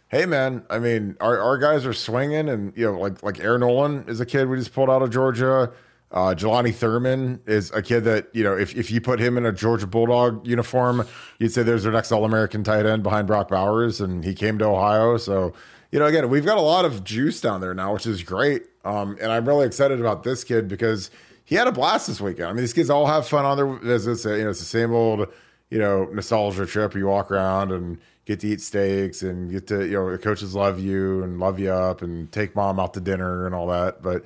hey, 0.10 0.26
man, 0.26 0.66
I 0.70 0.80
mean, 0.80 1.16
our, 1.22 1.40
our 1.40 1.58
guys 1.58 1.86
are 1.86 1.94
swinging, 1.94 2.50
and, 2.50 2.74
you 2.76 2.92
know, 2.92 3.00
like, 3.00 3.24
like 3.24 3.40
Air 3.40 3.58
Noland 3.58 4.10
is 4.10 4.20
a 4.20 4.26
kid 4.26 4.50
we 4.50 4.58
just 4.58 4.74
pulled 4.74 4.90
out 4.90 5.02
of 5.02 5.10
Georgia. 5.10 5.72
Uh, 6.12 6.34
Jelani 6.34 6.74
Thurman 6.74 7.40
is 7.46 7.70
a 7.72 7.84
kid 7.84 8.04
that, 8.06 8.30
you 8.34 8.44
know, 8.44 8.58
if, 8.58 8.76
if 8.76 8.90
you 8.90 9.00
put 9.00 9.20
him 9.20 9.38
in 9.38 9.46
a 9.46 9.52
Georgia 9.52 9.86
Bulldog 9.86 10.46
uniform, 10.48 11.08
you'd 11.38 11.52
say 11.52 11.62
there's 11.62 11.84
their 11.84 11.92
next 11.92 12.12
All 12.12 12.26
American 12.26 12.64
tight 12.64 12.88
end 12.88 13.04
behind 13.04 13.28
Brock 13.28 13.50
Bowers, 13.50 14.02
and 14.02 14.26
he 14.26 14.34
came 14.34 14.58
to 14.58 14.66
Ohio. 14.66 15.18
So, 15.18 15.54
you 15.92 16.00
know, 16.00 16.06
again, 16.06 16.28
we've 16.30 16.46
got 16.46 16.58
a 16.58 16.62
lot 16.62 16.84
of 16.84 17.04
juice 17.04 17.42
down 17.42 17.62
there 17.62 17.76
now, 17.76 17.94
which 17.94 18.08
is 18.08 18.24
great. 18.24 18.64
Um, 18.84 19.18
and 19.22 19.32
I'm 19.32 19.48
really 19.48 19.68
excited 19.68 20.00
about 20.00 20.24
this 20.24 20.44
kid 20.44 20.68
because 20.68 21.12
he 21.46 21.54
had 21.56 21.68
a 21.68 21.72
blast 21.72 22.08
this 22.08 22.20
weekend. 22.20 22.48
I 22.48 22.54
mean, 22.54 22.62
these 22.62 22.74
kids 22.74 22.90
all 22.90 23.06
have 23.06 23.28
fun 23.28 23.46
on 23.46 23.58
their 23.58 23.68
visits. 23.68 24.26
You 24.26 24.44
know, 24.44 24.50
it's 24.50 24.60
the 24.60 24.66
same 24.66 24.94
old, 24.94 25.28
you 25.70 25.78
know, 25.78 26.06
nostalgia 26.06 26.66
trip. 26.66 26.96
You 26.96 27.06
walk 27.06 27.30
around 27.30 27.72
and 27.72 28.00
get 28.26 28.40
to 28.40 28.48
eat 28.48 28.62
steaks 28.62 29.22
and 29.22 29.52
get 29.52 29.68
to, 29.68 29.86
you 29.86 29.94
know, 29.94 30.12
the 30.12 30.18
coaches 30.18 30.56
love 30.56 30.80
you 30.80 31.24
and 31.24 31.40
love 31.40 31.60
you 31.60 31.72
up 31.72 32.02
and 32.02 32.32
take 32.32 32.56
mom 32.56 32.80
out 32.80 32.96
to 32.96 33.00
dinner 33.00 33.46
and 33.46 33.54
all 33.54 33.68
that. 33.68 34.02
But, 34.02 34.26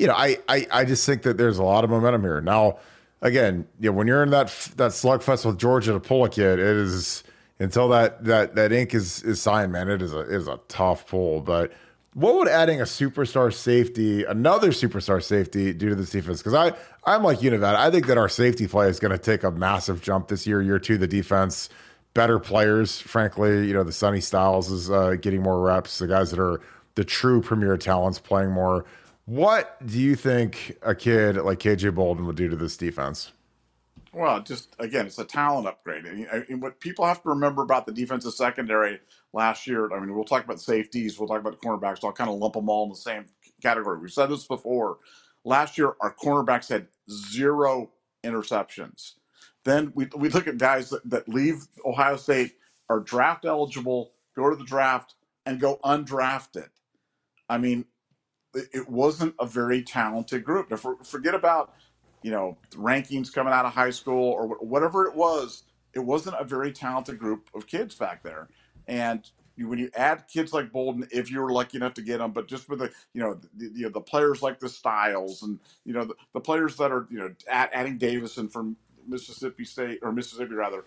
you 0.00 0.06
know, 0.06 0.14
I, 0.14 0.38
I, 0.48 0.66
I 0.72 0.84
just 0.86 1.04
think 1.04 1.22
that 1.22 1.36
there's 1.36 1.58
a 1.58 1.62
lot 1.62 1.84
of 1.84 1.90
momentum 1.90 2.22
here. 2.22 2.40
Now, 2.40 2.78
again, 3.20 3.66
you 3.78 3.90
know, 3.90 3.96
when 3.96 4.06
you're 4.06 4.22
in 4.22 4.30
that 4.30 4.48
that 4.76 4.92
slugfest 4.92 5.44
with 5.44 5.58
Georgia 5.58 5.92
to 5.92 6.00
pull 6.00 6.24
a 6.24 6.30
kid, 6.30 6.58
it 6.58 6.60
is 6.60 7.22
until 7.58 7.90
that 7.90 8.24
that 8.24 8.54
that 8.54 8.72
ink 8.72 8.94
is 8.94 9.22
is 9.22 9.42
signed, 9.42 9.72
man. 9.72 9.90
It 9.90 10.00
is 10.00 10.14
a 10.14 10.20
is 10.20 10.48
a 10.48 10.58
tough 10.68 11.06
pull. 11.06 11.42
But 11.42 11.72
what 12.14 12.34
would 12.36 12.48
adding 12.48 12.80
a 12.80 12.84
superstar 12.84 13.52
safety, 13.52 14.24
another 14.24 14.70
superstar 14.70 15.22
safety, 15.22 15.74
do 15.74 15.90
to 15.90 15.94
this 15.94 16.08
defense? 16.08 16.38
Because 16.38 16.54
I 16.54 16.72
I'm 17.04 17.22
like 17.22 17.42
you, 17.42 17.50
Nevada. 17.50 17.78
I 17.78 17.90
think 17.90 18.06
that 18.06 18.16
our 18.16 18.30
safety 18.30 18.66
play 18.66 18.88
is 18.88 18.98
going 19.00 19.12
to 19.12 19.18
take 19.18 19.42
a 19.42 19.50
massive 19.50 20.00
jump 20.00 20.28
this 20.28 20.46
year. 20.46 20.62
Year 20.62 20.78
two, 20.78 20.96
the 20.96 21.06
defense. 21.06 21.68
Better 22.14 22.40
players, 22.40 22.98
frankly. 22.98 23.68
You 23.68 23.74
know, 23.74 23.84
the 23.84 23.92
Sonny 23.92 24.20
Styles 24.20 24.68
is 24.70 24.90
uh, 24.90 25.14
getting 25.20 25.42
more 25.42 25.60
reps. 25.60 25.98
The 25.98 26.08
guys 26.08 26.30
that 26.30 26.40
are 26.40 26.60
the 26.94 27.04
true 27.04 27.42
premier 27.42 27.76
talents 27.76 28.18
playing 28.18 28.50
more. 28.50 28.86
What 29.30 29.86
do 29.86 30.00
you 30.00 30.16
think 30.16 30.76
a 30.82 30.92
kid 30.92 31.36
like 31.36 31.60
KJ 31.60 31.94
Bolden 31.94 32.26
would 32.26 32.34
do 32.34 32.48
to 32.48 32.56
this 32.56 32.76
defense? 32.76 33.30
Well, 34.12 34.42
just 34.42 34.74
again, 34.80 35.06
it's 35.06 35.20
a 35.20 35.24
talent 35.24 35.68
upgrade. 35.68 36.04
And, 36.04 36.26
and 36.48 36.60
what 36.60 36.80
people 36.80 37.06
have 37.06 37.22
to 37.22 37.28
remember 37.28 37.62
about 37.62 37.86
the 37.86 37.92
defensive 37.92 38.34
secondary 38.34 38.98
last 39.32 39.68
year, 39.68 39.88
I 39.94 40.00
mean, 40.00 40.16
we'll 40.16 40.24
talk 40.24 40.42
about 40.42 40.60
safeties, 40.60 41.16
we'll 41.16 41.28
talk 41.28 41.38
about 41.38 41.62
cornerbacks, 41.62 42.02
I'll 42.02 42.10
kind 42.10 42.28
of 42.28 42.40
lump 42.40 42.54
them 42.54 42.68
all 42.68 42.82
in 42.82 42.90
the 42.90 42.96
same 42.96 43.26
category. 43.62 44.00
We've 44.00 44.10
said 44.10 44.30
this 44.30 44.46
before. 44.46 44.98
Last 45.44 45.78
year, 45.78 45.94
our 46.00 46.12
cornerbacks 46.12 46.68
had 46.68 46.88
zero 47.08 47.92
interceptions. 48.24 49.12
Then 49.64 49.92
we, 49.94 50.08
we 50.16 50.28
look 50.30 50.48
at 50.48 50.58
guys 50.58 50.90
that, 50.90 51.08
that 51.08 51.28
leave 51.28 51.68
Ohio 51.86 52.16
State, 52.16 52.56
are 52.88 52.98
draft 52.98 53.44
eligible, 53.44 54.10
go 54.34 54.50
to 54.50 54.56
the 54.56 54.64
draft, 54.64 55.14
and 55.46 55.60
go 55.60 55.78
undrafted. 55.84 56.70
I 57.48 57.58
mean, 57.58 57.84
it 58.54 58.88
wasn't 58.88 59.34
a 59.38 59.46
very 59.46 59.82
talented 59.82 60.44
group. 60.44 60.70
Now, 60.70 60.76
for, 60.76 60.96
forget 61.04 61.34
about 61.34 61.74
you 62.22 62.30
know 62.30 62.56
rankings 62.72 63.32
coming 63.32 63.52
out 63.52 63.64
of 63.64 63.72
high 63.72 63.90
school 63.90 64.30
or 64.32 64.48
whatever 64.58 65.06
it 65.06 65.14
was. 65.14 65.64
It 65.92 66.00
wasn't 66.00 66.36
a 66.38 66.44
very 66.44 66.72
talented 66.72 67.18
group 67.18 67.50
of 67.54 67.66
kids 67.66 67.94
back 67.94 68.22
there, 68.22 68.48
and 68.86 69.28
when 69.58 69.78
you 69.78 69.90
add 69.94 70.24
kids 70.32 70.52
like 70.52 70.72
Bolden, 70.72 71.06
if 71.10 71.30
you 71.30 71.40
were 71.40 71.52
lucky 71.52 71.76
enough 71.76 71.94
to 71.94 72.02
get 72.02 72.18
them, 72.18 72.32
but 72.32 72.48
just 72.48 72.68
with 72.68 72.78
the 72.78 72.90
you 73.12 73.20
know 73.20 73.38
the, 73.56 73.70
you 73.74 73.82
know, 73.82 73.88
the 73.90 74.00
players 74.00 74.42
like 74.42 74.58
the 74.60 74.68
Styles 74.68 75.42
and 75.42 75.58
you 75.84 75.92
know 75.92 76.04
the, 76.04 76.14
the 76.34 76.40
players 76.40 76.76
that 76.76 76.90
are 76.92 77.06
you 77.10 77.18
know 77.18 77.34
add, 77.48 77.70
adding 77.72 77.98
Davison 77.98 78.48
from 78.48 78.76
Mississippi 79.06 79.64
State 79.64 79.98
or 80.02 80.12
Mississippi 80.12 80.54
rather. 80.54 80.84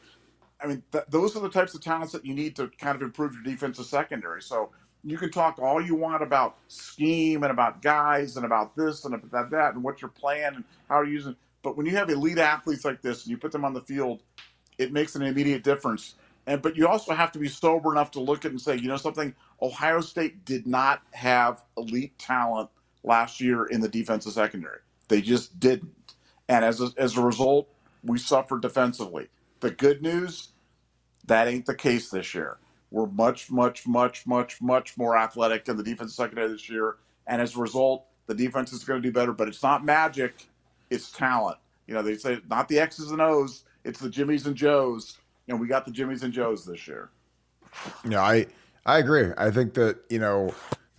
I 0.62 0.68
mean, 0.68 0.84
th- 0.92 1.04
those 1.10 1.36
are 1.36 1.42
the 1.42 1.50
types 1.50 1.74
of 1.74 1.82
talents 1.82 2.14
that 2.14 2.26
you 2.26 2.34
need 2.34 2.56
to 2.56 2.70
kind 2.80 2.96
of 2.96 3.02
improve 3.02 3.34
your 3.34 3.44
defensive 3.44 3.86
secondary. 3.86 4.42
So 4.42 4.72
you 5.04 5.18
can 5.18 5.32
talk 5.32 5.60
all 5.60 5.82
you 5.82 5.96
want 5.96 6.24
about 6.24 6.58
scheme 6.68 7.44
and 7.44 7.52
about 7.52 7.82
guys 7.82 8.38
and 8.38 8.46
about 8.46 8.76
this 8.76 9.06
and 9.06 9.16
about 9.16 9.52
that 9.52 9.76
and 9.76 9.84
what 9.84 10.02
you're 10.02 10.12
and 10.54 10.64
how 10.90 10.98
you're 11.02 11.14
using. 11.14 11.36
But 11.64 11.78
when 11.78 11.86
you 11.86 11.96
have 11.96 12.10
elite 12.10 12.40
athletes 12.40 12.86
like 12.86 13.02
this 13.02 13.24
and 13.24 13.32
you 13.32 13.38
put 13.38 13.52
them 13.52 13.66
on 13.66 13.74
the 13.74 13.82
field, 13.82 14.24
it 14.78 14.92
makes 14.94 15.16
an 15.16 15.24
immediate 15.24 15.64
difference. 15.64 16.16
And 16.48 16.62
but 16.62 16.78
you 16.78 16.88
also 16.88 17.14
have 17.14 17.32
to 17.34 17.40
be 17.40 17.50
sober 17.50 17.92
enough 17.92 18.12
to 18.12 18.20
look 18.22 18.46
at 18.46 18.52
and 18.52 18.62
say, 18.62 18.78
you 18.78 18.88
know 18.88 18.98
something, 18.98 19.36
Ohio 19.62 20.02
State 20.02 20.46
did 20.46 20.68
not 20.68 21.02
have 21.14 21.64
elite 21.78 22.18
talent 22.20 22.70
last 23.04 23.42
year 23.42 23.66
in 23.66 23.82
the 23.82 23.90
defensive 23.90 24.34
secondary. 24.34 24.80
They 25.10 25.22
just 25.22 25.60
didn't. 25.60 26.16
And 26.50 26.66
as 26.66 26.82
a, 26.82 26.90
as 26.98 27.18
a 27.18 27.22
result, 27.22 27.70
we 28.04 28.20
suffered 28.20 28.62
defensively. 28.62 29.30
The 29.62 29.72
good 29.72 30.02
news, 30.02 30.50
that 31.28 31.48
ain't 31.48 31.66
the 31.66 31.76
case 31.76 32.10
this 32.10 32.36
year. 32.36 32.58
We're 32.94 33.08
much, 33.08 33.50
much, 33.50 33.88
much, 33.88 34.28
much, 34.28 34.62
much 34.62 34.98
more 35.00 35.18
athletic 35.18 35.68
in 35.68 35.76
the 35.76 35.84
defensive 35.84 36.16
secondary 36.16 36.48
this 36.50 36.70
year. 36.70 36.98
And 37.26 37.42
as 37.42 37.56
a 37.56 37.60
result, 37.60 38.06
the 38.28 38.36
defense 38.36 38.72
is 38.72 38.84
going 38.84 39.02
to 39.02 39.08
do 39.08 39.12
better. 39.12 39.34
But 39.34 39.48
it's 39.48 39.64
not 39.64 39.84
magic, 39.84 40.46
it's 40.92 41.12
talent. 41.12 41.58
You 41.88 41.96
know, 41.96 42.04
they 42.04 42.16
say 42.18 42.38
not 42.52 42.70
the 42.70 42.78
X's 42.78 43.10
and 43.10 43.20
O's, 43.20 43.64
it's 43.84 44.00
the 44.00 44.12
Jimmies 44.12 44.46
and 44.46 44.56
Joes. 44.56 45.18
And 45.48 45.60
we 45.60 45.66
got 45.66 45.86
the 45.86 45.92
Jimmys 45.92 46.22
and 46.22 46.32
Joes 46.32 46.66
this 46.66 46.88
year. 46.88 47.10
Yeah, 48.08 48.22
I 48.22 48.46
I 48.86 49.00
agree. 49.00 49.32
I 49.40 49.50
think 49.50 49.74
that 49.74 49.98
you 50.12 50.20
know, 50.20 50.54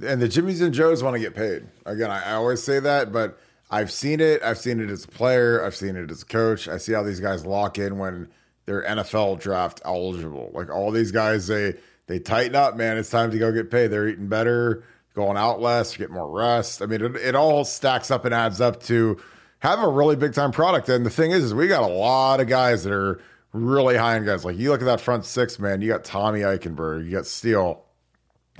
and 0.05 0.21
the 0.21 0.29
Jimmys 0.29 0.61
and 0.63 0.75
Joes 0.75 1.01
want 1.01 1.15
to 1.15 1.21
get 1.21 1.37
paid. 1.37 1.65
Again, 1.87 2.11
I, 2.11 2.25
I 2.25 2.33
always 2.33 2.61
say 2.61 2.81
that, 2.81 3.13
but 3.13 3.39
I've 3.71 3.93
seen 3.93 4.21
it. 4.21 4.43
I've 4.43 4.59
seen 4.59 4.81
it 4.81 4.91
as 4.91 5.05
a 5.05 5.09
player. 5.09 5.65
I've 5.65 5.77
seen 5.77 5.95
it 5.95 6.11
as 6.11 6.23
a 6.23 6.27
coach. 6.27 6.67
I 6.67 6.77
see 6.79 6.93
how 6.93 7.05
these 7.05 7.21
guys 7.21 7.47
lock 7.47 7.79
in 7.79 7.99
when 7.99 8.29
they're 8.67 8.83
NFL 8.83 9.41
draft 9.41 9.81
eligible. 9.85 10.51
Like 10.55 10.71
all 10.71 10.91
these 10.91 11.13
guys, 11.13 11.47
they 11.47 11.75
they 12.07 12.19
tighten 12.19 12.55
up, 12.55 12.77
man. 12.77 12.97
It's 12.97 13.11
time 13.11 13.31
to 13.31 13.39
go 13.39 13.53
get 13.53 13.71
paid. 13.71 13.89
They're 13.89 14.09
eating 14.09 14.29
better, 14.29 14.85
going 15.15 15.37
out 15.37 15.61
less, 15.61 15.97
get 15.97 16.11
more 16.11 16.31
rest. 16.31 16.83
I 16.83 16.87
mean, 16.87 17.03
it, 17.03 17.17
it 17.17 17.35
all 17.35 17.65
stacks 17.65 18.11
up 18.11 18.25
and 18.25 18.35
adds 18.35 18.61
up 18.61 18.83
to 18.85 19.19
have 19.61 19.83
a 19.83 19.89
really 19.89 20.17
big 20.17 20.35
time 20.35 20.53
product. 20.53 20.89
And 20.89 21.07
the 21.07 21.11
thing 21.11 21.31
is, 21.31 21.45
is 21.45 21.55
we 21.55 21.69
got 21.69 21.83
a 21.83 21.93
lot 21.93 22.41
of 22.41 22.49
guys 22.49 22.85
that 22.85 22.93
are 22.93 23.21
really 23.53 23.97
high 23.97 24.17
end 24.17 24.27
guys. 24.27 24.45
Like 24.45 24.59
you 24.59 24.71
look 24.71 24.83
at 24.83 24.87
that 24.87 25.01
front 25.01 25.25
six, 25.25 25.59
man. 25.59 25.81
You 25.81 25.89
got 25.89 26.05
Tommy 26.05 26.41
Eichenberg, 26.41 27.07
you 27.07 27.13
got 27.13 27.27
Steele, 27.27 27.83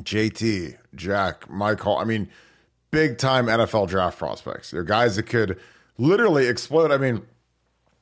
JT, 0.03 0.77
Jack, 0.95 1.51
Michael. 1.51 1.99
I 1.99 2.05
mean, 2.05 2.31
big 2.91 3.19
time 3.19 3.47
NFL 3.47 3.89
draft 3.89 4.19
prospects. 4.19 4.71
They're 4.71 4.85
guys 4.85 5.17
that 5.17 5.25
could 5.25 5.59
literally 5.99 6.47
explode. 6.47 6.91
I 6.91 6.97
mean, 6.97 7.23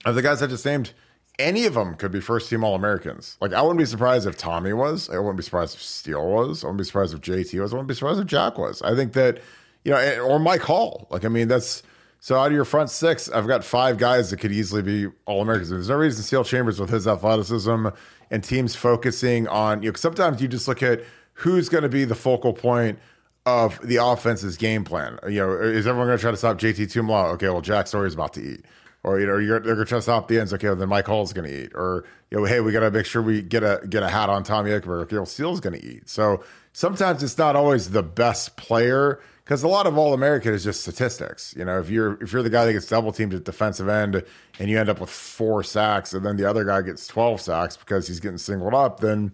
of 0.04 0.14
the 0.14 0.22
guys 0.22 0.42
I 0.42 0.46
just 0.46 0.64
named, 0.64 0.92
any 1.38 1.64
of 1.64 1.74
them 1.74 1.94
could 1.94 2.12
be 2.12 2.20
first 2.20 2.50
team 2.50 2.64
All 2.64 2.74
Americans. 2.74 3.36
Like, 3.40 3.52
I 3.52 3.62
wouldn't 3.62 3.78
be 3.78 3.84
surprised 3.84 4.26
if 4.26 4.36
Tommy 4.36 4.72
was. 4.72 5.08
I 5.10 5.18
wouldn't 5.18 5.36
be 5.36 5.42
surprised 5.42 5.74
if 5.74 5.82
Steele 5.82 6.26
was. 6.26 6.62
I 6.62 6.66
wouldn't 6.66 6.78
be 6.78 6.84
surprised 6.84 7.14
if 7.14 7.20
JT 7.20 7.60
was. 7.60 7.72
I 7.72 7.76
wouldn't 7.76 7.88
be 7.88 7.94
surprised 7.94 8.20
if 8.20 8.26
Jack 8.26 8.58
was. 8.58 8.82
I 8.82 8.94
think 8.94 9.14
that, 9.14 9.40
you 9.84 9.92
know, 9.92 10.20
or 10.20 10.38
Mike 10.38 10.60
Hall. 10.60 11.06
Like, 11.10 11.24
I 11.24 11.28
mean, 11.28 11.48
that's 11.48 11.82
so 12.20 12.38
out 12.38 12.46
of 12.46 12.52
your 12.52 12.64
front 12.64 12.90
six, 12.90 13.28
I've 13.30 13.48
got 13.48 13.64
five 13.64 13.98
guys 13.98 14.30
that 14.30 14.36
could 14.38 14.52
easily 14.52 14.82
be 14.82 15.08
All 15.26 15.42
Americans. 15.42 15.70
There's 15.70 15.88
no 15.88 15.96
reason 15.96 16.22
Steele 16.22 16.44
Chambers 16.44 16.78
with 16.78 16.90
his 16.90 17.08
athleticism 17.08 17.88
and 18.30 18.44
teams 18.44 18.76
focusing 18.76 19.48
on, 19.48 19.82
you 19.82 19.90
know, 19.90 19.96
sometimes 19.96 20.40
you 20.40 20.48
just 20.48 20.68
look 20.68 20.82
at 20.82 21.02
who's 21.32 21.68
going 21.68 21.82
to 21.82 21.88
be 21.88 22.04
the 22.04 22.14
focal 22.14 22.52
point 22.52 22.98
of 23.44 23.80
the 23.86 23.96
offense's 23.96 24.56
game 24.56 24.84
plan. 24.84 25.18
You 25.26 25.40
know, 25.40 25.52
is 25.52 25.86
everyone 25.86 26.06
going 26.06 26.18
to 26.18 26.22
try 26.22 26.30
to 26.30 26.36
stop 26.36 26.58
JT 26.58 26.92
Tuimoloau? 26.92 27.32
Okay, 27.34 27.48
well, 27.48 27.60
Jack 27.60 27.88
Sawyer's 27.88 28.14
about 28.14 28.34
to 28.34 28.40
eat. 28.40 28.64
Or 29.04 29.18
you 29.18 29.26
know, 29.26 29.38
you're, 29.38 29.58
they're 29.58 29.74
going 29.74 29.84
to 29.84 29.88
try 29.88 29.98
to 29.98 30.02
stop 30.02 30.28
the 30.28 30.38
ends. 30.38 30.52
Okay, 30.54 30.68
well, 30.68 30.76
then 30.76 30.88
Mike 30.88 31.06
Hall's 31.06 31.32
going 31.32 31.48
to 31.48 31.64
eat. 31.64 31.72
Or 31.74 32.04
you 32.30 32.38
know, 32.38 32.44
hey, 32.44 32.60
we 32.60 32.70
got 32.72 32.80
to 32.80 32.90
make 32.90 33.06
sure 33.06 33.20
we 33.20 33.42
get 33.42 33.62
a 33.64 33.84
get 33.88 34.02
a 34.02 34.08
hat 34.08 34.28
on 34.28 34.44
Tommy 34.44 34.70
Eichenberg. 34.70 35.02
Okay, 35.02 35.16
well, 35.16 35.26
Steele's 35.26 35.60
going 35.60 35.78
to 35.78 35.84
eat. 35.84 36.08
So 36.08 36.44
sometimes 36.72 37.22
it's 37.22 37.36
not 37.36 37.56
always 37.56 37.90
the 37.90 38.02
best 38.02 38.56
player 38.56 39.20
because 39.44 39.64
a 39.64 39.68
lot 39.68 39.86
of 39.86 39.98
All 39.98 40.14
American 40.14 40.54
is 40.54 40.62
just 40.62 40.82
statistics. 40.82 41.52
You 41.56 41.64
know, 41.64 41.80
if 41.80 41.90
you're 41.90 42.22
if 42.22 42.32
you're 42.32 42.44
the 42.44 42.50
guy 42.50 42.64
that 42.64 42.72
gets 42.72 42.86
double 42.86 43.12
teamed 43.12 43.34
at 43.34 43.44
defensive 43.44 43.88
end 43.88 44.22
and 44.60 44.70
you 44.70 44.78
end 44.78 44.88
up 44.88 45.00
with 45.00 45.10
four 45.10 45.64
sacks, 45.64 46.12
and 46.12 46.24
then 46.24 46.36
the 46.36 46.48
other 46.48 46.64
guy 46.64 46.82
gets 46.82 47.06
twelve 47.06 47.40
sacks 47.40 47.76
because 47.76 48.06
he's 48.06 48.20
getting 48.20 48.38
singled 48.38 48.74
up, 48.74 49.00
then 49.00 49.32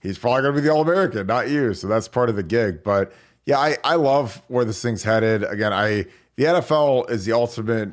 he's 0.00 0.18
probably 0.18 0.42
going 0.42 0.54
to 0.54 0.60
be 0.60 0.66
the 0.66 0.72
All 0.72 0.82
American, 0.82 1.26
not 1.26 1.48
you. 1.48 1.74
So 1.74 1.88
that's 1.88 2.06
part 2.06 2.28
of 2.28 2.36
the 2.36 2.44
gig. 2.44 2.84
But 2.84 3.12
yeah, 3.46 3.58
I, 3.58 3.78
I 3.82 3.94
love 3.96 4.42
where 4.48 4.64
this 4.64 4.80
thing's 4.80 5.02
headed. 5.02 5.42
Again, 5.42 5.72
I 5.72 6.06
the 6.36 6.44
NFL 6.44 7.10
is 7.10 7.24
the 7.24 7.32
ultimate 7.32 7.90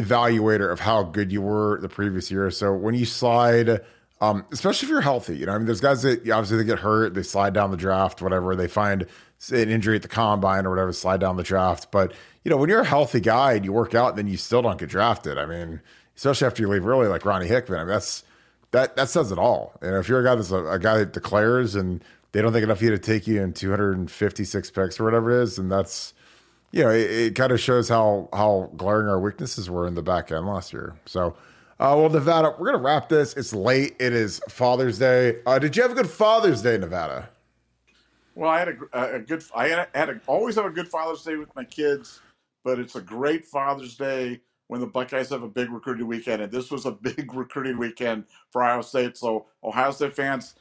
evaluator 0.00 0.70
of 0.70 0.80
how 0.80 1.02
good 1.02 1.32
you 1.32 1.42
were 1.42 1.80
the 1.80 1.88
previous 1.88 2.30
year. 2.30 2.50
So 2.50 2.74
when 2.74 2.94
you 2.94 3.04
slide, 3.04 3.80
um, 4.20 4.44
especially 4.52 4.86
if 4.86 4.90
you're 4.90 5.00
healthy, 5.00 5.36
you 5.36 5.46
know, 5.46 5.52
I 5.52 5.58
mean, 5.58 5.66
there's 5.66 5.80
guys 5.80 6.02
that 6.02 6.20
obviously 6.30 6.58
they 6.58 6.64
get 6.64 6.78
hurt, 6.78 7.14
they 7.14 7.22
slide 7.22 7.54
down 7.54 7.70
the 7.70 7.76
draft, 7.76 8.22
whatever. 8.22 8.56
They 8.56 8.68
find 8.68 9.06
an 9.50 9.68
injury 9.70 9.96
at 9.96 10.02
the 10.02 10.08
combine 10.08 10.66
or 10.66 10.70
whatever, 10.70 10.92
slide 10.92 11.20
down 11.20 11.36
the 11.36 11.42
draft. 11.42 11.90
But 11.90 12.12
you 12.44 12.50
know, 12.50 12.56
when 12.56 12.68
you're 12.68 12.80
a 12.80 12.86
healthy 12.86 13.20
guy 13.20 13.54
and 13.54 13.64
you 13.64 13.72
work 13.72 13.94
out, 13.94 14.16
then 14.16 14.28
you 14.28 14.36
still 14.36 14.62
don't 14.62 14.78
get 14.78 14.88
drafted. 14.88 15.38
I 15.38 15.46
mean, 15.46 15.80
especially 16.16 16.46
after 16.46 16.62
you 16.62 16.68
leave 16.68 16.86
early, 16.86 17.08
like 17.08 17.24
Ronnie 17.24 17.46
Hickman. 17.46 17.78
I 17.78 17.82
mean, 17.82 17.88
that's 17.88 18.24
that 18.70 18.96
that 18.96 19.08
says 19.08 19.32
it 19.32 19.38
all. 19.38 19.72
And 19.80 19.88
you 19.88 19.92
know, 19.92 20.00
if 20.00 20.08
you're 20.08 20.20
a 20.20 20.24
guy 20.24 20.34
that's 20.34 20.50
a, 20.50 20.64
a 20.66 20.78
guy 20.78 20.98
that 20.98 21.12
declares 21.12 21.74
and 21.74 22.02
they 22.32 22.42
don't 22.42 22.52
think 22.52 22.64
enough 22.64 22.78
of 22.78 22.82
you 22.82 22.90
to 22.90 22.98
take 22.98 23.26
you 23.26 23.42
in 23.42 23.52
256 23.52 24.70
picks 24.70 25.00
or 25.00 25.04
whatever 25.04 25.30
it 25.30 25.42
is, 25.42 25.58
and 25.58 25.70
that's 25.70 26.14
you 26.72 26.82
know 26.82 26.90
it, 26.90 27.10
it 27.10 27.34
kind 27.34 27.52
of 27.52 27.60
shows 27.60 27.88
how 27.88 28.28
how 28.32 28.70
glaring 28.76 29.08
our 29.08 29.20
weaknesses 29.20 29.70
were 29.70 29.86
in 29.86 29.94
the 29.94 30.02
back 30.02 30.32
end 30.32 30.46
last 30.46 30.72
year. 30.72 30.96
So. 31.06 31.36
Uh, 31.78 31.92
well, 31.94 32.08
Nevada, 32.08 32.54
we're 32.58 32.72
gonna 32.72 32.82
wrap 32.82 33.10
this. 33.10 33.34
It's 33.34 33.52
late. 33.52 33.96
It 34.00 34.14
is 34.14 34.40
Father's 34.48 34.98
Day. 34.98 35.40
Uh, 35.44 35.58
did 35.58 35.76
you 35.76 35.82
have 35.82 35.92
a 35.92 35.94
good 35.94 36.08
Father's 36.08 36.62
Day, 36.62 36.78
Nevada? 36.78 37.28
Well, 38.34 38.50
I 38.50 38.58
had 38.60 38.68
a, 38.68 39.16
a 39.16 39.18
good. 39.18 39.42
I 39.54 39.68
had, 39.68 39.88
had 39.94 40.08
a, 40.10 40.20
always 40.26 40.54
have 40.54 40.64
a 40.64 40.70
good 40.70 40.88
Father's 40.88 41.22
Day 41.22 41.36
with 41.36 41.54
my 41.54 41.64
kids, 41.64 42.20
but 42.64 42.78
it's 42.78 42.94
a 42.94 43.00
great 43.00 43.44
Father's 43.44 43.94
Day 43.94 44.40
when 44.68 44.80
the 44.80 44.86
Buckeyes 44.86 45.30
have 45.30 45.42
a 45.42 45.48
big 45.48 45.70
recruiting 45.70 46.06
weekend, 46.06 46.42
and 46.42 46.52
this 46.52 46.70
was 46.70 46.86
a 46.86 46.90
big 47.02 47.32
recruiting 47.34 47.78
weekend 47.78 48.24
for 48.50 48.62
Ohio 48.62 48.82
State. 48.82 49.16
So, 49.16 49.46
Ohio 49.64 49.90
State 49.90 50.14
fans, 50.14 50.54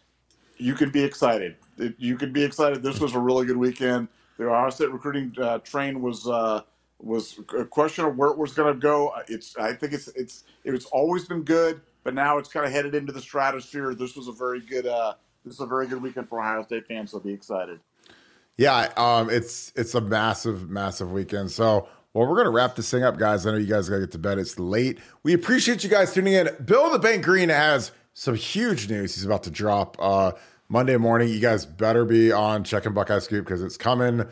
you 0.58 0.74
can 0.74 0.90
be 0.90 1.04
excited. 1.04 1.58
You 1.98 2.16
can 2.16 2.32
be 2.32 2.44
excited. 2.44 2.82
This 2.82 3.00
was 3.00 3.14
a 3.14 3.20
really 3.20 3.46
good 3.46 3.58
weekend. 3.58 4.08
The 4.38 4.48
Ohio 4.48 4.70
State 4.70 4.92
recruiting 4.92 5.34
uh, 5.42 5.60
train 5.60 6.02
was 6.02 6.28
uh, 6.28 6.62
was 7.00 7.40
a 7.58 7.66
question 7.66 8.06
of 8.06 8.18
where 8.18 8.30
it 8.30 8.38
was 8.38 8.54
going 8.54 8.74
to 8.74 8.80
go. 8.80 9.14
It's 9.28 9.56
I 9.58 9.74
think 9.74 9.94
it's 9.94 10.08
it's 10.10 10.44
it's 10.64 10.86
always 10.86 11.26
been 11.26 11.44
good, 11.44 11.82
but 12.04 12.14
now 12.14 12.38
it's 12.38 12.50
kind 12.50 12.66
of 12.66 12.72
headed 12.72 12.96
into 12.96 13.12
the 13.12 13.22
stratosphere. 13.22 13.94
This 13.94 14.16
was 14.16 14.28
a 14.28 14.34
very 14.34 14.62
good 14.62 14.88
uh, 14.88 15.14
this 15.46 15.56
is 15.56 15.60
a 15.60 15.66
very 15.66 15.88
good 15.88 16.02
weekend 16.02 16.28
for 16.28 16.40
Ohio 16.40 16.64
State 16.64 16.88
fans. 16.88 17.12
So 17.12 17.20
be 17.20 17.34
excited. 17.34 17.80
Yeah, 18.58 18.92
um, 18.98 19.30
it's 19.30 19.72
it's 19.76 19.96
a 19.96 20.02
massive 20.02 20.70
massive 20.70 21.12
weekend. 21.12 21.52
So 21.52 21.88
well, 22.14 22.28
we're 22.28 22.38
gonna 22.38 22.50
wrap 22.50 22.76
this 22.76 22.90
thing 22.90 23.04
up, 23.04 23.18
guys. 23.18 23.46
I 23.46 23.52
know 23.52 23.58
you 23.58 23.68
guys 23.68 23.90
gotta 23.90 24.02
get 24.02 24.12
to 24.12 24.18
bed. 24.18 24.40
It's 24.40 24.58
late. 24.58 25.00
We 25.24 25.34
appreciate 25.34 25.84
you 25.84 25.90
guys 25.90 26.14
tuning 26.14 26.34
in. 26.34 26.50
Bill 26.64 26.90
the 26.90 27.00
Bank 27.00 27.24
Green 27.24 27.50
has 27.50 27.92
some 28.14 28.36
huge 28.36 28.90
news. 28.90 29.16
He's 29.16 29.26
about 29.26 29.44
to 29.44 29.52
drop 29.52 29.98
uh, 30.00 30.32
Monday 30.68 30.98
morning. 30.98 31.30
You 31.30 31.40
guys 31.40 31.66
better 31.66 32.06
be 32.06 32.32
on 32.32 32.64
checking 32.64 32.94
Buckeye 32.94 33.20
Scoop 33.20 33.46
because 33.46 33.62
it's 33.62 33.78
coming. 33.78 34.26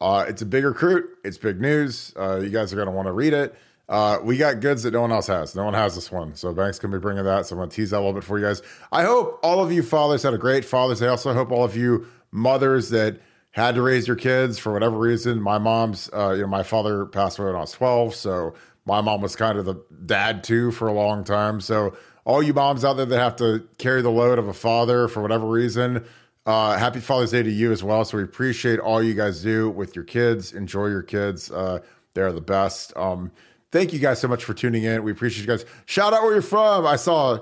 Uh, 0.00 0.24
it's 0.28 0.42
a 0.42 0.46
big 0.46 0.64
recruit. 0.64 1.08
It's 1.24 1.38
big 1.38 1.60
news. 1.60 2.12
Uh, 2.16 2.40
you 2.40 2.50
guys 2.50 2.72
are 2.72 2.76
going 2.76 2.86
to 2.86 2.92
want 2.92 3.06
to 3.06 3.12
read 3.12 3.32
it. 3.32 3.54
Uh, 3.88 4.18
we 4.22 4.36
got 4.36 4.60
goods 4.60 4.82
that 4.82 4.92
no 4.92 5.00
one 5.02 5.12
else 5.12 5.28
has. 5.28 5.54
No 5.54 5.64
one 5.64 5.74
has 5.74 5.94
this 5.94 6.10
one. 6.10 6.34
So 6.34 6.52
Banks 6.52 6.78
can 6.78 6.90
be 6.90 6.98
bringing 6.98 7.24
that. 7.24 7.46
So 7.46 7.54
I'm 7.54 7.60
going 7.60 7.70
to 7.70 7.76
tease 7.76 7.90
that 7.90 7.98
a 7.98 8.00
little 8.00 8.14
bit 8.14 8.24
for 8.24 8.38
you 8.38 8.44
guys. 8.44 8.62
I 8.90 9.04
hope 9.04 9.38
all 9.42 9.62
of 9.62 9.70
you 9.70 9.82
fathers 9.82 10.24
had 10.24 10.34
a 10.34 10.38
great 10.38 10.64
Father's 10.64 11.00
Day. 11.00 11.06
I 11.06 11.10
also 11.10 11.32
hope 11.32 11.52
all 11.52 11.64
of 11.64 11.76
you 11.76 12.06
mothers 12.32 12.90
that 12.90 13.20
had 13.52 13.76
to 13.76 13.82
raise 13.82 14.06
your 14.06 14.16
kids 14.16 14.58
for 14.58 14.72
whatever 14.72 14.98
reason. 14.98 15.40
My 15.40 15.58
mom's, 15.58 16.10
uh, 16.12 16.32
you 16.32 16.42
know, 16.42 16.48
my 16.48 16.64
father 16.64 17.06
passed 17.06 17.38
away 17.38 17.46
when 17.46 17.56
I 17.56 17.60
was 17.60 17.72
12. 17.72 18.14
So 18.14 18.54
my 18.84 19.00
mom 19.00 19.20
was 19.20 19.36
kind 19.36 19.56
of 19.56 19.64
the 19.64 19.76
dad 20.04 20.44
too 20.44 20.72
for 20.72 20.88
a 20.88 20.92
long 20.92 21.24
time. 21.24 21.60
So 21.60 21.96
all 22.26 22.42
you 22.42 22.52
moms 22.52 22.84
out 22.84 22.94
there 22.94 23.06
that 23.06 23.18
have 23.18 23.36
to 23.36 23.66
carry 23.78 24.02
the 24.02 24.10
load 24.10 24.38
of 24.38 24.48
a 24.48 24.52
father 24.52 25.06
for 25.06 25.22
whatever 25.22 25.46
reason, 25.46 26.04
uh, 26.44 26.76
happy 26.76 26.98
Father's 26.98 27.30
Day 27.30 27.44
to 27.44 27.50
you 27.50 27.70
as 27.70 27.84
well. 27.84 28.04
So 28.04 28.18
we 28.18 28.24
appreciate 28.24 28.80
all 28.80 29.00
you 29.02 29.14
guys 29.14 29.42
do 29.42 29.70
with 29.70 29.94
your 29.94 30.04
kids. 30.04 30.52
Enjoy 30.52 30.88
your 30.88 31.02
kids. 31.02 31.50
Uh, 31.50 31.78
they're 32.14 32.32
the 32.32 32.40
best. 32.40 32.94
Um, 32.96 33.30
thank 33.70 33.92
you 33.92 34.00
guys 34.00 34.20
so 34.20 34.26
much 34.26 34.44
for 34.44 34.54
tuning 34.54 34.82
in. 34.82 35.04
We 35.04 35.12
appreciate 35.12 35.42
you 35.42 35.46
guys. 35.46 35.64
Shout 35.86 36.12
out 36.12 36.22
where 36.22 36.32
you're 36.32 36.42
from. 36.42 36.84
I 36.84 36.96
saw 36.96 37.38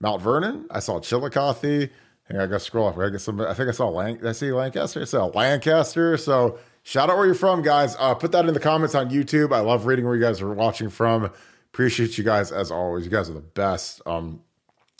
Mount 0.00 0.22
Vernon. 0.22 0.66
I 0.70 0.78
saw 0.78 1.00
Chillicothe. 1.00 1.90
On, 2.30 2.36
I 2.36 2.46
got 2.46 2.48
to 2.48 2.60
scroll 2.60 2.88
up. 2.88 2.96
I 2.96 3.08
get 3.08 3.20
some. 3.20 3.40
I 3.40 3.54
think 3.54 3.68
I 3.68 3.72
saw 3.72 3.90
Lanc. 3.90 4.24
I 4.24 4.32
see 4.32 4.52
Lancaster? 4.52 5.00
I 5.00 5.04
saw 5.04 5.26
Lancaster. 5.26 6.16
So 6.16 6.58
shout 6.84 7.10
out 7.10 7.16
where 7.16 7.26
you're 7.26 7.34
from, 7.34 7.62
guys. 7.62 7.96
Uh, 7.98 8.14
put 8.14 8.30
that 8.32 8.46
in 8.46 8.54
the 8.54 8.60
comments 8.60 8.94
on 8.94 9.10
YouTube. 9.10 9.52
I 9.52 9.60
love 9.60 9.86
reading 9.86 10.04
where 10.04 10.14
you 10.14 10.22
guys 10.22 10.40
are 10.40 10.52
watching 10.52 10.90
from. 10.90 11.32
Appreciate 11.78 12.18
you 12.18 12.24
guys 12.24 12.50
as 12.50 12.72
always. 12.72 13.04
You 13.04 13.10
guys 13.12 13.30
are 13.30 13.34
the 13.34 13.40
best. 13.40 14.02
Um, 14.04 14.42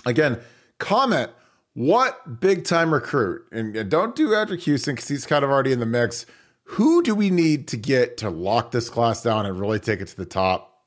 again, 0.07 0.39
comment 0.79 1.29
what 1.75 2.39
big 2.39 2.65
time 2.65 2.95
recruit, 2.95 3.45
and, 3.51 3.75
and 3.75 3.91
don't 3.91 4.15
do 4.15 4.29
Eddrick 4.29 4.61
Houston 4.61 4.95
because 4.95 5.09
he's 5.09 5.27
kind 5.27 5.45
of 5.45 5.51
already 5.51 5.73
in 5.73 5.81
the 5.81 5.87
mix. 5.87 6.25
Who 6.63 7.03
do 7.03 7.17
we 7.17 7.31
need 7.31 7.67
to 7.67 7.77
get 7.77 8.17
to 8.19 8.31
lock 8.31 8.71
this 8.71 8.89
class 8.89 9.25
down 9.25 9.45
and 9.45 9.59
really 9.59 9.81
take 9.81 10.01
it 10.01 10.07
to 10.07 10.17
the 10.17 10.25
top? 10.25 10.85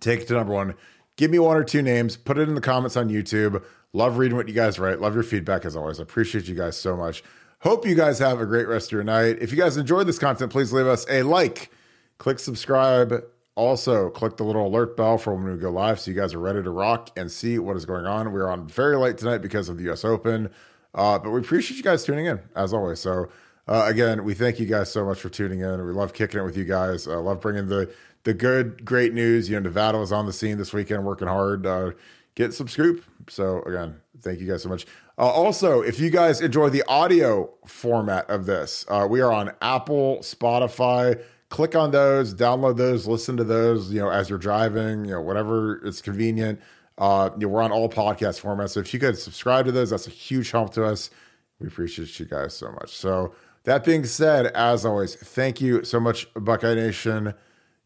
Take 0.00 0.22
it 0.22 0.26
to 0.28 0.34
number 0.34 0.52
one. 0.52 0.74
Give 1.14 1.30
me 1.30 1.38
one 1.38 1.56
or 1.56 1.62
two 1.62 1.80
names. 1.80 2.16
Put 2.16 2.36
it 2.36 2.48
in 2.48 2.56
the 2.56 2.60
comments 2.60 2.96
on 2.96 3.08
YouTube. 3.08 3.62
Love 3.92 4.18
reading 4.18 4.36
what 4.36 4.48
you 4.48 4.54
guys 4.54 4.80
write. 4.80 5.00
Love 5.00 5.14
your 5.14 5.22
feedback 5.22 5.64
as 5.64 5.76
always. 5.76 6.00
I 6.00 6.02
appreciate 6.02 6.48
you 6.48 6.56
guys 6.56 6.76
so 6.76 6.96
much. 6.96 7.22
Hope 7.60 7.86
you 7.86 7.94
guys 7.94 8.18
have 8.18 8.40
a 8.40 8.46
great 8.46 8.66
rest 8.66 8.88
of 8.88 8.92
your 8.94 9.04
night. 9.04 9.36
If 9.40 9.52
you 9.52 9.58
guys 9.58 9.76
enjoyed 9.76 10.08
this 10.08 10.18
content, 10.18 10.50
please 10.50 10.72
leave 10.72 10.88
us 10.88 11.06
a 11.08 11.22
like, 11.22 11.70
click 12.18 12.40
subscribe, 12.40 13.22
also, 13.56 14.10
click 14.10 14.36
the 14.36 14.44
little 14.44 14.66
alert 14.66 14.96
bell 14.96 15.18
for 15.18 15.34
when 15.34 15.44
we 15.44 15.58
go 15.58 15.70
live 15.70 16.00
so 16.00 16.10
you 16.10 16.16
guys 16.16 16.34
are 16.34 16.38
ready 16.38 16.62
to 16.62 16.70
rock 16.70 17.10
and 17.16 17.30
see 17.30 17.58
what 17.58 17.76
is 17.76 17.84
going 17.84 18.06
on. 18.06 18.32
We're 18.32 18.48
on 18.48 18.66
very 18.68 18.96
late 18.96 19.18
tonight 19.18 19.38
because 19.38 19.68
of 19.68 19.76
the 19.76 19.90
US 19.90 20.04
Open, 20.04 20.50
uh, 20.94 21.18
but 21.18 21.30
we 21.30 21.40
appreciate 21.40 21.76
you 21.76 21.82
guys 21.82 22.04
tuning 22.04 22.26
in 22.26 22.40
as 22.54 22.72
always. 22.72 23.00
So, 23.00 23.28
uh, 23.66 23.84
again, 23.86 24.24
we 24.24 24.34
thank 24.34 24.60
you 24.60 24.66
guys 24.66 24.90
so 24.90 25.04
much 25.04 25.20
for 25.20 25.28
tuning 25.28 25.60
in. 25.60 25.84
We 25.84 25.92
love 25.92 26.12
kicking 26.12 26.40
it 26.40 26.44
with 26.44 26.56
you 26.56 26.64
guys. 26.64 27.06
I 27.06 27.14
uh, 27.14 27.20
love 27.20 27.40
bringing 27.40 27.66
the 27.66 27.92
the 28.24 28.34
good, 28.34 28.84
great 28.84 29.14
news. 29.14 29.48
You 29.48 29.56
know, 29.56 29.62
Nevada 29.62 29.98
was 29.98 30.12
on 30.12 30.26
the 30.26 30.32
scene 30.32 30.58
this 30.58 30.72
weekend, 30.72 31.04
working 31.04 31.28
hard, 31.28 31.66
uh, 31.66 31.90
getting 32.34 32.52
some 32.52 32.68
scoop. 32.68 33.04
So, 33.28 33.62
again, 33.62 33.96
thank 34.20 34.40
you 34.40 34.46
guys 34.46 34.62
so 34.62 34.68
much. 34.68 34.86
Uh, 35.18 35.22
also, 35.22 35.82
if 35.82 36.00
you 36.00 36.10
guys 36.10 36.40
enjoy 36.40 36.70
the 36.70 36.84
audio 36.88 37.52
format 37.66 38.28
of 38.30 38.46
this, 38.46 38.86
uh, 38.88 39.06
we 39.08 39.20
are 39.20 39.32
on 39.32 39.52
Apple, 39.60 40.18
Spotify 40.18 41.22
click 41.50 41.74
on 41.74 41.90
those, 41.90 42.34
download 42.34 42.76
those, 42.76 43.06
listen 43.06 43.36
to 43.36 43.44
those, 43.44 43.92
you 43.92 44.00
know, 44.00 44.08
as 44.08 44.30
you're 44.30 44.38
driving, 44.38 45.04
you 45.04 45.10
know, 45.10 45.20
whatever 45.20 45.84
is 45.86 46.00
convenient. 46.00 46.60
Uh, 46.96 47.30
you 47.34 47.46
know, 47.46 47.48
we're 47.48 47.62
on 47.62 47.72
all 47.72 47.88
podcast 47.88 48.40
formats. 48.40 48.70
So 48.70 48.80
if 48.80 48.94
you 48.94 49.00
could 49.00 49.18
subscribe 49.18 49.66
to 49.66 49.72
those, 49.72 49.90
that's 49.90 50.06
a 50.06 50.10
huge 50.10 50.50
help 50.50 50.72
to 50.74 50.84
us. 50.84 51.10
We 51.58 51.66
appreciate 51.66 52.18
you 52.18 52.26
guys 52.26 52.54
so 52.54 52.70
much. 52.72 52.96
So 52.96 53.34
that 53.64 53.84
being 53.84 54.04
said, 54.04 54.46
as 54.48 54.86
always, 54.86 55.16
thank 55.16 55.60
you 55.60 55.84
so 55.84 56.00
much, 56.00 56.32
Buckeye 56.34 56.74
Nation. 56.74 57.34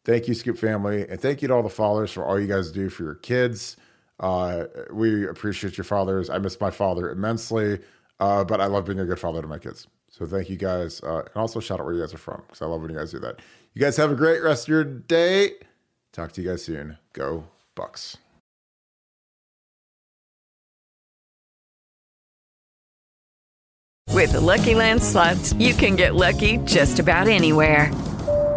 Thank 0.05 0.29
you, 0.29 0.35
Scoop 0.35 0.59
family, 0.59 1.09
and 1.09 1.19
thank 1.19 1.41
you 1.41 1.49
to 1.49 1.55
all 1.55 1.63
the 1.63 1.71
fathers 1.71 2.13
for 2.13 2.25
all 2.25 2.39
you 2.39 2.47
guys 2.47 2.71
do 2.71 2.91
for 2.91 3.05
your 3.05 3.15
kids. 3.15 3.77
Uh, 4.21 4.65
we 4.93 5.27
appreciate 5.27 5.79
your 5.79 5.85
fathers. 5.85 6.29
I 6.29 6.39
miss 6.39 6.61
my 6.61 6.71
father 6.71 7.11
immensely, 7.11 7.81
uh, 8.21 8.45
but 8.45 8.61
I 8.61 8.67
love 8.67 8.85
being 8.85 9.01
a 9.01 9.07
good 9.07 9.19
father 9.19 9.41
to 9.41 9.49
my 9.49 9.59
kids. 9.59 9.87
So 10.17 10.27
thank 10.27 10.49
you 10.49 10.57
guys, 10.57 11.03
uh, 11.03 11.23
and 11.27 11.35
also 11.35 11.59
shout 11.59 11.81
out 11.81 11.87
where 11.87 11.95
you 11.95 12.01
guys 12.01 12.15
are 12.15 12.19
from 12.19 12.41
because 12.47 12.63
I 12.63 12.67
love 12.67 12.81
when 12.83 12.93
you 12.93 12.97
guys 12.97 13.11
do 13.11 13.19
that. 13.19 13.41
You 13.73 13.81
guys 13.81 13.97
have 13.97 14.13
a 14.13 14.15
great 14.15 14.45
rest 14.45 14.65
of 14.65 14.69
your 14.69 14.85
day. 14.85 15.55
Talk 16.13 16.31
to 16.33 16.41
you 16.41 16.51
guys 16.51 16.63
soon. 16.63 16.99
Go 17.15 17.49
Bucks. 17.75 18.17
With 24.11 24.31
the 24.31 24.41
Lucky 24.41 24.77
Land 24.77 25.03
slots, 25.03 25.53
you 25.55 25.75
can 25.75 25.97
get 25.97 26.15
lucky 26.15 26.59
just 26.59 27.01
about 27.01 27.27
anywhere. 27.27 27.91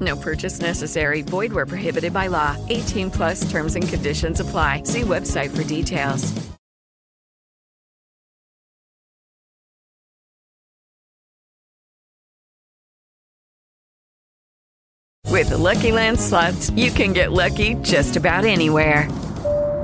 No 0.00 0.16
purchase 0.16 0.60
necessary. 0.60 1.22
Void 1.22 1.52
where 1.52 1.66
prohibited 1.66 2.12
by 2.12 2.26
law. 2.26 2.56
18 2.68 3.10
plus 3.10 3.50
terms 3.50 3.74
and 3.74 3.88
conditions 3.88 4.40
apply. 4.40 4.82
See 4.84 5.00
website 5.00 5.56
for 5.56 5.64
details. 5.64 6.48
With 15.38 15.50
the 15.50 15.56
Lucky 15.56 15.92
Land 15.92 16.18
slots, 16.18 16.70
you 16.70 16.90
can 16.90 17.12
get 17.12 17.30
lucky 17.30 17.74
just 17.82 18.16
about 18.16 18.44
anywhere. 18.44 19.08